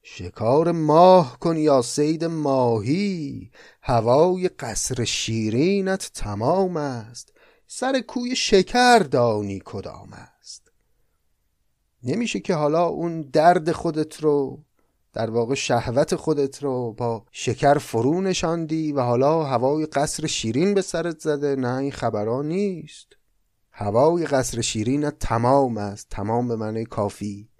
شکار 0.03 0.73
ماه 0.73 1.39
کن 1.39 1.57
یا 1.57 1.83
سید 1.83 2.25
ماهی 2.25 3.51
هوای 3.83 4.49
قصر 4.49 5.05
شیرینت 5.05 6.11
تمام 6.15 6.77
است. 6.77 7.33
سر 7.67 8.01
کوی 8.01 8.37
شکر 8.37 8.99
دانی 8.99 9.63
کدام 9.65 10.13
است. 10.13 10.73
نمیشه 12.03 12.41
که 12.41 12.55
حالا 12.55 12.87
اون 12.87 13.21
درد 13.21 13.73
خودت 13.73 14.21
رو 14.21 14.65
در 15.13 15.31
واقع 15.31 15.55
شهوت 15.55 16.17
خودت 16.17 16.63
رو 16.63 16.93
با 16.93 17.25
شکر 17.31 17.79
فرو 17.79 18.21
نشاندی 18.21 18.93
و 18.93 19.01
حالا 19.01 19.45
هوای 19.45 19.87
قصر 19.87 20.27
شیرین 20.27 20.75
به 20.75 20.83
سرت 20.83 21.21
زده. 21.21 21.57
نه 21.57 21.77
این 21.77 21.93
خبران 21.93 22.49
نیست. 22.49 23.07
هوای 23.71 24.27
قصر 24.27 24.61
شیرینت 24.61 25.19
تمام 25.19 25.77
است. 25.79 26.07
تمام 26.11 26.49
به 26.49 26.57
معنی 26.57 26.85
کافی. 26.85 27.52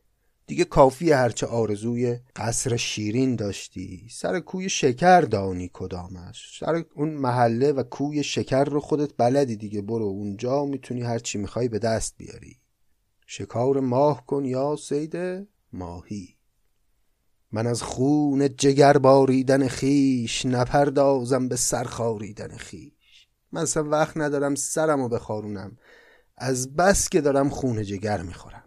دیگه 0.47 0.65
کافی 0.65 1.13
هرچه 1.13 1.47
آرزوی 1.47 2.19
قصر 2.37 2.77
شیرین 2.77 3.37
داشتی. 3.37 4.09
سر 4.11 4.41
کوی 4.41 4.69
شکر 4.69 5.21
دانی 5.21 5.71
کدامش. 5.73 6.59
سر 6.61 6.85
اون 6.95 7.09
محله 7.09 7.73
و 7.73 7.83
کوی 7.83 8.23
شکر 8.23 8.65
رو 8.65 8.81
خودت 8.81 9.11
بلدی 9.17 9.57
دیگه. 9.57 9.83
برو 9.83 10.05
اونجا 10.05 10.65
می‌تونی 10.65 11.03
هرچی 11.03 11.39
می‌خوای 11.39 11.69
به 11.69 11.79
دست 11.79 12.15
بیاری. 12.17 12.57
شکار 13.27 13.81
ماه 13.81 14.27
کن 14.27 14.45
یا 14.45 14.77
سید 14.77 15.47
ماهی. 15.73 16.37
من 17.53 17.67
از 17.67 17.83
خون 17.83 18.57
جگر 18.57 18.99
باریدن 18.99 19.69
خیش 19.69 20.47
نپردازم 20.47 21.49
به 21.49 21.57
سر 21.57 21.85
خاریدن 21.85 22.57
خیش. 22.57 23.29
من 23.53 23.63
اصلا 23.63 23.89
وقت 23.89 24.17
ندارم 24.17 24.55
سرمو 24.55 25.09
بخارونم. 25.09 25.77
از 26.37 26.77
بس 26.77 27.09
که 27.09 27.21
دارم 27.21 27.49
خون 27.49 27.83
جگر 27.83 28.23
می‌خورم. 28.23 28.62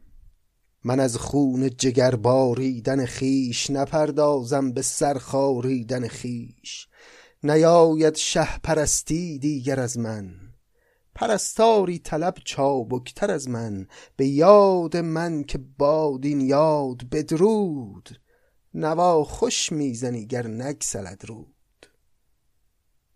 من 0.87 0.99
از 0.99 1.17
خون 1.17 1.69
جگر 1.69 2.15
باریدن 2.15 3.05
خیش 3.05 3.69
نپردازم 3.69 4.71
به 4.71 4.81
سر 4.81 5.17
خاریدن 5.17 6.07
خیش 6.07 6.87
نیاید 7.43 8.15
شه 8.15 8.59
پرستی 8.63 9.39
دیگر 9.39 9.79
از 9.79 9.97
من. 9.97 10.35
پرستاری 11.15 11.99
طلب 11.99 12.35
چابکتر 12.45 13.31
از 13.31 13.49
من. 13.49 13.87
به 14.15 14.27
یاد 14.27 14.97
من 14.97 15.43
که 15.43 15.57
بادین 15.57 16.41
یاد 16.41 17.09
بدرود. 17.11 18.09
نوا 18.73 19.23
خوش 19.23 19.71
می‌زنی 19.71 20.27
گر 20.27 20.47
نگسلد 20.47 21.25
رود. 21.25 21.87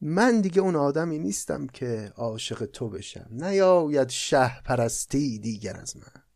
من 0.01 0.41
دیگه 0.41 0.61
اون 0.61 0.75
آدمی 0.75 1.19
نیستم 1.19 1.67
که 1.67 2.11
عاشق 2.15 2.65
تو 2.65 2.89
بشم. 2.89 3.27
نیاید 3.31 4.09
شه 4.09 4.61
پرستی 4.65 5.39
دیگر 5.39 5.77
از 5.77 5.97
من. 5.97 6.28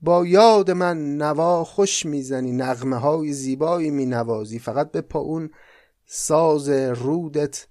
با 0.00 0.26
یاد 0.26 0.70
من 0.70 1.16
نوا 1.16 1.64
خوش 1.64 2.06
می‌زنی 2.06 2.52
نغمه 2.52 2.96
های 2.96 3.32
زیبایی 3.32 3.90
مینوازی. 3.90 4.58
فقط 4.58 4.90
به 4.90 5.00
پا 5.00 5.18
اون 5.18 5.50
ساز 6.06 6.68
رودت 6.68 7.66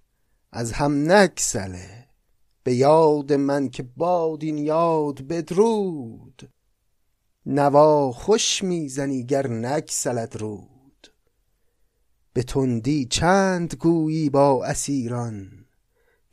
از 0.51 0.71
هم 0.71 1.11
نکسله. 1.11 2.07
به 2.63 2.73
یاد 2.73 3.34
من 3.34 3.69
که 3.69 3.84
باد 3.84 4.43
این 4.43 4.57
یاد 4.57 5.21
بدرود. 5.21 6.49
نوا 7.45 8.11
خوش 8.11 8.63
می‌زنی 8.63 9.26
گر 9.26 9.47
نکسلد 9.47 10.36
رود. 10.36 11.13
به 12.34 12.43
تندی 12.43 13.05
چند 13.05 13.76
گویی 13.76 14.30
با 14.30 14.65
اسیران. 14.65 15.64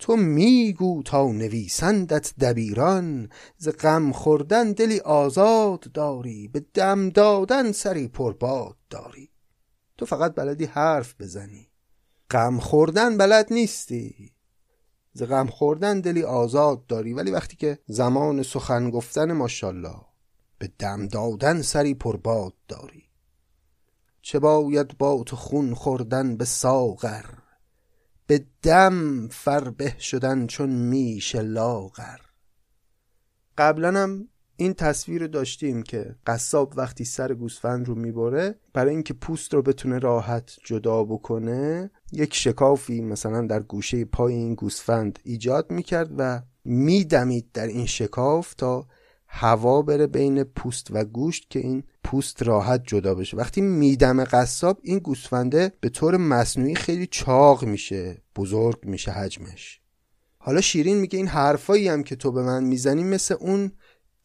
تو 0.02 0.16
میگو 0.16 1.02
تا 1.02 1.26
نویسندت 1.26 2.34
دبیران 2.40 3.28
ز 3.56 3.68
غم 3.68 4.12
خوردن 4.12 4.72
دلی 4.72 5.00
آزاد 5.00 5.80
داری 5.80 6.48
به 6.48 6.64
دم 6.74 7.10
دادن 7.10 7.72
سری 7.72 8.08
پرباد 8.08 8.76
داری. 8.90 9.30
تو 9.98 10.06
فقط 10.06 10.34
بلدی 10.34 10.64
حرف 10.64 11.14
بزنی. 11.20 11.70
غم 12.30 12.58
خوردن 12.58 13.16
بلد 13.16 13.52
نیستی. 13.52 14.32
ز 15.12 15.22
غم 15.22 15.46
خوردن 15.46 16.00
دلی 16.00 16.22
آزاد 16.22 16.86
داری 16.86 17.12
ولی 17.12 17.30
وقتی 17.30 17.56
که 17.56 17.78
زمان 17.86 18.42
سخن 18.42 18.90
گفتن 18.90 19.32
ماشالله 19.32 20.00
به 20.58 20.70
دم 20.78 21.08
دادن 21.08 21.62
سری 21.62 21.94
پرباد 21.94 22.54
داری. 22.68 23.04
چه 24.22 24.38
باید 24.38 24.98
با 24.98 25.22
تو 25.26 25.36
خون 25.36 25.74
خوردن 25.74 26.36
به 26.36 26.44
ساغر؟ 26.44 27.41
به 28.32 28.44
دم 28.62 29.28
فربه 29.28 29.98
شدن 29.98 30.46
چون 30.46 30.70
میش 30.70 31.34
لاغر. 31.34 32.18
قبلا 33.58 34.00
هم 34.00 34.28
این 34.56 34.74
تصویر 34.74 35.26
داشتیم 35.26 35.82
که 35.82 36.14
قصاب 36.26 36.74
وقتی 36.76 37.04
سر 37.04 37.34
گوسفند 37.34 37.88
رو 37.88 37.94
می‌بره 37.94 38.54
برای 38.72 38.94
اینکه 38.94 39.14
پوست 39.14 39.54
رو 39.54 39.62
بتونه 39.62 39.98
راحت 39.98 40.56
جدا 40.64 41.04
بکنه 41.04 41.90
یک 42.12 42.34
شکافی 42.34 43.00
مثلا 43.00 43.46
در 43.46 43.60
گوشه 43.62 44.04
پای 44.04 44.34
این 44.34 44.54
گوسفند 44.54 45.18
ایجاد 45.24 45.70
می‌کرد 45.70 46.10
و 46.18 46.42
میدمید 46.64 47.52
در 47.52 47.66
این 47.66 47.86
شکاف 47.86 48.54
تا 48.54 48.86
هوا 49.26 49.82
بره 49.82 50.06
بین 50.06 50.44
پوست 50.44 50.88
و 50.90 51.04
گوشت 51.04 51.50
که 51.50 51.58
این 51.58 51.84
پوست 52.04 52.42
راحت 52.42 52.82
جدا 52.86 53.14
بشه. 53.14 53.36
وقتی 53.36 53.60
میدم 53.60 54.24
قصاب 54.24 54.78
این 54.82 54.98
گوسفنده 54.98 55.72
به 55.80 55.88
طور 55.88 56.16
مصنوعی 56.16 56.74
خیلی 56.74 57.06
چاق 57.06 57.64
میشه 57.64 58.22
بزرگ 58.36 58.78
میشه 58.84 59.10
حجمش. 59.10 59.80
حالا 60.38 60.60
شیرین 60.60 60.96
میگه 60.98 61.16
این 61.16 61.28
حرفایی 61.28 61.88
هم 61.88 62.02
که 62.02 62.16
تو 62.16 62.32
به 62.32 62.42
من 62.42 62.64
می‌زنی 62.64 63.04
مثل 63.04 63.34
اون 63.40 63.72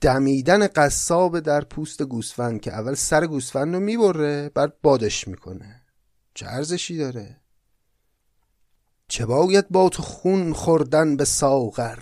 دمیدن 0.01 0.67
قصاب 0.67 1.39
در 1.39 1.61
پوست 1.61 2.03
گوسفند 2.03 2.61
که 2.61 2.73
اول 2.73 2.93
سر 2.93 3.27
گوسفند 3.27 3.73
رو 3.73 3.79
می‌بره 3.79 4.49
بعد 4.49 4.73
بادش 4.81 5.27
می‌کنه. 5.27 5.81
چه 6.33 6.45
ارزشی 6.47 6.97
داره؟ 6.97 7.41
چه 9.07 9.25
باید 9.25 9.69
با 9.69 9.89
تو 9.89 10.03
خون 10.03 10.53
خوردن 10.53 11.17
به 11.17 11.25
ساغر؟ 11.25 11.97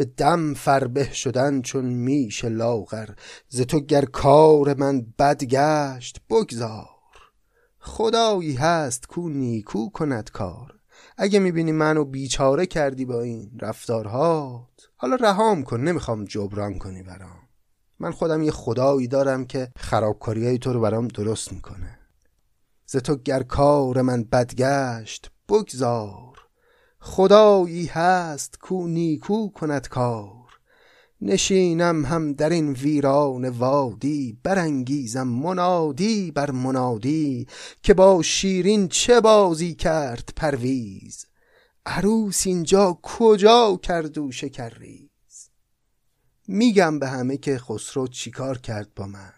به 0.00 0.06
دم 0.06 0.54
فربه 0.54 1.12
شدن 1.12 1.62
چون 1.62 1.84
میش 1.84 2.44
لاغر 2.44 3.08
ز 3.48 3.60
تو 3.60 3.80
گر 3.80 4.04
کار 4.04 4.74
من 4.74 5.06
بد 5.18 5.44
گشت 5.44 6.20
بگذار. 6.30 6.88
خدایی 7.78 8.54
هست 8.54 9.06
کو 9.06 9.28
نیکو 9.28 9.90
کند 9.90 10.30
کار 10.30 10.72
اگه 11.16 11.38
می‌بینی 11.38 11.72
منو 11.72 12.04
بیچاره 12.04 12.66
کردی 12.66 13.04
با 13.04 13.20
این 13.20 13.50
رفتارهات. 13.60 14.88
حالا 14.96 15.16
رهام 15.16 15.62
کن 15.62 15.80
نمی‌خوام 15.80 16.24
جبران 16.24 16.78
کنی 16.78 17.02
برام. 17.02 17.48
من 17.98 18.10
خودم 18.10 18.42
یه 18.42 18.50
خدایی 18.50 19.08
دارم 19.08 19.44
که 19.44 19.68
خرابکاری 19.76 20.46
های 20.46 20.58
تو 20.58 20.72
رو 20.72 20.80
برام 20.80 21.08
درست 21.08 21.52
می‌کنه. 21.52 21.98
ز 22.86 22.96
تو 22.96 23.16
گر 23.16 23.42
کار 23.42 24.02
من 24.02 24.24
بد 24.24 24.54
گشت 24.54 25.30
بگذار. 25.48 26.29
خدایی 27.02 27.86
هست 27.86 28.58
کو 28.58 28.86
نیکو 28.86 29.48
کند 29.48 29.88
کار. 29.88 30.40
نشینم 31.20 32.04
هم 32.04 32.32
در 32.32 32.50
این 32.50 32.72
ویران 32.72 33.48
وادی 33.48 34.38
برانگیزم 34.42 35.28
منادی 35.28 36.30
بر 36.30 36.50
منادی 36.50 37.46
که 37.82 37.94
با 37.94 38.22
شیرین 38.22 38.88
چه 38.88 39.20
بازی 39.20 39.74
کرد 39.74 40.32
پرویز؟ 40.36 41.26
عروس 41.86 42.46
اینجا 42.46 42.98
کجا 43.02 43.80
کرد 43.82 44.18
و 44.18 44.32
شکرریز؟ 44.32 45.10
میگم 46.48 46.98
به 46.98 47.08
همه 47.08 47.36
که 47.36 47.58
خسرو 47.58 48.06
چیکار 48.06 48.58
کرد 48.58 48.94
با 48.94 49.06
من. 49.06 49.32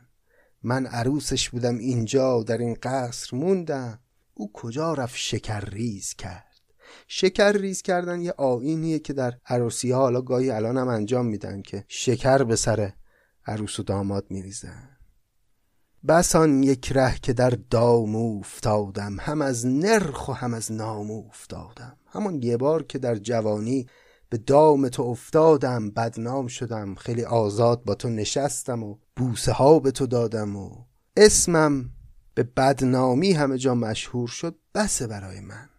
من 0.62 0.86
عروسش 0.86 1.50
بودم 1.50 1.78
اینجا 1.78 2.42
در 2.42 2.58
این 2.58 2.76
قصر 2.82 3.36
موندم. 3.36 3.98
او 4.34 4.52
کجا 4.52 4.94
رفت 4.94 5.16
شکرریز 5.16 6.14
کرد؟ 6.14 6.51
شکر 7.14 7.52
ریز 7.52 7.82
کردن 7.82 8.20
یه 8.20 8.34
آینیه 8.36 8.98
که 8.98 9.12
در 9.12 9.34
عروسی 9.46 9.90
ها 9.90 10.00
حالا 10.00 10.20
گاهی 10.20 10.50
الان 10.50 10.76
هم 10.76 10.88
انجام 10.88 11.26
میدن 11.26 11.62
که 11.62 11.84
شکر 11.88 12.44
به 12.44 12.56
سر 12.56 12.92
عروس 13.46 13.80
و 13.80 13.82
داماد 13.82 14.26
میریزن. 14.30 14.88
بسان 16.08 16.62
یک 16.62 16.92
ره 16.92 17.18
که 17.22 17.32
در 17.32 17.50
دام 17.70 18.16
افتادم 18.16 19.16
هم 19.20 19.42
از 19.42 19.66
نرخ 19.66 20.28
و 20.28 20.32
هم 20.32 20.54
از 20.54 20.72
نام 20.72 21.10
افتادم 21.10 21.96
همون 22.06 22.42
یه 22.42 22.56
بار 22.56 22.82
که 22.82 22.98
در 22.98 23.16
جوانی 23.16 23.86
به 24.28 24.38
دام 24.38 24.88
تو 24.88 25.02
افتادم 25.02 25.90
بدنام 25.90 26.46
شدم. 26.46 26.94
خیلی 26.94 27.24
آزاد 27.24 27.84
با 27.84 27.94
تو 27.94 28.08
نشستم 28.08 28.82
و 28.82 28.98
بوسه 29.16 29.52
ها 29.52 29.78
به 29.78 29.90
تو 29.90 30.06
دادم 30.06 30.56
و 30.56 30.70
اسمم 31.16 31.90
به 32.34 32.42
بدنامی 32.42 33.32
همه 33.32 33.58
جا 33.58 33.74
مشهور 33.74 34.28
شد. 34.28 34.58
بسه 34.74 35.06
برای 35.06 35.40
من. 35.40 35.71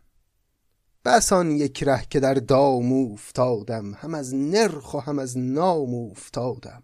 بسان 1.05 1.51
یک 1.51 1.83
ره 1.83 2.05
که 2.09 2.19
در 2.19 2.33
دام 2.33 3.11
افتادم 3.11 3.93
هم 3.93 4.13
از 4.13 4.35
نرخ 4.35 4.93
و 4.93 4.99
هم 4.99 5.19
از 5.19 5.37
نام 5.37 5.93
افتادم 5.93 6.83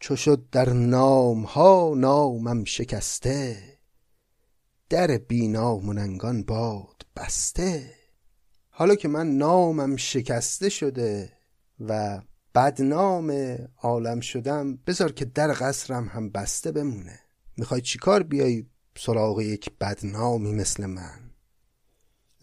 چو 0.00 0.16
شد 0.16 0.50
در 0.52 0.72
نام 0.72 1.42
ها 1.42 1.94
نامم 1.96 2.64
شکسته 2.64 3.76
در 4.88 5.18
بیناموننگان 5.18 6.42
باد 6.42 7.06
بسته. 7.16 7.90
حالا 8.70 8.94
که 8.94 9.08
من 9.08 9.38
نامم 9.38 9.96
شکسته 9.96 10.68
شده 10.68 11.32
و 11.80 12.22
بدنام 12.54 13.58
عالم 13.82 14.20
شدم 14.20 14.76
بذار 14.76 15.12
که 15.12 15.24
در 15.24 15.52
قصرم 15.60 16.08
هم 16.08 16.30
بسته 16.30 16.72
بمونه. 16.72 17.20
می‌خوای 17.56 17.80
چیکار 17.80 18.22
بیای 18.22 18.66
سراغ 18.98 19.40
یک 19.40 19.70
بدنامی 19.80 20.52
مثل 20.52 20.86
من؟ 20.86 21.25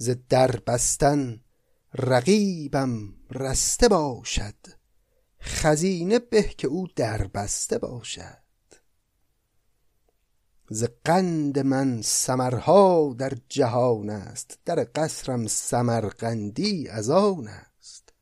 ز 0.04 0.10
در 0.30 0.52
بستن 0.68 1.40
رقیبم 1.94 3.14
رسته 3.32 3.88
باشد 3.88 4.56
خزینه 5.42 6.20
به 6.20 6.44
که 6.44 6.68
او 6.68 6.88
در 6.96 7.28
بسته 7.28 7.78
باشد. 7.78 8.44
ز 10.70 10.84
قند 11.06 11.60
من 11.60 12.02
سمرها 12.02 13.16
در 13.18 13.34
جهان 13.50 14.10
است 14.10 14.60
در 14.66 14.88
قصرم 14.96 15.48
سمرقندی 15.48 16.88
از 16.88 17.10
آن 17.10 17.48
است. 17.48 18.14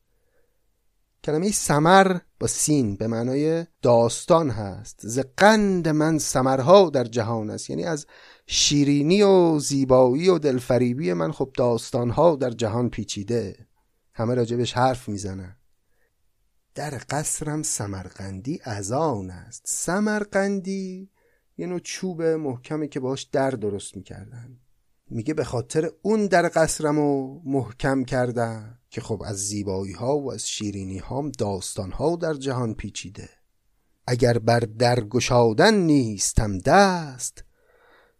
کلمه 1.24 1.50
سمر 1.50 2.18
با 2.40 2.46
سین 2.46 2.96
به 2.96 3.06
معنای 3.06 3.66
داستان 3.82 4.50
هست 4.50 5.00
ز 5.02 5.18
قند 5.36 5.88
من 5.88 6.18
سمرها 6.18 6.90
در 6.90 7.04
جهان 7.04 7.50
است 7.50 7.70
یعنی 7.70 7.84
از 7.84 8.06
شیرینی 8.54 9.22
و 9.22 9.58
زیبایی 9.58 10.28
و 10.28 10.38
دلفریبی 10.38 11.12
من 11.12 11.32
خب 11.32 11.50
داستانها 11.56 12.36
در 12.36 12.50
جهان 12.50 12.90
پیچیده. 12.90 13.66
همه 14.14 14.34
راجبش 14.34 14.72
حرف 14.72 15.08
می‌زنن. 15.08 15.56
در 16.74 17.00
قصرم 17.10 17.62
سمرقندی 17.62 18.60
از 18.64 18.92
آن 18.92 19.30
است. 19.30 19.62
سمرقندی 19.66 21.10
یه 21.58 21.66
نوع 21.66 21.78
چوب 21.78 22.22
محکمی 22.22 22.88
که 22.88 23.00
باش 23.00 23.22
در 23.22 23.50
درست 23.50 23.96
می‌کردن. 23.96 24.58
میگه 25.10 25.34
به 25.34 25.44
خاطر 25.44 25.90
اون 26.02 26.26
در 26.26 26.50
قصرم 26.54 26.96
رو 26.96 27.40
محکم 27.44 28.04
کردن 28.04 28.78
که 28.90 29.00
خب 29.00 29.22
از 29.26 29.36
زیبایی 29.36 29.92
ها 29.92 30.18
و 30.18 30.32
از 30.32 30.48
شیرینی 30.48 30.98
هام 30.98 31.28
داستان 31.28 31.90
ها 31.90 32.16
در 32.16 32.34
جهان 32.34 32.74
پیچیده. 32.74 33.28
اگر 34.06 34.38
بر 34.38 34.60
در 34.60 35.00
گشادن 35.00 35.74
نیستم 35.74 36.58
دست 36.58 37.44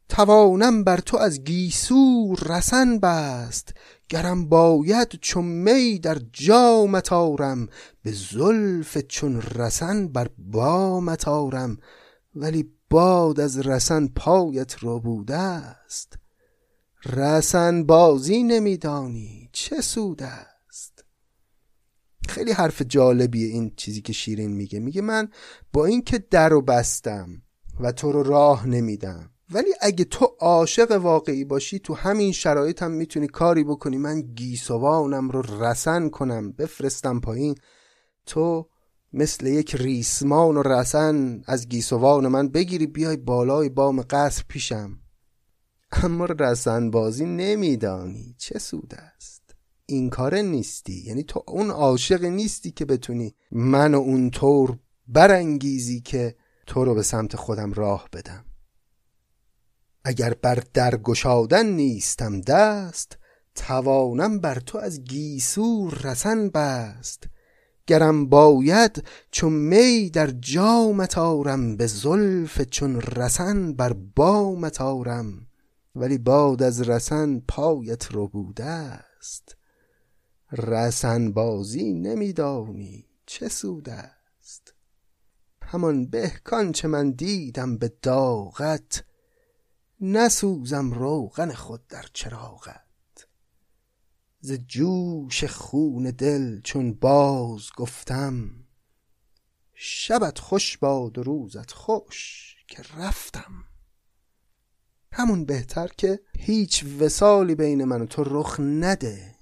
توانم 0.09 0.85
بر 0.85 0.97
تو 0.97 1.17
از 1.17 1.45
گیسو 1.45 2.35
رسن 2.47 2.99
بست 2.99 3.75
گرم 4.09 4.49
باید 4.49 5.09
چون 5.09 5.45
می 5.45 5.99
در 5.99 6.19
جامت 6.33 7.13
آرم 7.13 7.69
به 8.03 8.13
زلف 8.13 8.99
چون 8.99 9.43
رسن 9.43 10.09
بر 10.09 10.29
بامت 10.39 11.29
آرم 11.29 11.79
ولی 12.35 12.73
باد 12.91 13.41
از 13.41 13.67
رسن 13.67 14.07
پایت 14.07 14.75
رو 14.79 15.01
بوده 15.01 15.37
است. 15.37 16.19
رسن 17.05 17.85
بازی 17.85 18.43
نمیدانی 18.43 19.51
چه 19.53 19.81
سود 19.81 20.23
است؟ 20.23 21.05
خیلی 22.29 22.53
حرف 22.53 22.83
جالبیه 22.83 23.47
این 23.47 23.73
چیزی 23.77 24.03
که 24.03 24.13
شیرین 24.13 24.53
میگه 24.53 24.81
میگه 24.81 25.03
من 25.03 25.29
با 25.73 25.87
اینکه 25.87 26.19
در 26.19 26.53
و 26.53 26.63
بستم 26.63 27.43
و 27.81 27.93
تو 27.93 28.13
رو 28.13 28.23
راه 28.23 28.67
نمیدم 28.67 29.31
ولی 29.53 29.71
اگه 29.81 30.05
تو 30.05 30.37
عاشق 30.41 30.91
واقعی 30.91 31.45
باشی 31.45 31.79
تو 31.79 31.95
همین 31.95 32.33
شرایط 32.33 32.83
هم 32.83 32.91
می‌تونی 32.91 33.27
کاری 33.27 33.65
بکنی. 33.65 33.99
من 33.99 34.21
گیسوانم 34.21 35.31
رو 35.31 35.65
رسن 35.65 36.09
کنم 36.09 36.53
بفرستم 36.53 37.21
پایین. 37.21 37.55
تو 38.27 38.69
مثل 39.13 39.47
یک 39.47 39.75
ریسمان 39.75 40.57
و 40.57 40.63
رسن 40.63 41.43
از 41.47 41.69
گیسوان 41.69 42.29
من 42.29 42.49
بگیری 42.49 42.87
بیای 42.87 43.17
بالای 43.17 43.69
بام 43.69 44.03
قصر 44.11 44.43
پیشم. 44.49 44.99
اما 45.93 46.25
رسن 46.25 46.91
بازی 46.91 47.27
نمیدانی 47.27 48.35
چه 48.39 48.59
سود 48.59 48.95
است. 48.95 49.43
این 49.87 50.11
کاره 50.11 50.43
نیستی. 50.43 51.03
یعنی 51.07 51.23
تو 51.23 51.45
اون 51.49 51.71
عاشق 51.71 52.25
نیستی 52.25 52.71
که 52.71 52.85
بتونی 52.85 53.35
من 53.51 53.95
و 53.95 53.99
اون 53.99 54.31
طور 54.31 54.79
برانگیزی 55.09 56.01
که 56.01 56.37
تو 56.67 56.85
رو 56.85 56.95
به 56.95 57.03
سمت 57.03 57.37
خودم 57.37 57.73
راه 57.73 58.09
بدم. 58.13 58.45
اگر 60.05 60.35
بر 60.35 60.63
در 60.75 60.97
گشادن 60.97 61.67
نیستم 61.67 62.41
دست 62.41 63.19
توانم 63.55 64.39
بر 64.39 64.61
تو 64.61 64.79
از 64.79 65.05
گیسو 65.05 65.91
رسن 65.91 66.49
بست. 66.49 67.25
گرم 67.87 68.29
باید 68.29 69.05
چون 69.31 69.53
می 69.53 70.11
در 70.11 70.27
جامت 70.27 71.19
آرم 71.19 71.77
به 71.77 71.87
زلف 71.87 72.61
چون 72.63 73.01
رسن 73.01 73.73
بر 73.73 73.93
بامت 73.93 74.81
آرم. 74.81 75.47
ولی 75.95 76.19
باد 76.19 76.63
از 76.63 76.89
رسن 76.89 77.43
پایت 77.49 78.13
رو 78.13 78.29
بوده 78.29 78.65
است. 78.65 79.57
رسن 80.53 81.33
بازی 81.33 81.93
نمیدانی 81.93 83.07
چه 83.27 83.49
سود 83.49 83.89
است. 83.89 84.75
همان 85.63 86.07
به 86.07 86.33
چه 86.73 86.89
من 86.89 87.11
دیدم 87.11 87.77
به 87.79 87.93
داغت 88.03 89.05
نسوزم 90.03 90.91
روغن 90.91 91.53
خود 91.53 91.87
در 91.87 92.05
چراغت. 92.13 92.83
ز 94.41 94.53
جوش 94.53 95.45
خون 95.45 96.11
دل 96.11 96.61
چون 96.61 96.95
باز 96.95 97.71
گفتم 97.77 98.51
شبت 99.75 100.39
خوش 100.39 100.79
باد 100.79 101.19
و 101.19 101.23
روزت 101.23 101.71
خوش 101.71 102.55
که 102.69 102.83
رفتم. 102.97 103.65
همون 105.13 105.45
بهتر 105.45 105.89
که 105.99 106.21
هیچ 106.39 106.85
وسالی 107.01 107.55
بین 107.55 107.85
من 107.85 108.03
و 108.03 108.07
تو 108.07 108.25
رخ 108.27 108.61
نده 108.61 109.35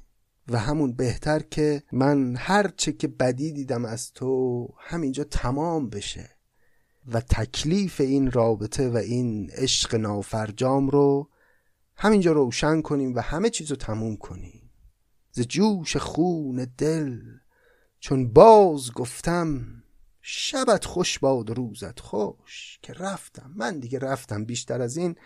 و 0.48 0.58
همون 0.58 0.92
بهتر 0.92 1.38
که 1.38 1.82
من 1.92 2.36
هرچه 2.36 2.92
که 2.92 3.08
بدی 3.08 3.52
دیدم 3.52 3.84
از 3.84 4.12
تو 4.12 4.68
همینجا 4.78 5.24
تمام 5.24 5.90
بشه. 5.90 6.39
و 7.06 7.20
تکلیف 7.20 8.00
این 8.00 8.30
رابطه 8.30 8.88
و 8.88 8.96
این 8.96 9.50
عشق 9.50 9.94
نافرجام 9.94 10.88
رو 10.88 11.30
همینجا 11.96 12.32
روشن 12.32 12.82
کنیم 12.82 13.14
و 13.14 13.20
همه 13.20 13.50
چیز 13.50 13.70
رو 13.70 13.76
تموم 13.76 14.16
کنیم. 14.16 14.70
ز 15.32 15.40
جوش 15.40 15.96
خون 15.96 16.66
دل 16.78 17.20
چون 17.98 18.32
باز 18.32 18.92
گفتم 18.92 19.66
شبت 20.20 20.84
خوش 20.84 21.18
باد 21.18 21.50
روزت 21.50 22.00
خوش 22.00 22.78
که 22.82 22.92
رفتم. 22.92 23.52
من 23.56 23.78
دیگه 23.78 23.98
رفتم. 23.98 24.44
بیشتر 24.44 24.82
از 24.82 24.96
این 24.96 25.16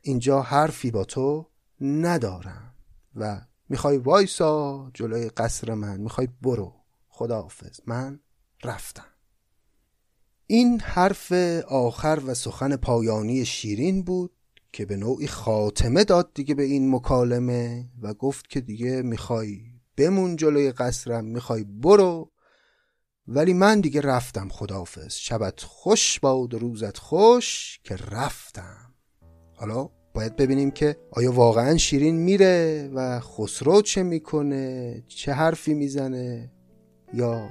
اینجا 0.00 0.42
حرفی 0.42 0.90
با 0.90 1.04
تو 1.04 1.50
ندارم 1.80 2.74
و 3.14 3.40
می‌خوای 3.68 3.98
وایسا 3.98 4.90
جلوی 4.94 5.28
قصر 5.28 5.74
من. 5.74 6.00
می‌خوای 6.00 6.28
برو. 6.42 6.74
خداحافظ. 7.08 7.80
من 7.86 8.20
رفتم. 8.64 9.11
این 10.46 10.80
حرف 10.80 11.32
آخر 11.68 12.20
و 12.26 12.34
سخن 12.34 12.76
پایانی 12.76 13.44
شیرین 13.44 14.02
بود 14.02 14.32
که 14.72 14.86
به 14.86 14.96
نوعی 14.96 15.26
خاتمه 15.26 16.04
داد 16.04 16.30
دیگه 16.34 16.54
به 16.54 16.62
این 16.62 16.94
مکالمه 16.94 17.88
و 18.02 18.14
گفت 18.14 18.48
که 18.48 18.60
دیگه 18.60 19.02
می‌خوای 19.02 19.60
بمون 19.96 20.36
جلوی 20.36 20.72
قصرم 20.72 21.24
می‌خوای 21.24 21.64
برو. 21.64 22.30
ولی 23.26 23.52
من 23.52 23.80
دیگه 23.80 24.00
رفتم 24.00 24.48
خدافز 24.48 25.14
شبت 25.14 25.60
خوش 25.60 26.20
باد 26.20 26.54
و 26.54 26.58
روزت 26.58 26.98
خوش 26.98 27.80
که 27.84 27.96
رفتم. 27.96 28.94
حالا 29.54 29.90
باید 30.14 30.36
ببینیم 30.36 30.70
که 30.70 30.96
آیا 31.10 31.32
واقعا 31.32 31.76
شیرین 31.76 32.16
میره 32.16 32.90
و 32.94 33.20
خسرو 33.20 33.82
چه 33.82 34.02
می‌کنه 34.02 35.04
چه 35.08 35.32
حرفی 35.32 35.74
می‌زنه 35.74 36.52
یا 37.14 37.48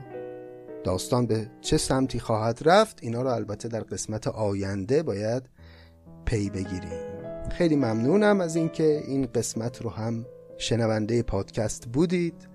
داستان 0.84 1.26
به 1.26 1.48
چه 1.62 1.78
سمتی 1.78 2.20
خواهد 2.20 2.60
رفت 2.66 3.00
اینا 3.02 3.22
رو 3.22 3.30
البته 3.30 3.68
در 3.68 3.80
قسمت 3.80 4.28
آینده 4.28 5.04
باید 5.04 5.44
پی 6.26 6.50
بگیریم. 6.50 7.22
خیلی 7.52 7.76
ممنونم 7.76 8.42
از 8.42 8.56
اینکه 8.56 9.04
این 9.08 9.26
قسمت 9.36 9.82
رو 9.82 9.90
هم 9.90 10.26
شنونده 10.58 11.24
پادکست 11.24 11.86
بودید. 11.86 12.48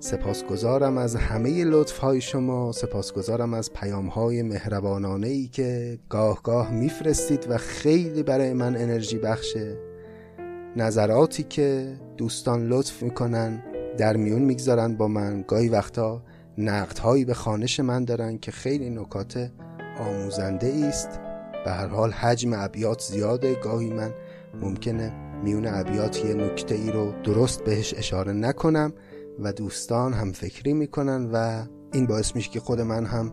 سپاسگزارم 0.00 0.98
از 0.98 1.16
همه 1.16 1.64
لطف 1.64 1.98
های 1.98 2.20
شما 2.20 2.72
سپاسگزارم 2.72 3.54
از 3.54 3.72
پیام 3.72 4.06
های 4.06 4.42
مهربانانه 4.42 5.26
ای 5.26 5.48
که 5.48 5.98
گاه 6.08 6.42
گاه 6.42 6.70
میفرستید 6.70 7.46
و 7.50 7.56
خیلی 7.56 8.22
برای 8.22 8.52
من 8.52 8.76
انرژی 8.76 9.18
بخشه. 9.18 9.76
نظراتی 10.76 11.42
که 11.42 11.96
دوستان 12.16 12.66
لطف 12.66 13.02
می‌کنن 13.02 13.62
در 13.98 14.16
میون 14.16 14.42
می‌گذارن 14.42 14.96
با 14.96 15.08
من. 15.08 15.44
گاهی 15.48 15.68
وقتا 15.68 16.22
هایی 17.02 17.24
به 17.24 17.34
خانش 17.34 17.80
من 17.80 18.04
دارن 18.04 18.38
که 18.38 18.50
خیلی 18.50 18.90
نکات 18.90 19.50
آموزنده 20.00 20.84
است. 20.88 21.20
به 21.64 21.70
هر 21.70 21.86
حال 21.86 22.10
حجم 22.10 22.52
ابیات 22.52 23.00
زیاده. 23.00 23.54
گاهی 23.54 23.90
من 23.90 24.10
ممکنه 24.60 25.12
میون 25.44 25.66
ابیات 25.66 26.24
یه 26.24 26.34
نکته 26.34 26.74
ای 26.74 26.92
رو 26.92 27.12
درست 27.24 27.64
بهش 27.64 27.94
اشاره 27.96 28.32
نکنم 28.32 28.92
و 29.38 29.52
دوستان 29.52 30.12
هم 30.12 30.32
فکری 30.32 30.72
می‌کنن 30.72 31.30
و 31.32 31.64
این 31.92 32.06
باعث 32.06 32.36
میشه 32.36 32.50
که 32.50 32.60
خود 32.60 32.80
من 32.80 33.04
هم 33.04 33.32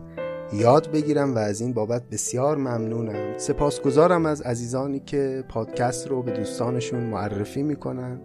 یاد 0.52 0.90
بگیرم 0.90 1.34
و 1.34 1.38
از 1.38 1.60
این 1.60 1.72
بابت 1.72 2.02
بسیار 2.10 2.56
ممنونم. 2.56 3.38
سپاسگزارم 3.38 4.26
از 4.26 4.42
عزیزانی 4.42 5.00
که 5.00 5.44
پادکست 5.48 6.08
رو 6.08 6.22
به 6.22 6.30
دوستانشون 6.30 7.00
معرفی 7.00 7.62
می‌کنن. 7.62 8.20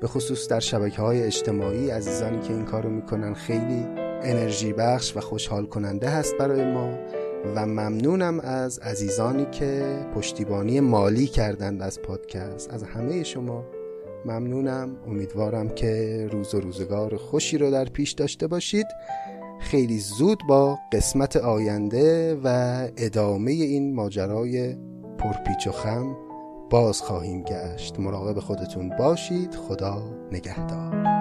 به 0.00 0.06
خصوص 0.06 0.48
در 0.48 0.60
شبکه 0.60 1.02
های 1.02 1.22
اجتماعی 1.22 1.90
عزیزانی 1.90 2.40
که 2.40 2.52
این 2.52 2.64
کار 2.64 2.82
رو 2.82 2.90
می‌کنن 2.90 3.34
خیلی 3.34 4.07
انرژی 4.22 4.72
بخش 4.72 5.16
و 5.16 5.20
خوشحال 5.20 5.66
کننده 5.66 6.08
هست 6.08 6.34
برای 6.38 6.72
ما 6.72 6.98
و 7.54 7.66
ممنونم 7.66 8.40
از 8.40 8.78
عزیزانی 8.78 9.46
که 9.52 9.98
پشتیبانی 10.14 10.80
مالی 10.80 11.26
کردند 11.26 11.82
از 11.82 12.02
پادکست. 12.02 12.70
از 12.70 12.82
همه 12.82 13.24
شما 13.24 13.64
ممنونم. 14.24 14.96
امیدوارم 15.06 15.68
که 15.68 16.26
روز 16.32 16.54
و 16.54 16.60
روزگار 16.60 17.16
خوشی 17.16 17.58
رو 17.58 17.70
در 17.70 17.84
پیش 17.84 18.12
داشته 18.12 18.46
باشید. 18.46 18.86
خیلی 19.60 19.98
زود 19.98 20.38
با 20.48 20.78
قسمت 20.92 21.36
آینده 21.36 22.40
و 22.44 22.48
ادامه 22.96 23.50
این 23.50 23.94
ماجرای 23.94 24.76
پرپیچ 25.18 25.66
و 25.66 25.70
خم 25.70 26.16
باز 26.70 27.02
خواهیم 27.02 27.42
گشت. 27.42 28.00
مراقب 28.00 28.40
خودتون 28.40 28.92
باشید. 28.98 29.54
خدا 29.54 30.02
نگهدار. 30.32 31.17